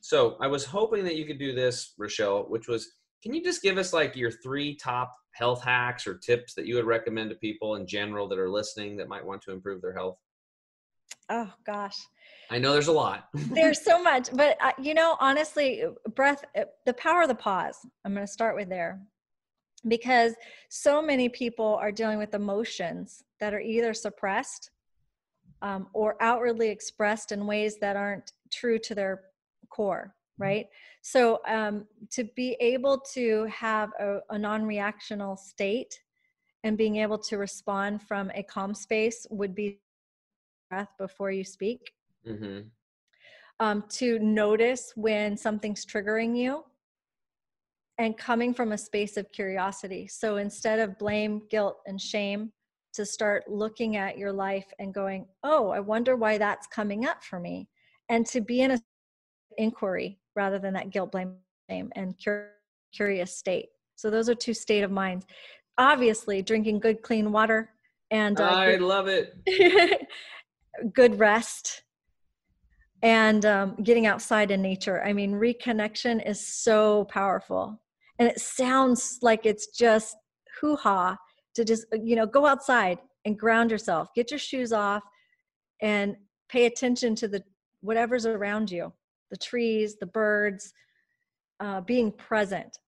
So 0.00 0.36
I 0.40 0.46
was 0.46 0.64
hoping 0.64 1.04
that 1.04 1.16
you 1.16 1.24
could 1.24 1.38
do 1.38 1.54
this, 1.54 1.94
Rochelle, 1.98 2.44
which 2.48 2.68
was 2.68 2.92
can 3.22 3.32
you 3.34 3.42
just 3.42 3.62
give 3.62 3.78
us 3.78 3.92
like 3.92 4.16
your 4.16 4.30
three 4.30 4.74
top 4.76 5.14
health 5.32 5.62
hacks 5.62 6.06
or 6.06 6.18
tips 6.18 6.54
that 6.54 6.66
you 6.66 6.74
would 6.74 6.84
recommend 6.84 7.30
to 7.30 7.36
people 7.36 7.76
in 7.76 7.86
general 7.86 8.28
that 8.28 8.38
are 8.38 8.50
listening 8.50 8.96
that 8.96 9.08
might 9.08 9.24
want 9.24 9.42
to 9.42 9.52
improve 9.52 9.80
their 9.80 9.94
health? 9.94 10.18
Oh 11.28 11.50
gosh. 11.64 11.96
I 12.50 12.58
know 12.58 12.72
there's 12.72 12.88
a 12.88 12.92
lot. 12.92 13.28
there's 13.34 13.82
so 13.82 14.02
much, 14.02 14.28
but 14.32 14.56
uh, 14.60 14.72
you 14.80 14.94
know, 14.94 15.16
honestly, 15.20 15.84
breath, 16.14 16.44
uh, 16.56 16.64
the 16.86 16.94
power 16.94 17.22
of 17.22 17.28
the 17.28 17.34
pause. 17.34 17.78
I'm 18.04 18.14
going 18.14 18.26
to 18.26 18.32
start 18.32 18.56
with 18.56 18.68
there 18.68 19.00
because 19.88 20.34
so 20.68 21.02
many 21.02 21.28
people 21.28 21.78
are 21.80 21.92
dealing 21.92 22.18
with 22.18 22.34
emotions 22.34 23.24
that 23.40 23.52
are 23.54 23.60
either 23.60 23.94
suppressed 23.94 24.70
um, 25.60 25.88
or 25.92 26.16
outwardly 26.20 26.68
expressed 26.68 27.32
in 27.32 27.46
ways 27.46 27.78
that 27.80 27.96
aren't 27.96 28.32
true 28.52 28.78
to 28.78 28.94
their 28.94 29.22
core 29.70 30.14
right 30.38 30.66
so 31.02 31.40
um, 31.46 31.86
to 32.10 32.24
be 32.36 32.56
able 32.60 32.98
to 32.98 33.44
have 33.44 33.90
a, 34.00 34.18
a 34.30 34.38
non-reactional 34.38 35.38
state 35.38 36.00
and 36.64 36.78
being 36.78 36.96
able 36.96 37.18
to 37.18 37.38
respond 37.38 38.02
from 38.02 38.30
a 38.34 38.42
calm 38.42 38.74
space 38.74 39.26
would 39.30 39.54
be 39.54 39.80
breath 40.70 40.90
before 40.98 41.30
you 41.30 41.44
speak 41.44 41.92
mm-hmm. 42.26 42.60
um, 43.60 43.84
to 43.90 44.18
notice 44.18 44.92
when 44.96 45.36
something's 45.36 45.84
triggering 45.84 46.36
you 46.36 46.64
and 47.98 48.16
coming 48.16 48.54
from 48.54 48.72
a 48.72 48.78
space 48.78 49.16
of 49.16 49.30
curiosity. 49.32 50.08
So 50.08 50.36
instead 50.36 50.78
of 50.78 50.98
blame 50.98 51.42
guilt 51.50 51.78
and 51.86 52.00
shame 52.00 52.52
to 52.94 53.06
start 53.06 53.44
looking 53.48 53.96
at 53.96 54.18
your 54.18 54.30
life 54.30 54.66
and 54.78 54.92
going 54.92 55.24
oh 55.44 55.70
i 55.70 55.80
wonder 55.80 56.14
why 56.14 56.36
that's 56.36 56.66
coming 56.66 57.06
up 57.06 57.24
for 57.24 57.40
me 57.40 57.66
and 58.10 58.26
to 58.26 58.42
be 58.42 58.60
in 58.60 58.72
a 58.72 58.78
inquiry 59.56 60.18
rather 60.36 60.58
than 60.58 60.74
that 60.74 60.90
guilt 60.90 61.12
blame 61.12 61.36
shame 61.70 61.90
and 61.94 62.14
curious 62.92 63.36
state. 63.36 63.68
So 63.96 64.10
those 64.10 64.28
are 64.28 64.34
two 64.34 64.54
state 64.54 64.82
of 64.82 64.90
minds. 64.90 65.26
Obviously 65.78 66.42
drinking 66.42 66.80
good 66.80 67.02
clean 67.02 67.32
water 67.32 67.70
and 68.10 68.38
uh, 68.40 68.44
i 68.44 68.72
good, 68.72 68.82
love 68.82 69.08
it. 69.08 69.34
good 70.94 71.18
rest 71.18 71.82
and 73.02 73.44
um, 73.44 73.74
getting 73.82 74.06
outside 74.06 74.50
in 74.50 74.62
nature 74.62 75.02
i 75.04 75.12
mean 75.12 75.32
reconnection 75.32 76.26
is 76.28 76.46
so 76.46 77.04
powerful 77.06 77.80
and 78.18 78.28
it 78.28 78.38
sounds 78.40 79.18
like 79.22 79.46
it's 79.46 79.68
just 79.68 80.16
hoo-ha 80.60 81.16
to 81.54 81.64
just 81.64 81.86
uh, 81.92 81.98
you 82.02 82.16
know 82.16 82.26
go 82.26 82.46
outside 82.46 82.98
and 83.24 83.38
ground 83.38 83.70
yourself 83.70 84.08
get 84.14 84.30
your 84.30 84.38
shoes 84.38 84.72
off 84.72 85.02
and 85.80 86.16
pay 86.48 86.66
attention 86.66 87.14
to 87.14 87.28
the 87.28 87.42
whatever's 87.80 88.26
around 88.26 88.70
you 88.70 88.92
the 89.32 89.36
trees, 89.38 89.96
the 89.96 90.06
birds, 90.06 90.72
uh, 91.58 91.80
being 91.80 92.12
present. 92.12 92.78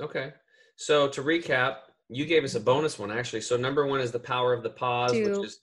Okay. 0.00 0.32
So 0.76 1.08
to 1.08 1.22
recap, 1.22 1.74
you 2.08 2.24
gave 2.24 2.44
us 2.44 2.54
a 2.54 2.60
bonus 2.60 2.98
one 2.98 3.10
actually. 3.10 3.42
So 3.42 3.58
number 3.58 3.86
one 3.86 4.00
is 4.00 4.12
the 4.12 4.20
power 4.20 4.54
of 4.54 4.62
the 4.62 4.70
pause, 4.70 5.12
to, 5.12 5.24
which 5.24 5.46
is 5.46 5.60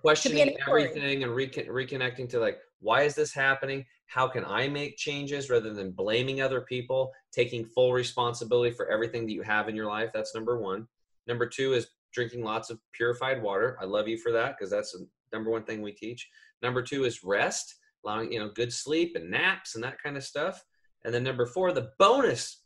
questioning 0.00 0.56
everything 0.66 1.22
and 1.22 1.32
recon- 1.32 1.66
reconnecting 1.66 2.28
to 2.30 2.40
like, 2.40 2.58
why 2.84 3.02
is 3.02 3.14
this 3.14 3.32
happening? 3.32 3.84
How 4.06 4.28
can 4.28 4.44
I 4.44 4.68
make 4.68 4.96
changes 4.96 5.50
rather 5.50 5.72
than 5.72 5.90
blaming 5.90 6.40
other 6.40 6.60
people? 6.60 7.12
Taking 7.32 7.64
full 7.64 7.92
responsibility 7.92 8.70
for 8.70 8.88
everything 8.88 9.26
that 9.26 9.32
you 9.32 9.42
have 9.42 9.68
in 9.68 9.74
your 9.74 9.86
life. 9.86 10.10
That's 10.12 10.34
number 10.34 10.58
one. 10.58 10.86
Number 11.26 11.46
two 11.46 11.72
is 11.72 11.88
drinking 12.12 12.44
lots 12.44 12.70
of 12.70 12.78
purified 12.92 13.42
water. 13.42 13.76
I 13.80 13.86
love 13.86 14.06
you 14.06 14.18
for 14.18 14.30
that 14.32 14.56
because 14.56 14.70
that's 14.70 14.92
the 14.92 15.08
number 15.32 15.50
one 15.50 15.64
thing 15.64 15.82
we 15.82 15.92
teach. 15.92 16.28
Number 16.62 16.82
two 16.82 17.04
is 17.04 17.24
rest 17.24 17.74
allowing 18.04 18.32
you 18.32 18.38
know 18.38 18.50
good 18.54 18.72
sleep 18.72 19.16
and 19.16 19.30
naps 19.30 19.74
and 19.74 19.84
that 19.84 20.02
kind 20.02 20.16
of 20.16 20.24
stuff 20.24 20.64
and 21.04 21.14
then 21.14 21.24
number 21.24 21.46
four 21.46 21.72
the 21.72 21.90
bonus 21.98 22.62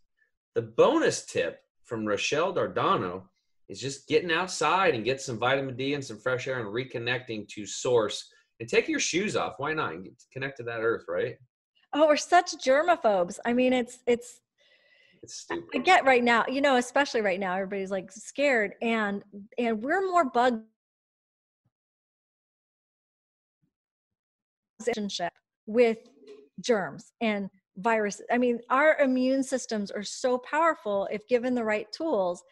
the 0.55 0.62
bonus 0.62 1.25
tip 1.25 1.61
from 1.85 2.07
rochelle 2.07 2.53
dardano 2.53 3.23
is 3.69 3.81
just 3.81 4.09
getting 4.09 4.33
outside 4.33 4.95
and 4.95 5.05
get 5.05 5.21
some 5.21 5.39
vitamin 5.39 5.77
d 5.77 5.95
and 5.95 6.05
some 6.05 6.19
fresh 6.19 6.49
air 6.49 6.61
and 6.61 6.69
reconnecting 6.69 7.47
to 7.49 7.66
source 7.66 8.31
and 8.61 8.68
take 8.68 8.88
your 8.88 9.00
shoes 9.00 9.36
off 9.36 9.54
why 9.59 9.72
not 9.72 9.94
and 9.94 10.09
connect 10.32 10.56
to 10.56 10.62
that 10.62 10.80
earth 10.80 11.04
right 11.09 11.36
oh 11.94 12.06
we're 12.06 12.16
such 12.16 12.52
germaphobes 12.64 13.38
i 13.44 13.52
mean 13.52 13.72
it's 13.72 13.98
it's 14.06 14.40
it's 15.22 15.34
stupid. 15.34 15.68
I 15.74 15.78
get 15.78 16.04
right 16.04 16.22
now, 16.22 16.44
you 16.48 16.61
know, 16.61 16.76
especially 16.76 17.20
right 17.22 17.40
now, 17.40 17.54
everybody's 17.54 17.90
like 17.90 18.12
scared, 18.12 18.74
and 18.82 19.22
and 19.59 19.82
we're 19.82 20.06
more 20.06 20.24
bug 20.24 20.62
relationship 24.80 25.32
with 25.66 25.98
germs 26.61 27.12
and 27.20 27.50
viruses. 27.76 28.26
I 28.30 28.38
mean, 28.38 28.61
our 28.70 28.96
immune 28.98 29.42
systems 29.42 29.90
are 29.90 30.02
so 30.02 30.38
powerful 30.38 31.09
if 31.11 31.26
given 31.28 31.54
the 31.54 31.64
right 31.64 31.90
tools. 31.92 32.42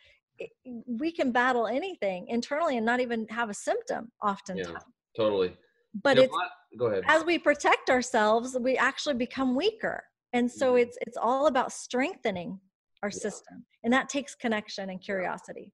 We 0.87 1.13
can 1.13 1.33
battle 1.33 1.67
anything 1.67 2.29
internally 2.29 2.77
and 2.77 2.85
not 2.85 3.01
even 3.01 3.27
have 3.31 3.49
a 3.49 3.55
symptom 3.55 4.13
often. 4.21 4.59
Yeah, 4.59 4.79
totally. 5.17 5.57
But 6.03 6.17
you 6.17 6.23
know 6.23 6.29
it's 6.29 6.79
go 6.79 6.87
ahead. 6.87 7.05
As 7.07 7.25
we 7.25 7.39
protect 7.39 7.91
ourselves, 7.91 8.57
we 8.61 8.77
actually 8.77 9.15
become 9.15 9.55
weaker. 9.55 10.03
And 10.33 10.51
so 10.51 10.73
mm-hmm. 10.73 10.83
it's 10.83 10.99
it's 11.07 11.17
all 11.17 11.47
about 11.47 11.73
strengthening 11.73 12.59
our 13.03 13.09
yeah. 13.09 13.19
system. 13.19 13.65
And 13.85 13.93
that 13.93 14.09
takes 14.09 14.35
connection 14.35 14.91
and 14.91 15.01
curiosity. 15.01 15.73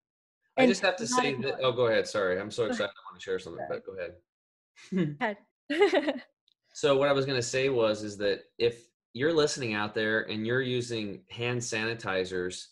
I 0.58 0.66
just 0.66 0.82
have 0.82 0.96
to 0.96 1.06
say 1.06 1.34
that 1.34 1.56
oh 1.62 1.72
go 1.72 1.86
ahead. 1.86 2.06
Sorry. 2.06 2.38
I'm 2.38 2.50
so 2.50 2.64
excited. 2.66 2.90
I 2.90 3.10
want 3.10 3.20
to 3.20 3.24
share 3.24 3.38
something, 3.38 3.64
but 3.68 3.82
go 3.84 3.96
ahead. 3.96 5.16
ahead. 5.70 6.22
So 6.74 6.96
what 6.96 7.08
I 7.08 7.12
was 7.12 7.26
going 7.26 7.38
to 7.38 7.46
say 7.46 7.68
was 7.68 8.02
is 8.02 8.16
that 8.18 8.40
if 8.58 8.86
you're 9.12 9.32
listening 9.32 9.74
out 9.74 9.94
there 9.94 10.22
and 10.22 10.46
you're 10.46 10.62
using 10.62 11.20
hand 11.30 11.60
sanitizers, 11.60 12.68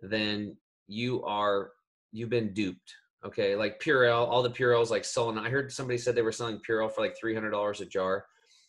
then 0.00 0.56
you 0.86 1.22
are 1.24 1.72
you've 2.12 2.30
been 2.30 2.54
duped. 2.54 2.94
Okay, 3.24 3.56
like 3.56 3.80
Purell, 3.80 4.28
all 4.28 4.42
the 4.42 4.50
Purells 4.50 4.90
like 4.90 5.04
selling. 5.04 5.38
I 5.38 5.48
heard 5.48 5.72
somebody 5.72 5.98
said 5.98 6.14
they 6.14 6.22
were 6.22 6.32
selling 6.32 6.60
Purell 6.68 6.92
for 6.92 7.00
like 7.00 7.16
three 7.18 7.34
hundred 7.34 7.50
dollars 7.50 7.80
a 7.80 7.86
jar. 7.86 8.26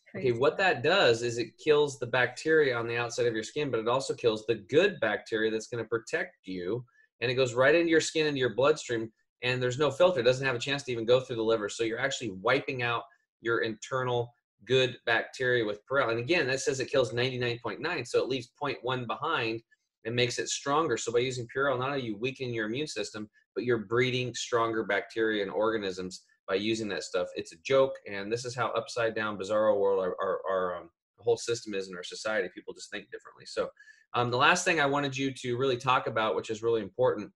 Crazy. 0.10 0.32
Okay, 0.32 0.40
what 0.40 0.58
that 0.58 0.82
does 0.82 1.24
is 1.24 1.38
it 1.38 1.58
kills 1.58 2.00
the 2.00 2.08
bacteria 2.08 2.78
on 2.78 2.88
the 2.88 2.98
outside 2.98 3.28
of 3.28 3.34
your 3.34 3.44
skin, 3.44 3.70
but 3.70 3.82
it 3.82 3.88
also 3.88 4.14
kills 4.14 4.46
the 4.46 4.56
good 4.70 4.98
bacteria 5.02 5.52
that's 5.52 5.68
going 5.68 5.84
to 5.84 5.90
protect 5.90 6.36
you, 6.46 6.86
and 7.22 7.30
it 7.30 7.36
goes 7.36 7.54
right 7.54 7.76
into 7.76 7.90
your 7.90 8.00
skin, 8.00 8.28
into 8.28 8.40
your 8.40 8.56
bloodstream, 8.56 9.12
and 9.44 9.62
there's 9.62 9.78
no 9.78 9.92
filter. 9.92 10.22
It 10.22 10.24
doesn't 10.24 10.46
have 10.46 10.56
a 10.56 10.60
chance 10.60 10.84
to 10.84 10.92
even 10.92 11.06
go 11.06 11.20
through 11.20 11.36
the 11.36 11.44
liver, 11.44 11.68
so 11.68 11.84
you're 11.84 12.00
actually 12.00 12.32
wiping 12.42 12.82
out 12.82 13.04
your 13.42 13.60
internal 13.60 14.34
good 14.66 14.98
bacteria 15.06 15.66
with 15.66 15.82
Purell. 15.86 16.12
And 16.12 16.20
again, 16.20 16.48
that 16.48 16.62
says 16.62 16.80
it 16.80 16.90
kills 16.90 17.14
99.9, 17.14 18.08
so 18.08 18.20
it 18.20 18.30
leaves 18.30 18.52
0.1 18.62 19.06
behind 19.06 19.62
and 20.06 20.16
makes 20.16 20.40
it 20.40 20.50
stronger. 20.50 20.98
So 20.98 21.12
by 21.12 21.20
using 21.20 21.48
Purell, 21.54 21.78
not 21.78 21.90
only 21.90 22.02
you 22.02 22.18
weaken 22.18 22.54
your 22.54 22.68
immune 22.68 22.88
system, 22.88 23.30
but 23.56 23.64
you're 23.64 23.80
breeding 23.80 24.34
stronger 24.36 24.84
bacteria 24.84 25.42
and 25.42 25.52
organisms 25.52 26.24
by 26.48 26.56
using 26.56 26.88
that 26.90 27.04
stuff. 27.04 27.28
It's 27.36 27.54
a 27.54 27.58
joke, 27.64 27.96
and 28.08 28.32
this 28.32 28.46
is 28.46 28.56
how 28.56 28.68
upside 28.70 29.16
down, 29.16 29.38
bizarro 29.38 29.80
world 29.80 30.00
our, 30.00 30.16
our, 30.22 30.42
our 30.50 30.76
um, 30.78 30.90
whole 31.18 31.38
system 31.38 31.74
is 31.74 31.90
in 31.90 31.96
our 31.96 32.04
society. 32.04 32.50
People 32.54 32.74
just 32.74 32.92
think 32.92 33.06
differently. 33.12 33.46
So 33.46 33.70
um, 34.14 34.32
the 34.32 34.38
last 34.38 34.64
thing 34.64 34.80
I 34.80 34.86
wanted 34.86 35.18
you 35.18 35.32
to 35.34 35.58
really 35.58 35.78
talk 35.78 36.08
about, 36.08 36.36
which 36.36 36.50
is 36.50 36.64
really 36.64 36.82
important, 36.82 37.32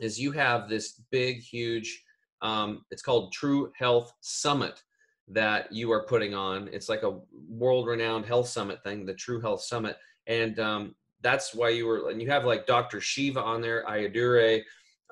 is 0.00 0.20
you 0.20 0.32
have 0.32 0.68
this 0.68 1.00
big, 1.10 1.38
huge, 1.38 2.02
um, 2.42 2.84
it's 2.90 3.02
called 3.02 3.32
True 3.32 3.70
Health 3.78 4.12
Summit 4.20 4.82
that 5.28 5.72
you 5.72 5.90
are 5.92 6.06
putting 6.06 6.34
on. 6.34 6.68
It's 6.72 6.88
like 6.88 7.02
a 7.02 7.20
world 7.48 7.86
renowned 7.86 8.26
health 8.26 8.48
summit 8.48 8.82
thing, 8.82 9.06
the 9.06 9.14
True 9.14 9.40
Health 9.40 9.62
Summit. 9.62 9.96
And 10.26 10.58
um, 10.58 10.94
that's 11.22 11.54
why 11.54 11.70
you 11.70 11.86
were, 11.86 12.10
and 12.10 12.20
you 12.20 12.28
have 12.30 12.44
like 12.44 12.66
Dr. 12.66 13.00
Shiva 13.00 13.42
on 13.42 13.62
there, 13.62 13.84
Ayyadurai, 13.88 14.62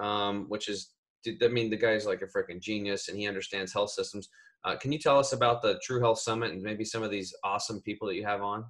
um, 0.02 0.46
which 0.48 0.68
is, 0.68 0.90
I 1.26 1.48
mean, 1.48 1.70
the 1.70 1.76
guy's 1.76 2.04
like 2.04 2.22
a 2.22 2.26
freaking 2.26 2.60
genius 2.60 3.08
and 3.08 3.16
he 3.16 3.28
understands 3.28 3.72
health 3.72 3.90
systems. 3.90 4.28
Uh, 4.64 4.76
can 4.76 4.92
you 4.92 4.98
tell 4.98 5.18
us 5.18 5.32
about 5.32 5.62
the 5.62 5.80
True 5.82 6.00
Health 6.00 6.18
Summit 6.18 6.52
and 6.52 6.62
maybe 6.62 6.84
some 6.84 7.02
of 7.02 7.10
these 7.10 7.34
awesome 7.44 7.80
people 7.82 8.08
that 8.08 8.16
you 8.16 8.24
have 8.24 8.42
on? 8.42 8.64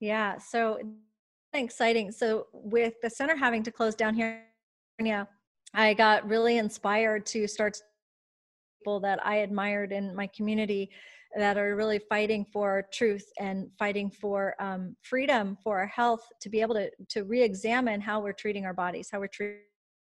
Yeah, 0.00 0.36
so 0.38 0.78
exciting. 1.54 2.12
So 2.12 2.46
with 2.52 2.94
the 3.02 3.10
center 3.10 3.34
having 3.34 3.62
to 3.62 3.72
close 3.72 3.94
down 3.94 4.14
here, 4.14 4.42
yeah, 5.02 5.24
I 5.74 5.94
got 5.94 6.28
really 6.28 6.58
inspired 6.58 7.24
to 7.26 7.46
start 7.46 7.80
people 8.80 9.00
that 9.00 9.24
I 9.24 9.36
admired 9.36 9.92
in 9.92 10.14
my 10.14 10.26
community 10.28 10.90
that 11.36 11.58
are 11.58 11.76
really 11.76 11.98
fighting 11.98 12.46
for 12.50 12.86
truth 12.92 13.26
and 13.40 13.68
fighting 13.78 14.10
for 14.10 14.54
um, 14.60 14.96
freedom 15.02 15.56
for 15.62 15.78
our 15.78 15.86
health 15.86 16.26
to 16.40 16.48
be 16.48 16.60
able 16.60 16.74
to 16.74 16.90
to 17.08 17.24
re-examine 17.24 18.00
how 18.00 18.20
we're 18.20 18.32
treating 18.32 18.64
our 18.64 18.72
bodies 18.72 19.08
how 19.12 19.18
we're 19.18 19.26
treating 19.26 19.58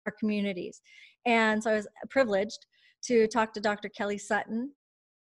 our 0.07 0.15
communities. 0.19 0.81
And 1.25 1.63
so 1.63 1.71
i 1.71 1.75
was 1.75 1.89
privileged 2.11 2.67
to 3.05 3.27
talk 3.29 3.53
to 3.55 3.61
dr 3.61 3.89
kelly 3.91 4.19
sutton. 4.19 4.73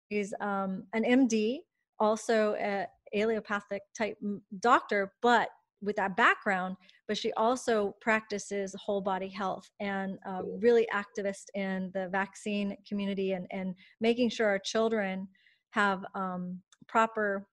He's 0.09 0.33
um, 0.39 0.83
an 0.93 1.03
md 1.03 1.59
also 1.99 2.55
a 2.55 2.87
allopathic 3.15 3.81
type 3.97 4.17
doctor 4.59 5.13
but 5.21 5.49
with 5.81 5.95
that 5.95 6.17
background, 6.17 6.75
but 7.07 7.17
she 7.17 7.31
also 7.33 7.95
practices 8.01 8.75
whole 8.83 9.01
body 9.01 9.29
health 9.29 9.69
and 9.79 10.17
uh, 10.25 10.41
really 10.59 10.87
activist 10.93 11.45
in 11.53 11.91
the 11.93 12.07
vaccine 12.09 12.75
community 12.87 13.33
and, 13.33 13.47
and 13.51 13.75
making 14.01 14.29
sure 14.29 14.47
our 14.47 14.59
children 14.59 15.27
have 15.71 16.03
um, 16.15 16.59
proper 16.87 17.45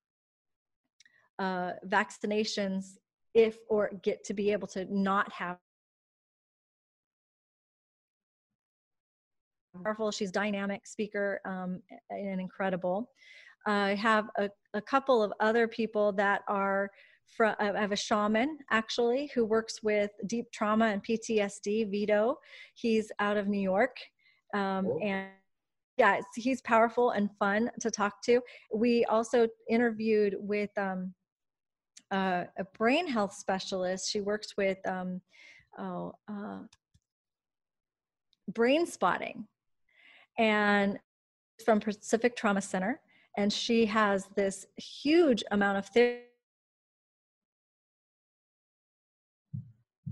uh, 1.38 1.72
vaccinations 1.86 2.96
if 3.34 3.58
or 3.68 3.90
get 4.02 4.24
to 4.24 4.32
be 4.32 4.52
able 4.52 4.68
to 4.68 4.86
not 4.90 5.30
have 5.32 5.58
powerful 9.82 10.10
she's 10.10 10.30
dynamic 10.30 10.86
speaker 10.86 11.40
um, 11.44 11.80
and 12.10 12.40
incredible 12.40 13.10
i 13.66 13.94
have 13.94 14.28
a, 14.38 14.48
a 14.74 14.80
couple 14.80 15.22
of 15.22 15.32
other 15.40 15.66
people 15.66 16.12
that 16.12 16.42
are 16.48 16.90
from 17.26 17.54
I 17.58 17.66
have 17.80 17.92
a 17.92 17.96
shaman 17.96 18.58
actually 18.70 19.30
who 19.34 19.44
works 19.44 19.82
with 19.82 20.10
deep 20.26 20.50
trauma 20.52 20.86
and 20.86 21.02
PTSD. 21.02 21.90
Vito, 21.90 22.36
he's 22.74 23.10
out 23.18 23.36
of 23.36 23.48
New 23.48 23.60
York, 23.60 23.96
um, 24.52 24.86
cool. 24.86 25.00
and 25.02 25.28
yeah, 25.96 26.20
he's 26.34 26.60
powerful 26.62 27.10
and 27.10 27.30
fun 27.38 27.70
to 27.80 27.90
talk 27.90 28.20
to. 28.22 28.40
We 28.74 29.04
also 29.04 29.48
interviewed 29.70 30.36
with 30.40 30.70
um, 30.76 31.14
uh, 32.10 32.44
a 32.58 32.64
brain 32.76 33.06
health 33.06 33.34
specialist. 33.34 34.10
She 34.10 34.20
works 34.20 34.56
with 34.56 34.78
um, 34.86 35.20
oh, 35.78 36.12
uh, 36.28 36.60
brain 38.52 38.86
spotting, 38.86 39.46
and 40.38 40.98
from 41.64 41.80
Pacific 41.80 42.36
Trauma 42.36 42.60
Center, 42.60 43.00
and 43.36 43.52
she 43.52 43.86
has 43.86 44.26
this 44.36 44.66
huge 44.76 45.44
amount 45.50 45.78
of 45.78 45.86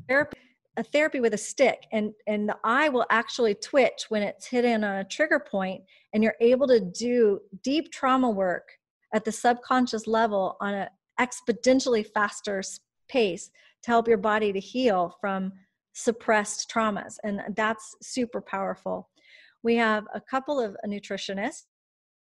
therapy 0.08 0.38
a 0.78 0.82
therapy 0.82 1.20
with 1.20 1.34
a 1.34 1.38
stick 1.38 1.86
and 1.92 2.12
and 2.26 2.48
the 2.48 2.56
eye 2.64 2.88
will 2.88 3.04
actually 3.10 3.54
twitch 3.54 4.06
when 4.08 4.22
it's 4.22 4.46
hidden 4.46 4.84
on 4.84 4.96
a 4.96 5.04
trigger 5.04 5.38
point 5.38 5.82
and 6.12 6.22
you're 6.22 6.36
able 6.40 6.66
to 6.66 6.80
do 6.80 7.40
deep 7.62 7.92
trauma 7.92 8.30
work 8.30 8.68
at 9.14 9.24
the 9.24 9.32
subconscious 9.32 10.06
level 10.06 10.56
on 10.60 10.72
an 10.72 10.88
exponentially 11.20 12.06
faster 12.14 12.62
pace 13.08 13.50
to 13.82 13.90
help 13.90 14.08
your 14.08 14.16
body 14.16 14.52
to 14.52 14.60
heal 14.60 15.14
from 15.20 15.52
suppressed 15.92 16.70
traumas 16.70 17.16
and 17.22 17.42
that's 17.54 17.94
super 18.00 18.40
powerful 18.40 19.10
we 19.62 19.76
have 19.76 20.04
a 20.14 20.20
couple 20.20 20.60
of 20.60 20.76
nutritionists 20.86 21.64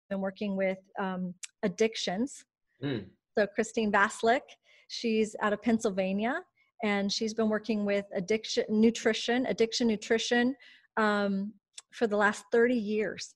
been 0.09 0.21
working 0.21 0.55
with 0.55 0.77
um, 0.99 1.33
addictions 1.63 2.45
mm. 2.83 3.03
so 3.37 3.47
christine 3.47 3.91
vaslick 3.91 4.41
she's 4.87 5.35
out 5.41 5.53
of 5.53 5.61
pennsylvania 5.61 6.41
and 6.83 7.11
she's 7.11 7.33
been 7.33 7.49
working 7.49 7.85
with 7.85 8.05
addiction 8.13 8.63
nutrition 8.69 9.45
addiction 9.47 9.87
nutrition 9.87 10.55
um, 10.97 11.53
for 11.91 12.07
the 12.07 12.17
last 12.17 12.43
30 12.51 12.75
years 12.75 13.35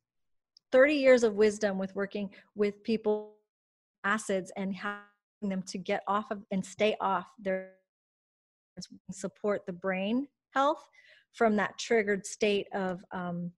30 0.72 0.94
years 0.94 1.24
of 1.24 1.36
wisdom 1.36 1.78
with 1.80 1.96
working 1.96 2.30
with 2.56 2.84
people 2.84 3.34
acids 4.04 4.52
and 4.56 4.76
having 4.76 5.02
them 5.42 5.64
to 5.64 5.78
get 5.78 6.04
off 6.08 6.30
of 6.32 6.40
and 6.52 6.66
stay 6.66 6.96
off 7.02 7.28
their 7.40 7.72
support 9.12 9.66
the 9.66 9.74
brain 9.74 10.28
health 10.54 10.84
from 11.34 11.56
that 11.56 11.78
triggered 11.78 12.26
state 12.26 12.68
of 12.74 13.04
um, 13.12 13.52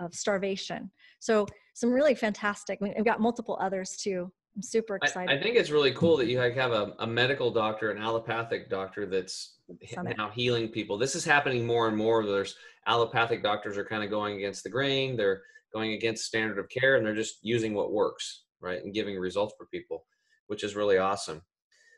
of 0.00 0.14
starvation 0.14 0.90
so 1.20 1.46
some 1.74 1.90
really 1.90 2.14
fantastic 2.14 2.78
we've 2.80 3.04
got 3.04 3.20
multiple 3.20 3.58
others 3.60 3.96
too 3.96 4.30
I'm 4.56 4.62
super 4.62 4.96
excited. 4.96 5.30
I, 5.30 5.38
I, 5.38 5.42
think 5.42 5.56
it's 5.56 5.70
really 5.70 5.92
cool 5.92 6.16
that 6.16 6.28
you 6.28 6.38
have 6.38 6.72
a, 6.72 6.94
a 7.00 7.06
medical 7.06 7.50
doctor, 7.50 7.90
an 7.90 7.98
allopathic 7.98 8.70
doctor 8.70 9.04
that's 9.04 9.56
Summit. 9.86 10.16
now 10.16 10.30
healing 10.30 10.68
people. 10.68 10.96
This 10.96 11.14
is 11.14 11.26
happening 11.26 11.66
more 11.66 11.88
and 11.88 11.96
more. 11.96 12.24
There's 12.24 12.56
allopathic 12.86 13.42
doctors 13.42 13.76
are 13.76 13.84
kind 13.84 14.02
of 14.02 14.08
going 14.08 14.36
against 14.36 14.64
the 14.64 14.70
grain. 14.70 15.14
They're 15.14 15.42
going 15.74 15.92
against 15.92 16.24
standard 16.24 16.58
of 16.58 16.70
care 16.70 16.96
and 16.96 17.04
they're 17.04 17.14
just 17.14 17.38
using 17.42 17.74
what 17.74 17.92
works, 17.92 18.44
right? 18.60 18.82
And 18.82 18.94
giving 18.94 19.18
results 19.18 19.54
for 19.58 19.66
people, 19.66 20.06
which 20.46 20.64
is 20.64 20.74
really 20.74 20.96
awesome. 20.96 21.42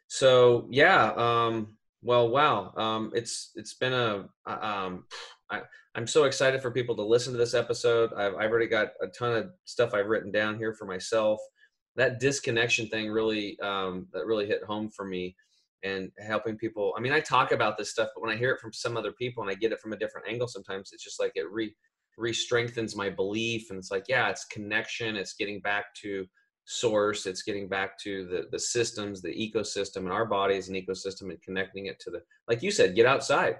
So 0.08 0.66
yeah, 0.68 1.12
um, 1.16 1.76
well, 2.02 2.28
wow. 2.28 2.72
Um, 2.76 3.12
it's, 3.14 3.52
it's 3.54 3.74
been 3.74 3.92
a, 3.92 4.28
um, 4.46 5.04
I, 5.50 5.62
I'm 5.94 6.06
so 6.06 6.24
excited 6.24 6.60
for 6.60 6.70
people 6.70 6.94
to 6.96 7.02
listen 7.02 7.32
to 7.32 7.38
this 7.38 7.54
episode. 7.54 8.12
I've, 8.14 8.34
I've 8.34 8.50
already 8.50 8.66
got 8.66 8.88
a 9.00 9.06
ton 9.08 9.34
of 9.34 9.50
stuff 9.64 9.94
I've 9.94 10.06
written 10.06 10.30
down 10.30 10.58
here 10.58 10.74
for 10.74 10.84
myself 10.84 11.40
that 11.98 12.20
disconnection 12.20 12.88
thing 12.88 13.10
really 13.10 13.58
um, 13.60 14.06
that 14.12 14.24
really 14.24 14.46
hit 14.46 14.62
home 14.62 14.88
for 14.88 15.04
me 15.04 15.36
and 15.84 16.10
helping 16.18 16.56
people 16.56 16.92
i 16.96 17.00
mean 17.00 17.12
i 17.12 17.20
talk 17.20 17.52
about 17.52 17.78
this 17.78 17.90
stuff 17.90 18.08
but 18.12 18.20
when 18.20 18.32
i 18.32 18.36
hear 18.36 18.50
it 18.50 18.58
from 18.58 18.72
some 18.72 18.96
other 18.96 19.12
people 19.12 19.44
and 19.44 19.50
i 19.50 19.54
get 19.54 19.70
it 19.70 19.78
from 19.78 19.92
a 19.92 19.96
different 19.96 20.26
angle 20.28 20.48
sometimes 20.48 20.90
it's 20.92 21.04
just 21.04 21.20
like 21.20 21.30
it 21.36 21.48
re 21.52 21.72
re-strengthens 22.16 22.96
my 22.96 23.08
belief 23.08 23.70
and 23.70 23.78
it's 23.78 23.92
like 23.92 24.02
yeah 24.08 24.28
it's 24.28 24.44
connection 24.46 25.14
it's 25.14 25.34
getting 25.34 25.60
back 25.60 25.94
to 25.94 26.26
source 26.64 27.26
it's 27.26 27.42
getting 27.42 27.68
back 27.68 27.96
to 27.96 28.26
the 28.26 28.48
the 28.50 28.58
systems 28.58 29.22
the 29.22 29.28
ecosystem 29.28 29.98
and 29.98 30.10
our 30.10 30.26
body 30.26 30.56
is 30.56 30.68
an 30.68 30.74
ecosystem 30.74 31.30
and 31.30 31.40
connecting 31.42 31.86
it 31.86 32.00
to 32.00 32.10
the 32.10 32.20
like 32.48 32.60
you 32.60 32.72
said 32.72 32.96
get 32.96 33.06
outside 33.06 33.54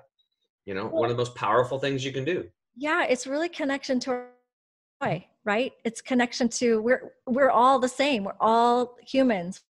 you 0.68 0.74
know 0.74 0.86
one 0.86 1.10
of 1.10 1.16
the 1.16 1.20
most 1.20 1.34
powerful 1.34 1.78
things 1.78 2.04
you 2.04 2.12
can 2.12 2.26
do. 2.26 2.46
Yeah 2.76 3.06
it's 3.08 3.26
really 3.26 3.48
connection 3.48 3.98
to 4.00 4.10
our 4.10 5.24
right? 5.44 5.72
It's 5.84 6.02
connection 6.02 6.48
to 6.60 6.82
we're 6.82 7.12
we're 7.26 7.50
all 7.50 7.78
the 7.78 7.88
same. 7.88 8.24
We're 8.24 8.36
all 8.40 8.96
humans 9.00 9.62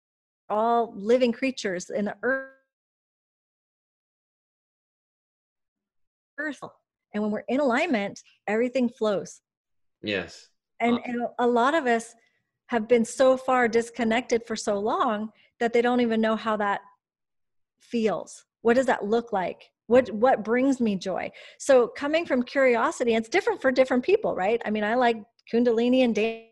all 0.49 0.93
living 0.95 1.31
creatures 1.31 1.89
in 1.89 2.05
the 2.05 2.15
earth. 2.23 2.49
Earth. 6.39 6.59
And 7.13 7.21
when 7.21 7.31
we're 7.31 7.43
in 7.47 7.59
alignment 7.59 8.19
everything 8.47 8.89
flows. 8.89 9.41
Yes. 10.01 10.49
And, 10.79 10.95
uh. 10.97 11.01
and 11.05 11.21
a 11.37 11.47
lot 11.47 11.75
of 11.75 11.85
us 11.85 12.15
have 12.67 12.87
been 12.87 13.05
so 13.05 13.37
far 13.37 13.67
disconnected 13.67 14.47
for 14.47 14.55
so 14.55 14.79
long 14.79 15.29
that 15.59 15.73
they 15.73 15.81
don't 15.83 16.01
even 16.01 16.21
know 16.21 16.35
how 16.35 16.57
that 16.57 16.81
feels. 17.79 18.45
What 18.61 18.75
does 18.75 18.87
that 18.87 19.05
look 19.05 19.31
like 19.31 19.69
what 19.87 20.09
what 20.11 20.43
brings 20.43 20.79
me 20.79 20.95
joy 20.95 21.29
so 21.57 21.87
coming 21.87 22.25
from 22.25 22.43
curiosity 22.43 23.15
it's 23.15 23.29
different 23.29 23.61
for 23.61 23.71
different 23.71 24.03
people 24.03 24.35
right 24.35 24.61
i 24.65 24.69
mean 24.69 24.83
i 24.83 24.95
like 24.95 25.17
Kundalini 25.51 26.03
and 26.03 26.13
dance. 26.13 26.43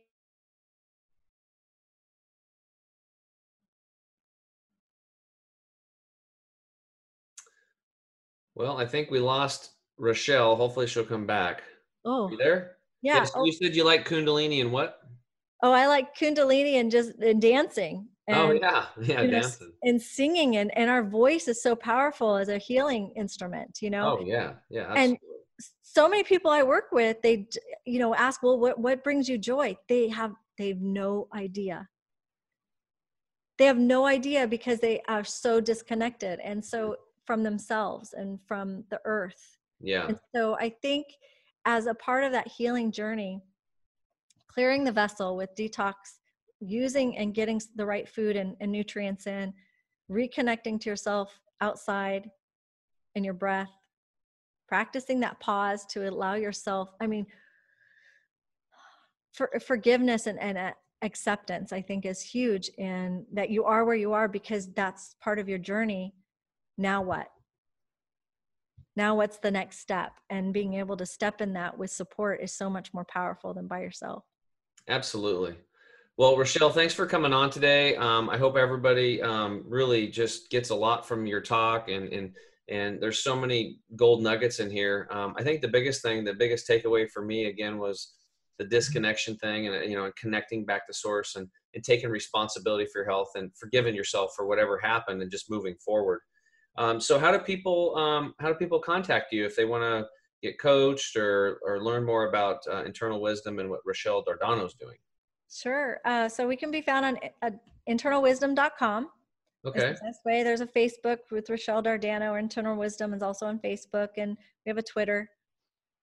Well, 8.56 8.78
I 8.78 8.86
think 8.86 9.12
we 9.12 9.20
lost 9.20 9.72
Rochelle. 9.98 10.56
Hopefully 10.56 10.88
she'll 10.88 11.04
come 11.04 11.26
back. 11.26 11.64
Oh. 12.06 12.30
You 12.32 12.38
there? 12.38 12.78
Yeah. 13.02 13.24
so 13.24 13.34
oh. 13.40 13.46
You 13.46 13.52
said 13.52 13.76
you 13.76 13.84
like 13.84 14.08
Kundalini 14.08 14.62
and 14.62 14.72
what? 14.72 15.00
Oh, 15.62 15.74
I 15.74 15.88
like 15.88 16.16
Kundalini 16.16 16.80
and 16.80 16.90
just 16.90 17.16
and 17.16 17.42
dancing. 17.42 18.08
Oh, 18.28 18.34
and, 18.34 18.38
oh 18.38 18.52
yeah, 18.52 18.86
yeah, 19.02 19.28
dancing 19.28 19.68
know, 19.68 19.74
and 19.84 20.02
singing, 20.02 20.58
and 20.58 20.76
and 20.78 20.90
our 20.90 21.04
voice 21.04 21.48
is 21.48 21.62
so 21.62 21.76
powerful 21.76 22.36
as 22.36 22.50
a 22.50 22.58
healing 22.58 23.14
instrument. 23.16 23.80
You 23.82 23.92
know. 23.92 24.18
Oh 24.18 24.26
yeah, 24.26 24.54
yeah. 24.70 24.82
Absolutely. 24.82 25.04
And 25.04 25.18
so 25.96 26.10
many 26.10 26.24
people 26.24 26.52
I 26.52 26.62
work 26.62 26.92
with, 26.92 27.22
they, 27.22 27.48
you 27.86 28.00
know, 28.00 28.14
ask, 28.14 28.44
well, 28.44 28.60
what, 28.60 28.78
what 28.78 29.02
brings 29.02 29.30
you 29.30 29.38
joy? 29.38 29.78
They 29.88 30.10
have, 30.10 30.34
they 30.58 30.68
have 30.68 30.82
no 30.82 31.30
idea. 31.34 31.88
They 33.58 33.66
have 33.66 33.78
no 33.78 34.06
idea 34.06 34.46
because 34.46 34.80
they 34.80 35.02
are 35.08 35.24
so 35.24 35.62
disconnected 35.62 36.42
and 36.42 36.60
hmm. 36.60 36.66
so 36.66 36.98
from 37.26 37.44
themselves 37.44 38.14
and 38.14 38.40
from 38.46 38.84
the 38.90 39.00
earth. 39.06 39.58
Yeah. 39.80 40.08
And 40.08 40.20
so 40.36 40.58
I 40.60 40.70
think 40.82 41.08
as 41.64 41.88
a 41.88 41.94
part 41.94 42.26
of 42.26 42.34
that 42.34 42.50
healing 42.50 42.92
journey, 42.92 43.42
clearing 44.48 44.84
the 44.84 44.92
vessel 44.92 45.38
with 45.38 45.56
detox, 45.56 45.94
using 46.68 47.18
and 47.18 47.34
getting 47.34 47.62
the 47.76 47.86
right 47.86 48.08
food 48.08 48.36
and, 48.36 48.56
and 48.60 48.72
nutrients 48.72 49.28
in, 49.28 49.54
reconnecting 50.10 50.80
to 50.82 50.90
yourself 50.90 51.40
outside 51.62 52.30
in 53.16 53.24
your 53.24 53.34
breath, 53.34 53.72
practicing 54.68 55.20
that 55.20 55.40
pause 55.40 55.86
to 55.86 56.08
allow 56.10 56.34
yourself 56.34 56.94
i 57.00 57.08
mean 57.08 57.26
for, 59.34 59.50
forgiveness 59.66 60.28
and, 60.28 60.40
and 60.40 60.58
uh, 60.58 60.72
acceptance 61.02 61.72
i 61.72 61.82
think 61.82 62.06
is 62.06 62.22
huge 62.22 62.70
in 62.78 63.26
that 63.34 63.50
you 63.50 63.64
are 63.64 63.86
where 63.86 63.96
you 63.96 64.14
are 64.14 64.28
because 64.28 64.72
that's 64.74 65.16
part 65.22 65.40
of 65.40 65.50
your 65.50 65.58
journey. 65.58 66.14
Now 66.78 67.02
what? 67.02 67.28
Now 68.96 69.16
what's 69.16 69.38
the 69.38 69.52
next 69.52 69.80
step? 69.80 70.14
And 70.30 70.54
being 70.54 70.76
able 70.76 70.98
to 70.98 71.06
step 71.06 71.42
in 71.42 71.54
that 71.54 71.78
with 71.78 71.92
support 71.92 72.42
is 72.42 72.54
so 72.54 72.70
much 72.70 72.94
more 72.94 73.06
powerful 73.06 73.54
than 73.54 73.68
by 73.68 73.82
yourself. 73.82 74.24
Absolutely 74.88 75.56
well 76.18 76.38
rochelle 76.38 76.70
thanks 76.70 76.94
for 76.94 77.06
coming 77.06 77.34
on 77.34 77.50
today 77.50 77.96
um, 77.98 78.30
i 78.30 78.38
hope 78.38 78.56
everybody 78.56 79.22
um, 79.22 79.64
really 79.68 80.08
just 80.08 80.50
gets 80.50 80.70
a 80.70 80.76
lot 80.76 81.08
from 81.08 81.26
your 81.26 81.42
talk 81.42 81.90
and, 81.90 82.12
and 82.12 82.32
and 82.68 83.00
there's 83.02 83.24
so 83.24 83.36
many 83.36 83.80
gold 83.96 84.24
nuggets 84.24 84.60
in 84.60 84.72
here. 84.72 85.08
Um, 85.12 85.36
I 85.38 85.44
think 85.44 85.62
the 85.62 85.68
biggest 85.68 86.02
thing, 86.02 86.24
the 86.24 86.34
biggest 86.34 86.68
takeaway 86.68 87.10
for 87.10 87.24
me 87.24 87.46
again 87.46 87.78
was 87.78 88.14
the 88.58 88.66
disconnection 88.66 89.38
thing, 89.38 89.68
and 89.68 89.90
you 89.90 89.96
know, 89.98 90.12
connecting 90.20 90.66
back 90.66 90.88
to 90.88 90.94
source 90.94 91.36
and 91.36 91.48
and 91.74 91.84
taking 91.84 92.10
responsibility 92.10 92.86
for 92.86 93.02
your 93.02 93.10
health 93.10 93.32
and 93.36 93.52
forgiving 93.58 93.94
yourself 93.94 94.32
for 94.36 94.48
whatever 94.48 94.80
happened 94.80 95.22
and 95.22 95.30
just 95.30 95.52
moving 95.52 95.76
forward. 95.84 96.22
Um, 96.78 97.00
so, 97.00 97.20
how 97.20 97.32
do 97.32 97.40
people 97.40 97.96
um, 97.98 98.34
how 98.40 98.48
do 98.48 98.56
people 98.56 98.80
contact 98.80 99.32
you 99.32 99.46
if 99.46 99.56
they 99.56 99.66
want 99.66 99.84
to 99.84 100.08
get 100.42 100.60
coached 100.60 101.16
or 101.18 101.60
or 101.64 101.84
learn 101.84 102.04
more 102.04 102.30
about 102.30 102.60
uh, 102.72 102.84
internal 102.84 103.22
wisdom 103.22 103.60
and 103.60 103.70
what 103.70 103.82
Rochelle 103.86 104.24
Dardano 104.24 104.66
is 104.66 104.74
doing? 104.74 104.98
Sure. 105.52 106.00
Uh, 106.06 106.28
so 106.30 106.48
we 106.48 106.56
can 106.56 106.72
be 106.72 106.82
found 106.82 107.06
on 107.06 107.20
uh, 107.42 107.52
internalwisdom.com 107.90 109.10
Okay. 109.66 109.96
best 110.04 110.20
way. 110.26 110.44
There's 110.44 110.62
a 110.62 110.68
Facebook 110.68 111.20
with 111.32 111.50
Rochelle 111.50 111.82
Dardano. 111.82 112.40
Internal 112.40 112.78
Wisdom 112.78 113.14
is 113.14 113.24
also 113.24 113.48
on 113.48 113.58
Facebook, 113.60 114.10
and 114.18 114.38
we 114.66 114.70
have 114.70 114.78
a 114.78 114.84
Twitter 114.84 115.30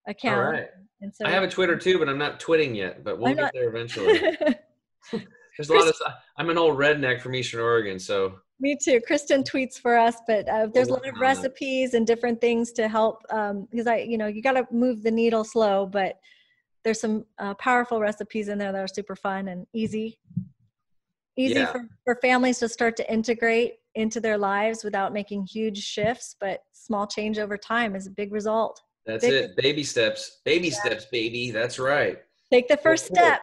account. 0.08 0.46
All 0.46 0.52
right. 0.52 0.66
And 1.00 1.14
so 1.14 1.26
I 1.26 1.30
have 1.30 1.44
a 1.44 1.48
Twitter 1.48 1.76
too, 1.76 1.98
but 1.98 2.08
I'm 2.08 2.18
not 2.18 2.40
twitting 2.40 2.74
yet. 2.74 3.04
But 3.04 3.18
we'll 3.18 3.28
I'm 3.28 3.36
get 3.36 3.42
not- 3.42 3.52
there 3.54 3.68
eventually. 3.68 4.18
There's 5.58 5.68
a 5.68 5.74
lot 5.74 5.86
of. 5.86 5.94
I'm 6.38 6.48
an 6.50 6.58
old 6.58 6.76
redneck 6.78 7.20
from 7.20 7.34
Eastern 7.34 7.60
Oregon, 7.60 7.98
so 7.98 8.38
Me 8.58 8.76
too. 8.82 9.00
Kristen 9.06 9.42
tweets 9.42 9.78
for 9.78 9.96
us, 9.98 10.16
but 10.26 10.48
uh, 10.48 10.68
there's 10.72 10.88
a 10.88 10.94
lot 10.94 11.06
of 11.06 11.20
recipes 11.20 11.92
and 11.92 12.06
different 12.06 12.40
things 12.40 12.72
to 12.72 12.88
help. 12.88 13.22
Um, 13.30 13.68
because 13.70 13.86
I, 13.86 13.98
you 13.98 14.16
know, 14.16 14.28
you 14.28 14.40
got 14.42 14.52
to 14.52 14.66
move 14.70 15.02
the 15.02 15.10
needle 15.10 15.44
slow, 15.44 15.84
but 15.84 16.18
there's 16.84 17.00
some 17.00 17.24
uh, 17.38 17.54
powerful 17.54 18.00
recipes 18.00 18.48
in 18.48 18.58
there 18.58 18.72
that 18.72 18.82
are 18.82 18.88
super 18.88 19.16
fun 19.16 19.48
and 19.48 19.66
easy. 19.72 20.18
Easy 21.36 21.54
Yeah. 21.54 21.72
for, 21.72 21.88
for 22.04 22.16
families 22.16 22.58
to 22.58 22.68
start 22.68 22.96
to 22.96 23.12
integrate 23.12 23.74
into 23.94 24.20
their 24.20 24.36
lives 24.36 24.84
without 24.84 25.12
making 25.12 25.46
huge 25.46 25.78
shifts, 25.82 26.36
but 26.40 26.60
small 26.72 27.06
change 27.06 27.38
over 27.38 27.56
time 27.56 27.94
is 27.94 28.06
a 28.06 28.10
big 28.10 28.32
result. 28.32 28.80
that's 29.06 29.24
Big- 29.24 29.32
it. 29.32 29.56
Baby 29.56 29.82
steps. 29.84 30.40
Baby 30.44 30.70
steps, 30.70 31.06
baby. 31.06 31.50
That's 31.50 31.78
right. 31.78 32.18
Take 32.50 32.68
the 32.68 32.76
first 32.76 33.08
cool. 33.08 33.16
step. 33.16 33.40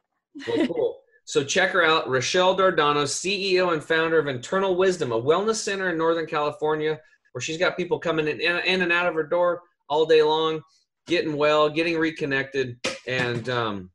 Well, 0.47 0.67
cool. 0.67 0.95
So 1.25 1.43
check 1.43 1.69
her 1.73 1.83
out, 1.85 2.09
Rochelle 2.09 2.57
Dardano, 2.57 3.03
CEO 3.03 3.71
and 3.71 3.83
founder 3.83 4.17
of 4.17 4.25
Internal 4.25 4.75
Wisdom, 4.75 5.11
a 5.11 5.21
wellness 5.21 5.57
center 5.57 5.91
in 5.91 5.95
Northern 5.99 6.25
California, 6.25 6.99
where 7.33 7.41
she's 7.43 7.59
got 7.59 7.77
people 7.77 7.99
coming 7.99 8.27
in, 8.27 8.41
in 8.41 8.81
and 8.81 8.91
out 8.91 9.05
of 9.05 9.13
her 9.13 9.21
door 9.21 9.61
all 9.89 10.07
day 10.07 10.23
long, 10.23 10.59
getting 11.09 11.35
well, 11.35 11.69
getting 11.69 11.97
reconnected, 11.97 12.77
and 13.07 13.49
um, 13.49 13.89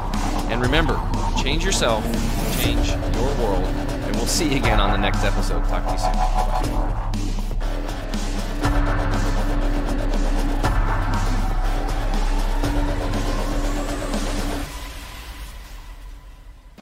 and 0.49 0.63
remember, 0.63 0.95
change 1.43 1.65
yourself, 1.65 2.05
change 2.63 2.91
your 2.91 3.35
world, 3.39 3.65
and 3.65 4.15
we'll 4.15 4.27
see 4.27 4.51
you 4.51 4.59
again 4.59 4.79
on 4.79 4.93
the 4.93 4.99
next 4.99 5.25
episode. 5.25 5.65
Talk 5.65 5.85
to 5.85 5.93
you 5.93 5.99
soon. 5.99 7.06